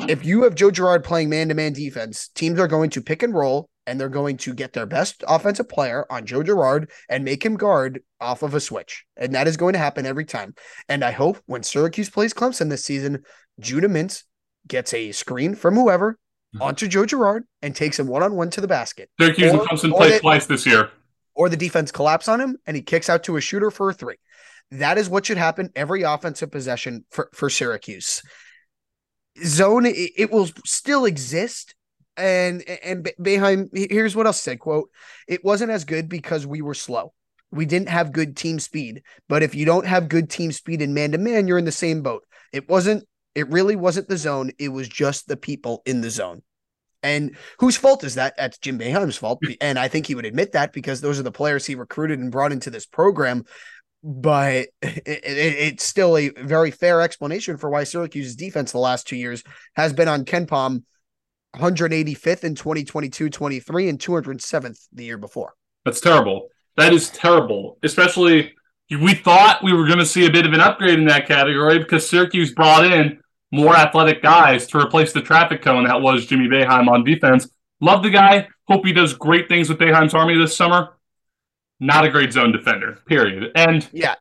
If 0.07 0.23
you 0.23 0.43
have 0.43 0.55
Joe 0.55 0.71
Girard 0.71 1.03
playing 1.03 1.29
man-to-man 1.29 1.73
defense, 1.73 2.29
teams 2.29 2.59
are 2.59 2.67
going 2.67 2.91
to 2.91 3.01
pick 3.01 3.23
and 3.23 3.33
roll 3.33 3.69
and 3.87 3.99
they're 3.99 4.09
going 4.09 4.37
to 4.37 4.53
get 4.53 4.73
their 4.73 4.85
best 4.85 5.23
offensive 5.27 5.69
player 5.69 6.05
on 6.09 6.25
Joe 6.25 6.43
Girard 6.43 6.89
and 7.09 7.23
make 7.23 7.45
him 7.45 7.55
guard 7.55 8.01
off 8.19 8.43
of 8.43 8.53
a 8.53 8.59
switch. 8.59 9.05
And 9.15 9.35
that 9.35 9.47
is 9.47 9.57
going 9.57 9.73
to 9.73 9.79
happen 9.79 10.05
every 10.05 10.25
time. 10.25 10.55
And 10.89 11.03
I 11.03 11.11
hope 11.11 11.37
when 11.45 11.63
Syracuse 11.63 12.09
plays 12.09 12.33
Clemson 12.33 12.69
this 12.69 12.83
season, 12.83 13.23
Judah 13.59 13.87
Mintz 13.87 14.23
gets 14.67 14.93
a 14.93 15.11
screen 15.11 15.55
from 15.55 15.75
whoever 15.75 16.13
mm-hmm. 16.13 16.61
onto 16.61 16.87
Joe 16.87 17.05
Girard 17.05 17.43
and 17.61 17.75
takes 17.75 17.99
him 17.99 18.07
one-on-one 18.07 18.49
to 18.51 18.61
the 18.61 18.67
basket. 18.67 19.09
Syracuse 19.19 19.53
or, 19.53 19.59
and 19.59 19.69
Clemson 19.69 19.95
play 19.95 20.19
twice 20.19 20.45
this 20.45 20.65
year. 20.65 20.89
Or 21.35 21.49
the 21.49 21.57
defense 21.57 21.91
collapse 21.91 22.27
on 22.27 22.41
him 22.41 22.57
and 22.65 22.75
he 22.75 22.81
kicks 22.81 23.09
out 23.09 23.23
to 23.25 23.37
a 23.37 23.41
shooter 23.41 23.69
for 23.69 23.89
a 23.89 23.93
three. 23.93 24.15
That 24.71 24.97
is 24.97 25.09
what 25.09 25.25
should 25.25 25.37
happen 25.37 25.69
every 25.75 26.01
offensive 26.01 26.49
possession 26.51 27.05
for, 27.11 27.29
for 27.33 27.49
Syracuse. 27.49 28.23
Zone, 29.43 29.85
it, 29.85 30.11
it 30.17 30.31
will 30.31 30.49
still 30.65 31.05
exist. 31.05 31.75
And 32.17 32.63
and 32.83 33.09
behind 33.21 33.69
here's 33.73 34.15
what 34.15 34.25
else 34.25 34.41
said 34.41 34.59
quote, 34.59 34.89
it 35.27 35.43
wasn't 35.43 35.71
as 35.71 35.83
good 35.83 36.09
because 36.09 36.47
we 36.47 36.61
were 36.61 36.73
slow. 36.73 37.13
We 37.51 37.65
didn't 37.65 37.89
have 37.89 38.11
good 38.11 38.35
team 38.35 38.59
speed. 38.59 39.03
But 39.29 39.43
if 39.43 39.55
you 39.55 39.65
don't 39.65 39.85
have 39.85 40.09
good 40.09 40.29
team 40.29 40.51
speed 40.51 40.81
in 40.81 40.93
man 40.93 41.11
to 41.11 41.17
man, 41.17 41.47
you're 41.47 41.57
in 41.57 41.65
the 41.65 41.71
same 41.71 42.01
boat. 42.01 42.23
It 42.51 42.69
wasn't, 42.69 43.05
it 43.33 43.49
really 43.49 43.75
wasn't 43.75 44.09
the 44.09 44.17
zone. 44.17 44.51
It 44.57 44.69
was 44.69 44.87
just 44.87 45.27
the 45.27 45.37
people 45.37 45.81
in 45.85 46.01
the 46.01 46.09
zone. 46.09 46.41
And 47.03 47.37
whose 47.59 47.77
fault 47.77 48.03
is 48.03 48.15
that? 48.15 48.35
That's 48.35 48.57
Jim 48.57 48.79
Boeheim's 48.79 49.17
fault. 49.17 49.39
And 49.61 49.77
I 49.77 49.87
think 49.87 50.07
he 50.07 50.15
would 50.15 50.25
admit 50.25 50.53
that 50.53 50.73
because 50.73 51.01
those 51.01 51.19
are 51.19 51.23
the 51.23 51.31
players 51.31 51.65
he 51.65 51.75
recruited 51.75 52.19
and 52.19 52.31
brought 52.31 52.51
into 52.51 52.69
this 52.69 52.85
program 52.85 53.45
but 54.05 54.67
it, 54.83 55.03
it, 55.07 55.23
it's 55.25 55.83
still 55.83 56.15
a 56.15 56.29
very 56.29 56.71
fair 56.71 57.01
explanation 57.01 57.57
for 57.57 57.69
why 57.69 57.83
Syracuse's 57.83 58.35
defense 58.35 58.71
the 58.71 58.77
last 58.77 59.07
two 59.07 59.15
years 59.15 59.43
has 59.75 59.93
been 59.93 60.07
on 60.07 60.25
KenPom 60.25 60.83
185th 61.55 62.43
in 62.43 62.55
2022 62.55 63.29
23 63.29 63.89
and 63.89 63.99
207th 63.99 64.87
the 64.93 65.03
year 65.03 65.17
before. 65.17 65.53
That's 65.83 66.01
terrible. 66.01 66.49
That 66.77 66.93
is 66.93 67.09
terrible. 67.09 67.77
Especially, 67.83 68.53
we 68.89 69.13
thought 69.13 69.63
we 69.63 69.73
were 69.73 69.85
going 69.85 69.99
to 69.99 70.05
see 70.05 70.25
a 70.25 70.31
bit 70.31 70.45
of 70.45 70.53
an 70.53 70.61
upgrade 70.61 70.99
in 70.99 71.05
that 71.05 71.27
category 71.27 71.79
because 71.79 72.07
Syracuse 72.09 72.53
brought 72.53 72.85
in 72.85 73.19
more 73.51 73.75
athletic 73.75 74.21
guys 74.21 74.67
to 74.67 74.77
replace 74.77 75.13
the 75.13 75.21
traffic 75.21 75.61
cone 75.61 75.85
that 75.85 76.01
was 76.01 76.25
Jimmy 76.25 76.47
Boeheim 76.47 76.87
on 76.87 77.03
defense. 77.03 77.47
Love 77.79 78.03
the 78.03 78.09
guy. 78.09 78.47
Hope 78.67 78.85
he 78.85 78.93
does 78.93 79.13
great 79.13 79.47
things 79.47 79.69
with 79.69 79.77
Boeheim's 79.77 80.13
Army 80.13 80.37
this 80.37 80.55
summer 80.55 80.95
not 81.79 82.05
a 82.05 82.09
great 82.09 82.31
zone 82.31 82.51
defender. 82.51 82.99
Period. 83.05 83.51
And 83.55 83.87
yeah, 83.91 84.15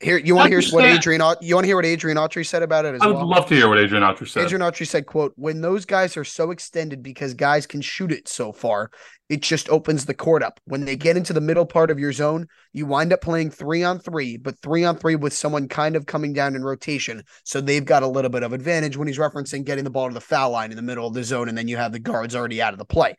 here 0.00 0.16
you 0.16 0.36
want 0.36 0.50
to 0.52 0.60
hear 0.60 0.70
what 0.70 0.84
Adrian 0.84 1.20
you 1.40 1.54
want 1.56 1.64
to 1.64 1.66
hear 1.66 1.74
what 1.74 1.84
Adrian 1.84 2.18
Autry 2.18 2.46
said 2.46 2.62
about 2.62 2.84
it 2.84 2.94
as 2.94 3.00
well. 3.00 3.08
I 3.08 3.12
would 3.12 3.18
well? 3.18 3.28
love 3.28 3.46
to 3.46 3.56
hear 3.56 3.68
what 3.68 3.78
Adrian 3.78 4.04
Autry 4.04 4.28
said. 4.28 4.44
Adrian 4.44 4.62
Autry 4.62 4.86
said, 4.86 5.06
"quote 5.06 5.32
When 5.34 5.60
those 5.60 5.84
guys 5.84 6.16
are 6.16 6.24
so 6.24 6.52
extended 6.52 7.02
because 7.02 7.34
guys 7.34 7.66
can 7.66 7.80
shoot 7.80 8.12
it 8.12 8.28
so 8.28 8.52
far, 8.52 8.92
it 9.28 9.42
just 9.42 9.68
opens 9.70 10.06
the 10.06 10.14
court 10.14 10.44
up. 10.44 10.60
When 10.66 10.84
they 10.84 10.94
get 10.94 11.16
into 11.16 11.32
the 11.32 11.40
middle 11.40 11.66
part 11.66 11.90
of 11.90 11.98
your 11.98 12.12
zone, 12.12 12.46
you 12.72 12.86
wind 12.86 13.12
up 13.12 13.20
playing 13.20 13.50
three 13.50 13.82
on 13.82 13.98
three, 13.98 14.36
but 14.36 14.56
three 14.60 14.84
on 14.84 14.96
three 14.96 15.16
with 15.16 15.32
someone 15.32 15.66
kind 15.66 15.96
of 15.96 16.06
coming 16.06 16.32
down 16.32 16.54
in 16.54 16.62
rotation, 16.62 17.24
so 17.42 17.60
they've 17.60 17.84
got 17.84 18.04
a 18.04 18.08
little 18.08 18.30
bit 18.30 18.44
of 18.44 18.52
advantage 18.52 18.96
when 18.96 19.08
he's 19.08 19.18
referencing 19.18 19.64
getting 19.64 19.84
the 19.84 19.90
ball 19.90 20.06
to 20.06 20.14
the 20.14 20.20
foul 20.20 20.50
line 20.50 20.70
in 20.70 20.76
the 20.76 20.82
middle 20.82 21.08
of 21.08 21.14
the 21.14 21.24
zone, 21.24 21.48
and 21.48 21.58
then 21.58 21.66
you 21.66 21.76
have 21.76 21.90
the 21.90 21.98
guards 21.98 22.36
already 22.36 22.62
out 22.62 22.72
of 22.72 22.78
the 22.78 22.84
play. 22.84 23.16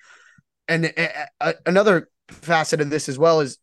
And 0.70 0.94
uh, 0.98 1.08
uh, 1.42 1.54
another 1.66 2.10
facet 2.30 2.80
of 2.80 2.90
this 2.90 3.10
as 3.10 3.20
well 3.20 3.42
is 3.42 3.58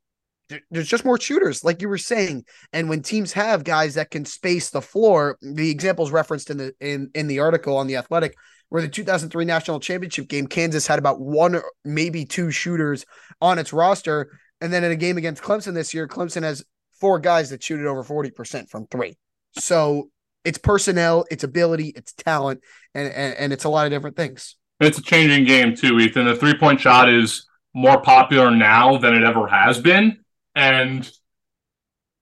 there's 0.70 0.88
just 0.88 1.04
more 1.04 1.20
shooters, 1.20 1.64
like 1.64 1.82
you 1.82 1.88
were 1.88 1.98
saying. 1.98 2.44
And 2.72 2.88
when 2.88 3.02
teams 3.02 3.32
have 3.32 3.64
guys 3.64 3.94
that 3.94 4.11
can 4.11 4.24
space 4.24 4.70
the 4.70 4.82
floor, 4.82 5.38
the 5.40 5.70
examples 5.70 6.11
referenced 6.11 6.50
in 6.50 6.59
the 6.59 6.74
in 6.80 7.11
in 7.14 7.26
the 7.26 7.40
article 7.40 7.76
on 7.76 7.87
the 7.87 7.96
Athletic, 7.96 8.37
where 8.68 8.82
the 8.82 8.88
2003 8.88 9.44
national 9.44 9.80
championship 9.80 10.28
game, 10.28 10.46
Kansas 10.46 10.87
had 10.87 10.98
about 10.98 11.20
one 11.20 11.54
or 11.56 11.64
maybe 11.85 12.24
two 12.24 12.50
shooters 12.50 13.04
on 13.40 13.59
its 13.59 13.72
roster, 13.72 14.38
and 14.61 14.72
then 14.72 14.85
in 14.85 14.92
a 14.92 14.96
game 14.96 15.16
against 15.16 15.42
Clemson 15.42 15.74
this 15.74 15.92
year, 15.92 16.06
Clemson 16.09 16.42
has 16.42 16.64
four 17.00 17.18
guys 17.18 17.50
that 17.50 17.62
shoot 17.62 17.80
it 17.80 17.87
over 17.87 18.02
40% 18.02 18.68
from 18.70 18.87
three. 18.87 19.16
So 19.59 20.11
it's 20.44 20.59
personnel, 20.59 21.26
it's 21.30 21.44
ability, 21.44 21.92
it's 21.96 22.12
talent, 22.12 22.61
and 22.94 23.09
and, 23.12 23.35
and 23.35 23.52
it's 23.52 23.64
a 23.64 23.68
lot 23.68 23.87
of 23.87 23.92
different 23.92 24.16
things. 24.16 24.56
It's 24.80 24.98
a 24.98 25.02
changing 25.02 25.44
game 25.44 25.74
too, 25.74 25.98
Ethan. 25.98 26.26
The 26.26 26.37
three 26.37 26.56
point 26.56 26.80
shot 26.80 27.09
is 27.09 27.46
more 27.74 28.00
popular 28.00 28.50
now 28.50 28.96
than 28.96 29.14
it 29.14 29.24
ever 29.24 29.46
has 29.46 29.80
been. 29.80 30.18
And 30.57 31.09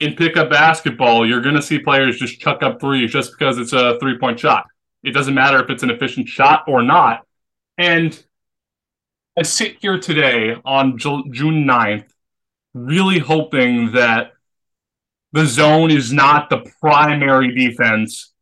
in 0.00 0.14
pickup 0.16 0.50
basketball, 0.50 1.26
you're 1.26 1.40
going 1.40 1.54
to 1.54 1.62
see 1.62 1.78
players 1.78 2.18
just 2.18 2.40
chuck 2.40 2.62
up 2.62 2.80
threes 2.80 3.12
just 3.12 3.32
because 3.38 3.56
it's 3.56 3.72
a 3.72 3.98
three 4.00 4.18
point 4.18 4.38
shot. 4.40 4.66
It 5.02 5.12
doesn't 5.12 5.34
matter 5.34 5.62
if 5.62 5.70
it's 5.70 5.82
an 5.82 5.90
efficient 5.90 6.28
shot 6.28 6.64
or 6.66 6.82
not. 6.82 7.24
And 7.78 8.22
I 9.38 9.42
sit 9.42 9.76
here 9.80 9.98
today 9.98 10.56
on 10.64 10.98
June 10.98 11.24
9th, 11.32 12.08
really 12.74 13.18
hoping 13.18 13.92
that 13.92 14.32
the 15.32 15.46
zone 15.46 15.90
is 15.90 16.12
not 16.12 16.50
the 16.50 16.70
primary 16.80 17.54
defense 17.54 18.32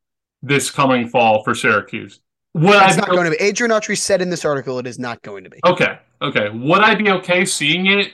this 0.42 0.70
coming 0.70 1.08
fall 1.08 1.42
for 1.44 1.54
Syracuse. 1.54 2.20
Would 2.54 2.74
it's 2.74 2.94
I 2.94 2.96
not 2.96 3.08
going 3.08 3.24
to 3.24 3.30
be. 3.30 3.42
Adrian 3.42 3.70
Autry 3.70 3.96
said 3.96 4.20
in 4.20 4.28
this 4.28 4.44
article 4.44 4.78
it 4.78 4.86
is 4.86 4.98
not 4.98 5.22
going 5.22 5.44
to 5.44 5.50
be. 5.50 5.58
Okay. 5.64 5.98
Okay. 6.20 6.50
Would 6.50 6.80
I 6.80 6.94
be 6.94 7.10
okay 7.10 7.44
seeing 7.44 7.86
it 7.86 8.12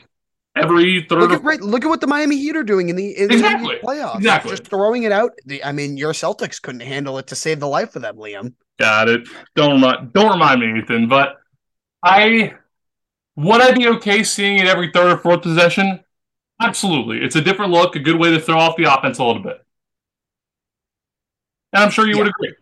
every 0.59 1.07
third. 1.09 1.21
Look 1.21 1.31
or 1.31 1.35
at 1.35 1.43
right. 1.43 1.61
Look 1.61 1.85
at 1.85 1.89
what 1.89 2.01
the 2.01 2.07
Miami 2.07 2.37
Heat 2.37 2.57
are 2.57 2.63
doing 2.63 2.89
in 2.89 2.97
the, 2.97 3.17
in 3.17 3.29
the 3.29 3.35
Exactly. 3.35 3.77
playoffs. 3.83 4.17
Exactly. 4.17 4.51
Just 4.51 4.67
throwing 4.67 5.05
it 5.05 5.13
out. 5.13 5.33
The, 5.47 5.65
I 5.65 5.73
mean, 5.73 5.97
your 5.97 6.13
Celtics 6.13 6.61
couldn't 6.61 6.81
handle 6.81 7.19
it 7.19 7.27
to 7.29 7.35
save 7.35 7.61
the 7.61 7.69
life 7.69 7.97
of 7.97 8.03
them, 8.03 8.17
Liam. 8.17 8.55
Got 8.79 9.09
it. 9.09 9.29
Don't 9.55 9.73
remind, 9.75 10.13
don't 10.13 10.31
remind 10.31 10.61
me, 10.61 10.81
Ethan. 10.81 11.09
But 11.09 11.37
I 12.03 12.55
would 13.37 13.61
I 13.61 13.73
be 13.73 13.89
okay 13.89 14.23
seeing 14.25 14.59
it 14.59 14.67
every 14.67 14.91
third 14.91 15.13
or 15.13 15.19
fourth 15.19 15.43
possession? 15.43 16.01
Absolutely. 16.61 17.23
It's 17.23 17.37
a 17.37 17.41
different 17.41 17.71
look, 17.71 17.95
a 17.95 18.01
good 18.01 18.19
way 18.19 18.31
to 18.31 18.41
throw 18.41 18.59
off 18.59 18.77
the 18.77 18.93
offense 18.93 19.19
a 19.19 19.25
little 19.25 19.43
bit. 19.43 19.65
And 21.73 21.85
I'm 21.85 21.91
sure 21.91 22.07
you 22.07 22.19
would 22.19 22.29
agree. 22.29 22.55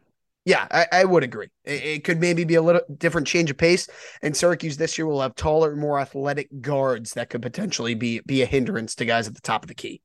Yeah, 0.46 0.68
I, 0.70 0.86
I 0.92 1.04
would 1.04 1.24
agree. 1.24 1.48
It, 1.64 1.84
it 1.84 2.04
could 2.04 2.20
maybe 2.20 2.44
be 2.44 2.54
a 2.54 2.62
little 2.62 2.82
different 2.96 3.26
change 3.26 3.50
of 3.50 3.58
pace. 3.58 3.88
And 4.22 4.34
Syracuse 4.34 4.76
this 4.76 4.96
year 4.96 5.06
will 5.06 5.20
have 5.20 5.34
taller, 5.34 5.74
more 5.74 5.98
athletic 5.98 6.48
guards 6.60 7.14
that 7.14 7.28
could 7.28 7.42
potentially 7.42 7.94
be 7.94 8.20
be 8.20 8.42
a 8.42 8.46
hindrance 8.46 8.94
to 8.94 9.04
guys 9.04 9.26
at 9.26 9.34
the 9.34 9.40
top 9.40 9.64
of 9.64 9.68
the 9.68 9.74
key. 9.74 10.00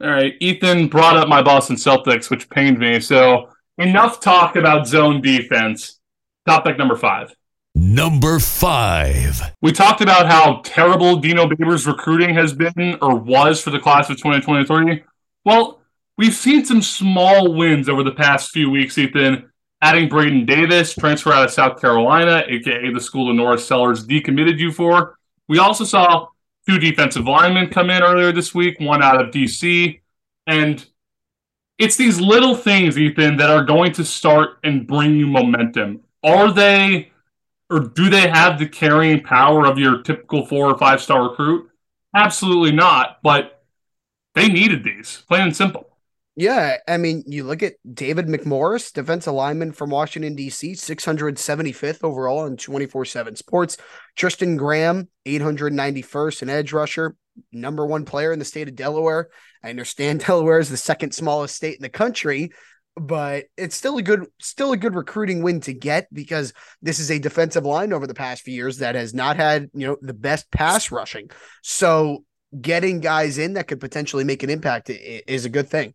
All 0.00 0.10
right. 0.10 0.34
Ethan 0.40 0.88
brought 0.88 1.16
up 1.16 1.28
my 1.28 1.42
Boston 1.42 1.76
Celtics, 1.76 2.30
which 2.30 2.48
pained 2.48 2.78
me. 2.78 3.00
So 3.00 3.50
enough 3.76 4.20
talk 4.20 4.54
about 4.54 4.86
zone 4.86 5.20
defense. 5.20 6.00
Topic 6.46 6.78
number 6.78 6.96
five. 6.96 7.34
Number 7.74 8.38
five. 8.38 9.40
We 9.60 9.72
talked 9.72 10.00
about 10.00 10.28
how 10.28 10.60
terrible 10.64 11.16
Dino 11.16 11.46
Babers 11.46 11.88
recruiting 11.88 12.32
has 12.34 12.52
been 12.52 12.96
or 13.02 13.16
was 13.16 13.60
for 13.60 13.70
the 13.70 13.80
class 13.80 14.08
of 14.08 14.18
2023. 14.18 15.02
Well, 15.44 15.80
we've 16.16 16.34
seen 16.34 16.64
some 16.64 16.82
small 16.82 17.54
wins 17.54 17.88
over 17.88 18.04
the 18.04 18.12
past 18.12 18.52
few 18.52 18.70
weeks, 18.70 18.96
Ethan. 18.96 19.50
Adding 19.82 20.08
Braden 20.08 20.46
Davis, 20.46 20.94
transfer 20.94 21.32
out 21.32 21.44
of 21.44 21.50
South 21.50 21.80
Carolina, 21.80 22.42
aka 22.48 22.92
the 22.92 23.00
school 23.00 23.32
LaNorris 23.32 23.60
Sellers 23.60 24.06
decommitted 24.06 24.58
you 24.58 24.72
for. 24.72 25.18
We 25.48 25.58
also 25.58 25.84
saw 25.84 26.28
two 26.66 26.78
defensive 26.78 27.26
linemen 27.26 27.68
come 27.68 27.90
in 27.90 28.02
earlier 28.02 28.32
this 28.32 28.54
week, 28.54 28.80
one 28.80 29.02
out 29.02 29.22
of 29.22 29.30
DC. 29.30 30.00
And 30.46 30.84
it's 31.78 31.96
these 31.96 32.20
little 32.20 32.54
things, 32.54 32.98
Ethan, 32.98 33.36
that 33.36 33.50
are 33.50 33.64
going 33.64 33.92
to 33.92 34.04
start 34.04 34.58
and 34.64 34.86
bring 34.86 35.16
you 35.16 35.26
momentum. 35.26 36.00
Are 36.22 36.50
they 36.50 37.12
or 37.70 37.80
do 37.80 38.08
they 38.08 38.28
have 38.28 38.58
the 38.58 38.68
carrying 38.68 39.22
power 39.22 39.66
of 39.66 39.78
your 39.78 40.02
typical 40.02 40.46
four 40.46 40.66
or 40.66 40.78
five 40.78 41.00
star 41.00 41.28
recruit? 41.28 41.70
Absolutely 42.14 42.72
not. 42.72 43.18
But 43.22 43.64
they 44.34 44.48
needed 44.48 44.84
these, 44.84 45.22
plain 45.28 45.42
and 45.42 45.56
simple. 45.56 45.93
Yeah, 46.36 46.78
I 46.88 46.96
mean, 46.96 47.22
you 47.26 47.44
look 47.44 47.62
at 47.62 47.74
David 47.92 48.26
McMorris, 48.26 48.92
defensive 48.92 49.32
lineman 49.32 49.70
from 49.70 49.90
Washington, 49.90 50.34
D.C., 50.34 50.72
675th 50.72 52.02
overall 52.02 52.40
on 52.40 52.56
24 52.56 53.04
7 53.04 53.36
sports. 53.36 53.76
Tristan 54.16 54.56
Graham, 54.56 55.08
891st, 55.26 56.42
an 56.42 56.50
edge 56.50 56.72
rusher, 56.72 57.14
number 57.52 57.86
one 57.86 58.04
player 58.04 58.32
in 58.32 58.40
the 58.40 58.44
state 58.44 58.66
of 58.66 58.74
Delaware. 58.74 59.28
I 59.62 59.70
understand 59.70 60.20
Delaware 60.26 60.58
is 60.58 60.70
the 60.70 60.76
second 60.76 61.14
smallest 61.14 61.54
state 61.54 61.76
in 61.76 61.82
the 61.82 61.88
country, 61.88 62.50
but 62.96 63.44
it's 63.56 63.76
still 63.76 63.98
a 63.98 64.02
good, 64.02 64.26
still 64.40 64.72
a 64.72 64.76
good 64.76 64.96
recruiting 64.96 65.40
win 65.40 65.60
to 65.60 65.72
get 65.72 66.08
because 66.12 66.52
this 66.82 66.98
is 66.98 67.12
a 67.12 67.20
defensive 67.20 67.64
line 67.64 67.92
over 67.92 68.08
the 68.08 68.14
past 68.14 68.42
few 68.42 68.54
years 68.54 68.78
that 68.78 68.96
has 68.96 69.14
not 69.14 69.36
had, 69.36 69.70
you 69.72 69.86
know, 69.86 69.96
the 70.00 70.14
best 70.14 70.50
pass 70.50 70.90
rushing. 70.90 71.30
So 71.62 72.24
getting 72.60 72.98
guys 72.98 73.38
in 73.38 73.52
that 73.52 73.68
could 73.68 73.80
potentially 73.80 74.24
make 74.24 74.42
an 74.42 74.50
impact 74.50 74.90
is 74.90 75.44
a 75.44 75.48
good 75.48 75.68
thing. 75.68 75.94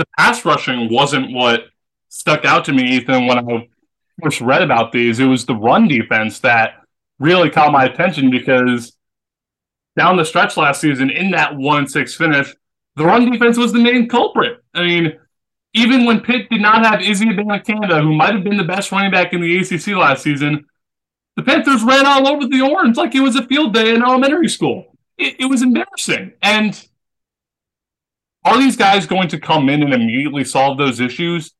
The 0.00 0.06
pass 0.18 0.44
rushing 0.44 0.92
wasn't 0.92 1.32
what 1.32 1.64
stuck 2.08 2.44
out 2.44 2.64
to 2.64 2.72
me, 2.72 2.96
Ethan, 2.96 3.26
when 3.26 3.38
I 3.38 3.68
first 4.22 4.40
read 4.40 4.62
about 4.62 4.92
these. 4.92 5.20
It 5.20 5.26
was 5.26 5.46
the 5.46 5.54
run 5.54 5.86
defense 5.86 6.40
that 6.40 6.82
really 7.18 7.50
caught 7.50 7.72
my 7.72 7.84
attention 7.84 8.30
because 8.30 8.96
down 9.96 10.16
the 10.16 10.24
stretch 10.24 10.56
last 10.56 10.80
season 10.80 11.10
in 11.10 11.30
that 11.32 11.54
1 11.54 11.86
6 11.86 12.14
finish, 12.14 12.54
the 12.96 13.04
run 13.04 13.30
defense 13.30 13.58
was 13.58 13.72
the 13.72 13.78
main 13.78 14.08
culprit. 14.08 14.58
I 14.74 14.82
mean, 14.82 15.18
even 15.74 16.04
when 16.04 16.20
Pitt 16.20 16.48
did 16.50 16.62
not 16.62 16.84
have 16.84 17.02
Izzy 17.02 17.26
Abanikanda, 17.26 18.02
who 18.02 18.14
might 18.14 18.34
have 18.34 18.42
been 18.42 18.56
the 18.56 18.64
best 18.64 18.90
running 18.90 19.10
back 19.10 19.32
in 19.32 19.40
the 19.40 19.58
ACC 19.58 19.88
last 19.88 20.22
season, 20.22 20.64
the 21.36 21.42
Panthers 21.42 21.82
ran 21.82 22.06
all 22.06 22.26
over 22.26 22.46
the 22.46 22.62
orange 22.62 22.96
like 22.96 23.14
it 23.14 23.20
was 23.20 23.36
a 23.36 23.46
field 23.46 23.74
day 23.74 23.94
in 23.94 24.02
elementary 24.02 24.48
school. 24.48 24.96
It, 25.16 25.36
it 25.40 25.44
was 25.46 25.62
embarrassing. 25.62 26.32
And 26.42 26.82
are 28.44 28.58
these 28.58 28.76
guys 28.76 29.06
going 29.06 29.28
to 29.28 29.38
come 29.38 29.68
in 29.68 29.82
and 29.82 29.92
immediately 29.92 30.44
solve 30.44 30.78
those 30.78 31.00
issues? 31.00 31.52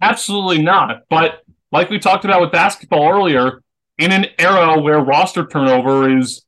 Absolutely 0.00 0.62
not. 0.62 1.02
But 1.10 1.42
like 1.70 1.90
we 1.90 1.98
talked 1.98 2.24
about 2.24 2.40
with 2.40 2.52
basketball 2.52 3.10
earlier, 3.10 3.62
in 3.98 4.12
an 4.12 4.26
era 4.38 4.80
where 4.80 5.00
roster 5.00 5.46
turnover 5.46 6.18
is 6.18 6.44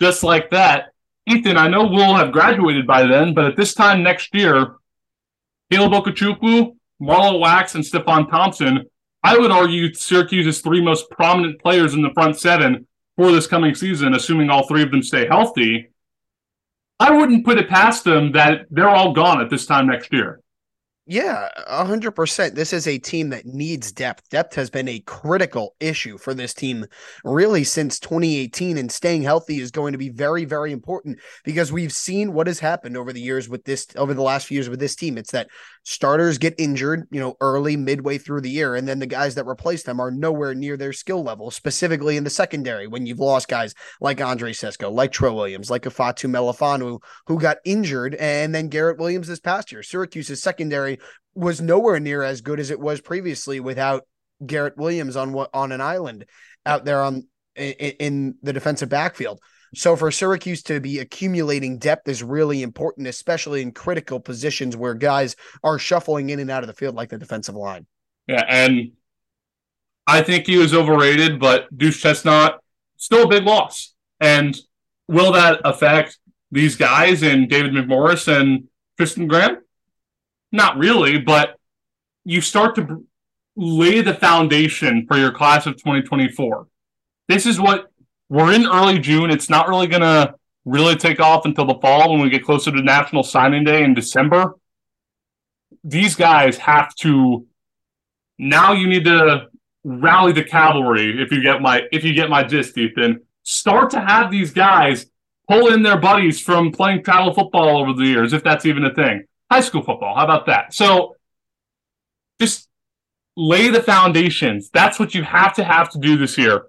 just 0.00 0.22
like 0.22 0.50
that, 0.50 0.92
Ethan, 1.26 1.56
I 1.56 1.68
know 1.68 1.86
we'll 1.86 2.16
have 2.16 2.32
graduated 2.32 2.86
by 2.86 3.06
then, 3.06 3.34
but 3.34 3.44
at 3.44 3.56
this 3.56 3.74
time 3.74 4.02
next 4.02 4.34
year, 4.34 4.76
Caleb 5.70 5.92
Okechukwu, 5.92 6.74
Marlowe 6.98 7.38
Wax, 7.38 7.74
and 7.74 7.84
Stefon 7.84 8.28
Thompson, 8.28 8.86
I 9.22 9.38
would 9.38 9.50
argue 9.50 9.92
Syracuse's 9.94 10.60
three 10.60 10.82
most 10.82 11.10
prominent 11.10 11.60
players 11.60 11.94
in 11.94 12.02
the 12.02 12.10
front 12.14 12.38
seven 12.38 12.86
for 13.16 13.30
this 13.30 13.46
coming 13.46 13.74
season, 13.74 14.14
assuming 14.14 14.50
all 14.50 14.66
three 14.66 14.82
of 14.82 14.90
them 14.90 15.02
stay 15.02 15.26
healthy. 15.26 15.89
I 17.00 17.10
wouldn't 17.10 17.46
put 17.46 17.58
it 17.58 17.68
past 17.68 18.04
them 18.04 18.32
that 18.32 18.66
they're 18.70 18.88
all 18.88 19.14
gone 19.14 19.40
at 19.40 19.48
this 19.48 19.64
time 19.64 19.86
next 19.86 20.12
year. 20.12 20.40
Yeah, 21.10 21.48
a 21.66 21.84
hundred 21.84 22.12
percent. 22.12 22.54
This 22.54 22.72
is 22.72 22.86
a 22.86 22.96
team 22.96 23.30
that 23.30 23.44
needs 23.44 23.90
depth. 23.90 24.28
Depth 24.28 24.54
has 24.54 24.70
been 24.70 24.86
a 24.86 25.00
critical 25.00 25.74
issue 25.80 26.16
for 26.18 26.34
this 26.34 26.54
team 26.54 26.86
really 27.24 27.64
since 27.64 27.98
2018, 27.98 28.78
and 28.78 28.92
staying 28.92 29.22
healthy 29.22 29.58
is 29.58 29.72
going 29.72 29.90
to 29.90 29.98
be 29.98 30.08
very, 30.08 30.44
very 30.44 30.70
important 30.70 31.18
because 31.42 31.72
we've 31.72 31.90
seen 31.90 32.32
what 32.32 32.46
has 32.46 32.60
happened 32.60 32.96
over 32.96 33.12
the 33.12 33.20
years 33.20 33.48
with 33.48 33.64
this, 33.64 33.88
over 33.96 34.14
the 34.14 34.22
last 34.22 34.46
few 34.46 34.54
years 34.54 34.68
with 34.68 34.78
this 34.78 34.94
team. 34.94 35.18
It's 35.18 35.32
that 35.32 35.48
starters 35.82 36.38
get 36.38 36.54
injured, 36.58 37.08
you 37.10 37.18
know, 37.18 37.36
early, 37.40 37.76
midway 37.76 38.16
through 38.16 38.42
the 38.42 38.50
year, 38.50 38.76
and 38.76 38.86
then 38.86 39.00
the 39.00 39.06
guys 39.06 39.34
that 39.34 39.48
replace 39.48 39.82
them 39.82 39.98
are 39.98 40.12
nowhere 40.12 40.54
near 40.54 40.76
their 40.76 40.92
skill 40.92 41.24
level, 41.24 41.50
specifically 41.50 42.18
in 42.18 42.22
the 42.22 42.30
secondary 42.30 42.86
when 42.86 43.04
you've 43.04 43.18
lost 43.18 43.48
guys 43.48 43.74
like 44.00 44.20
Andre 44.20 44.52
Cisco, 44.52 44.88
like 44.88 45.10
Trill 45.10 45.34
Williams, 45.34 45.72
like 45.72 45.82
Ifeatu 45.82 46.30
Melifonwu, 46.30 47.02
who 47.26 47.40
got 47.40 47.56
injured, 47.64 48.14
and 48.14 48.54
then 48.54 48.68
Garrett 48.68 49.00
Williams 49.00 49.26
this 49.26 49.40
past 49.40 49.72
year. 49.72 49.82
Syracuse's 49.82 50.40
secondary 50.40 50.99
was 51.34 51.60
nowhere 51.60 52.00
near 52.00 52.22
as 52.22 52.40
good 52.40 52.60
as 52.60 52.70
it 52.70 52.80
was 52.80 53.00
previously 53.00 53.60
without 53.60 54.06
Garrett 54.44 54.76
Williams 54.76 55.16
on 55.16 55.32
what 55.32 55.50
on 55.54 55.72
an 55.72 55.80
island 55.80 56.26
out 56.66 56.84
there 56.84 57.02
on 57.02 57.26
in, 57.56 57.72
in 57.72 58.34
the 58.42 58.52
defensive 58.52 58.88
backfield. 58.88 59.40
So 59.74 59.94
for 59.94 60.10
Syracuse 60.10 60.62
to 60.64 60.80
be 60.80 60.98
accumulating 60.98 61.78
depth 61.78 62.08
is 62.08 62.22
really 62.22 62.62
important, 62.62 63.06
especially 63.06 63.62
in 63.62 63.70
critical 63.70 64.18
positions 64.18 64.76
where 64.76 64.94
guys 64.94 65.36
are 65.62 65.78
shuffling 65.78 66.30
in 66.30 66.40
and 66.40 66.50
out 66.50 66.64
of 66.64 66.66
the 66.66 66.74
field 66.74 66.96
like 66.96 67.10
the 67.10 67.18
defensive 67.18 67.54
line. 67.54 67.86
Yeah, 68.26 68.44
and 68.48 68.92
I 70.06 70.22
think 70.22 70.46
he 70.46 70.58
was 70.58 70.74
overrated, 70.74 71.38
but 71.38 71.66
Deuce 71.76 72.00
Chestnut 72.00 72.60
still 72.96 73.24
a 73.24 73.28
big 73.28 73.44
loss. 73.44 73.94
And 74.18 74.56
will 75.06 75.32
that 75.32 75.60
affect 75.64 76.18
these 76.50 76.74
guys 76.74 77.22
and 77.22 77.48
David 77.48 77.72
McMorris 77.72 78.26
and 78.26 78.64
Tristan 78.96 79.28
Graham? 79.28 79.58
Not 80.52 80.78
really, 80.78 81.18
but 81.18 81.56
you 82.24 82.40
start 82.40 82.74
to 82.76 83.04
lay 83.56 84.00
the 84.00 84.14
foundation 84.14 85.06
for 85.06 85.16
your 85.16 85.32
class 85.32 85.66
of 85.66 85.76
2024. 85.76 86.66
This 87.28 87.46
is 87.46 87.60
what 87.60 87.90
we're 88.28 88.52
in 88.52 88.66
early 88.66 88.98
June. 88.98 89.30
It's 89.30 89.50
not 89.50 89.68
really 89.68 89.86
going 89.86 90.02
to 90.02 90.34
really 90.64 90.96
take 90.96 91.20
off 91.20 91.44
until 91.44 91.66
the 91.66 91.78
fall 91.80 92.12
when 92.12 92.20
we 92.20 92.30
get 92.30 92.44
closer 92.44 92.70
to 92.70 92.82
National 92.82 93.22
Signing 93.22 93.64
Day 93.64 93.82
in 93.82 93.94
December. 93.94 94.54
These 95.84 96.14
guys 96.14 96.58
have 96.58 96.94
to 96.96 97.46
now 98.38 98.72
you 98.72 98.86
need 98.86 99.04
to 99.04 99.48
rally 99.84 100.32
the 100.32 100.44
cavalry 100.44 101.22
if 101.22 101.30
you 101.30 101.42
get 101.42 101.62
my 101.62 101.82
if 101.92 102.04
you 102.04 102.14
get 102.14 102.30
my 102.30 102.42
gist, 102.42 102.76
Ethan. 102.76 103.20
Start 103.42 103.90
to 103.90 104.00
have 104.00 104.30
these 104.30 104.52
guys 104.52 105.06
pull 105.48 105.72
in 105.72 105.82
their 105.82 105.98
buddies 105.98 106.40
from 106.40 106.70
playing 106.72 107.02
travel 107.02 107.32
football 107.32 107.78
over 107.78 107.92
the 107.92 108.06
years, 108.06 108.32
if 108.32 108.42
that's 108.42 108.66
even 108.66 108.84
a 108.84 108.94
thing. 108.94 109.24
High 109.50 109.60
school 109.62 109.82
football, 109.82 110.14
how 110.14 110.24
about 110.24 110.46
that? 110.46 110.72
So 110.72 111.16
just 112.40 112.68
lay 113.36 113.68
the 113.68 113.82
foundations. 113.82 114.70
That's 114.72 114.98
what 114.98 115.14
you 115.14 115.22
have 115.22 115.54
to 115.54 115.64
have 115.64 115.90
to 115.90 115.98
do 115.98 116.16
this 116.16 116.38
year, 116.38 116.66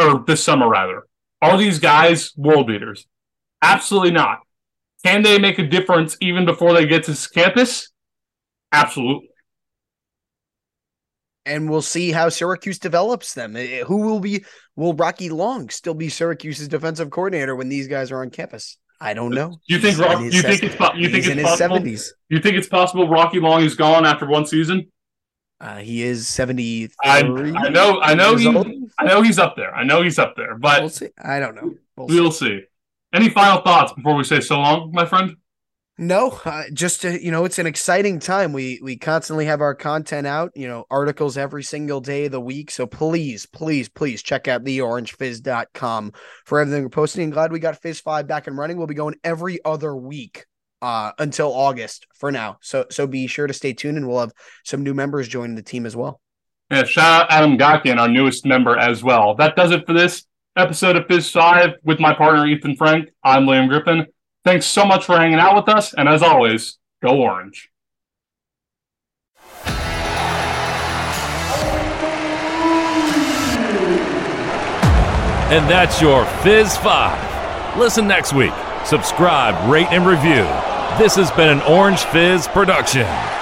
or 0.00 0.24
this 0.26 0.42
summer 0.42 0.68
rather. 0.68 1.06
Are 1.42 1.56
these 1.56 1.78
guys 1.78 2.32
world 2.36 2.66
beaters? 2.66 3.06
Absolutely 3.62 4.10
not. 4.10 4.38
Can 5.04 5.22
they 5.22 5.38
make 5.38 5.58
a 5.58 5.66
difference 5.66 6.16
even 6.20 6.46
before 6.46 6.72
they 6.72 6.86
get 6.86 7.04
to 7.04 7.28
campus? 7.32 7.90
Absolutely. 8.72 9.28
And 11.44 11.70
we'll 11.70 11.82
see 11.82 12.10
how 12.10 12.28
Syracuse 12.28 12.80
develops 12.80 13.34
them. 13.34 13.54
Who 13.54 13.98
will 13.98 14.18
be 14.18 14.44
will 14.74 14.94
Rocky 14.94 15.28
Long 15.28 15.68
still 15.68 15.94
be 15.94 16.08
Syracuse's 16.08 16.66
defensive 16.66 17.10
coordinator 17.10 17.54
when 17.54 17.68
these 17.68 17.86
guys 17.86 18.10
are 18.10 18.22
on 18.22 18.30
campus? 18.30 18.78
I 19.00 19.14
don't 19.14 19.34
know. 19.34 19.60
You 19.66 19.78
think 19.78 19.98
Rock, 19.98 20.20
you 20.20 20.42
think 20.42 20.62
it's 20.62 20.76
po- 20.76 20.94
you 20.94 21.08
think 21.08 21.24
it's 21.24 21.28
in 21.28 21.38
his 21.38 21.44
possible? 21.46 21.76
seventies. 21.76 22.14
You 22.28 22.40
think 22.40 22.56
it's 22.56 22.68
possible 22.68 23.08
Rocky 23.08 23.40
Long 23.40 23.62
is 23.62 23.74
gone 23.74 24.06
after 24.06 24.26
one 24.26 24.46
season? 24.46 24.90
Uh, 25.60 25.76
he 25.78 26.02
is 26.02 26.28
seventy 26.28 26.90
I. 27.02 27.20
I 27.20 27.68
know 27.70 28.00
I 28.00 28.14
know 28.14 28.36
he, 28.36 28.48
I 28.98 29.04
know 29.04 29.22
he's 29.22 29.38
up 29.38 29.56
there. 29.56 29.74
I 29.74 29.84
know 29.84 30.02
he's 30.02 30.18
up 30.18 30.34
there, 30.36 30.56
but 30.56 30.80
We'll 30.80 30.90
see. 30.90 31.08
I 31.22 31.38
don't 31.40 31.54
know. 31.54 31.74
We'll 31.96 32.06
we'll 32.08 32.32
see. 32.32 32.62
Any 33.12 33.30
final 33.30 33.62
thoughts 33.62 33.92
before 33.92 34.14
we 34.16 34.24
say 34.24 34.40
so 34.40 34.58
long, 34.58 34.92
my 34.92 35.06
friend? 35.06 35.36
No, 35.98 36.38
uh, 36.44 36.64
just 36.74 37.02
to, 37.02 37.24
you 37.24 37.30
know, 37.30 37.46
it's 37.46 37.58
an 37.58 37.66
exciting 37.66 38.18
time. 38.18 38.52
We 38.52 38.78
we 38.82 38.98
constantly 38.98 39.46
have 39.46 39.62
our 39.62 39.74
content 39.74 40.26
out, 40.26 40.52
you 40.54 40.68
know, 40.68 40.84
articles 40.90 41.38
every 41.38 41.62
single 41.62 42.02
day 42.02 42.26
of 42.26 42.32
the 42.32 42.40
week. 42.40 42.70
So 42.70 42.86
please, 42.86 43.46
please, 43.46 43.88
please 43.88 44.22
check 44.22 44.46
out 44.46 44.62
theorangefizz.com 44.62 46.12
for 46.44 46.60
everything 46.60 46.82
we're 46.82 46.90
posting. 46.90 47.30
Glad 47.30 47.50
we 47.50 47.60
got 47.60 47.80
Fizz 47.80 48.00
5 48.00 48.26
back 48.26 48.46
and 48.46 48.58
running. 48.58 48.76
We'll 48.76 48.86
be 48.86 48.94
going 48.94 49.16
every 49.24 49.58
other 49.64 49.96
week 49.96 50.44
uh 50.82 51.12
until 51.18 51.54
August 51.54 52.06
for 52.14 52.30
now. 52.30 52.58
So 52.60 52.84
so 52.90 53.06
be 53.06 53.26
sure 53.26 53.46
to 53.46 53.54
stay 53.54 53.72
tuned 53.72 53.96
and 53.96 54.06
we'll 54.06 54.20
have 54.20 54.34
some 54.64 54.82
new 54.82 54.92
members 54.92 55.28
joining 55.28 55.56
the 55.56 55.62
team 55.62 55.86
as 55.86 55.96
well. 55.96 56.20
Yeah, 56.70 56.84
shout 56.84 57.22
out 57.22 57.30
Adam 57.30 57.56
Gakian, 57.56 57.98
our 57.98 58.08
newest 58.08 58.44
member 58.44 58.76
as 58.76 59.02
well. 59.02 59.34
That 59.36 59.56
does 59.56 59.70
it 59.70 59.86
for 59.86 59.94
this 59.94 60.26
episode 60.56 60.96
of 60.96 61.06
Fizz 61.06 61.30
5 61.30 61.70
with 61.84 62.00
my 62.00 62.12
partner 62.12 62.46
Ethan 62.46 62.76
Frank. 62.76 63.08
I'm 63.24 63.46
Liam 63.46 63.68
Griffin. 63.68 64.06
Thanks 64.46 64.66
so 64.66 64.86
much 64.86 65.04
for 65.04 65.16
hanging 65.16 65.40
out 65.40 65.56
with 65.56 65.68
us. 65.68 65.92
And 65.92 66.08
as 66.08 66.22
always, 66.22 66.78
go 67.02 67.20
orange. 67.20 67.68
And 75.48 75.68
that's 75.68 76.00
your 76.00 76.24
Fizz 76.44 76.76
5. 76.76 77.76
Listen 77.76 78.06
next 78.06 78.34
week. 78.34 78.52
Subscribe, 78.84 79.68
rate, 79.68 79.88
and 79.90 80.06
review. 80.06 80.44
This 80.96 81.16
has 81.16 81.32
been 81.32 81.48
an 81.48 81.62
Orange 81.62 82.04
Fizz 82.04 82.46
production. 82.46 83.35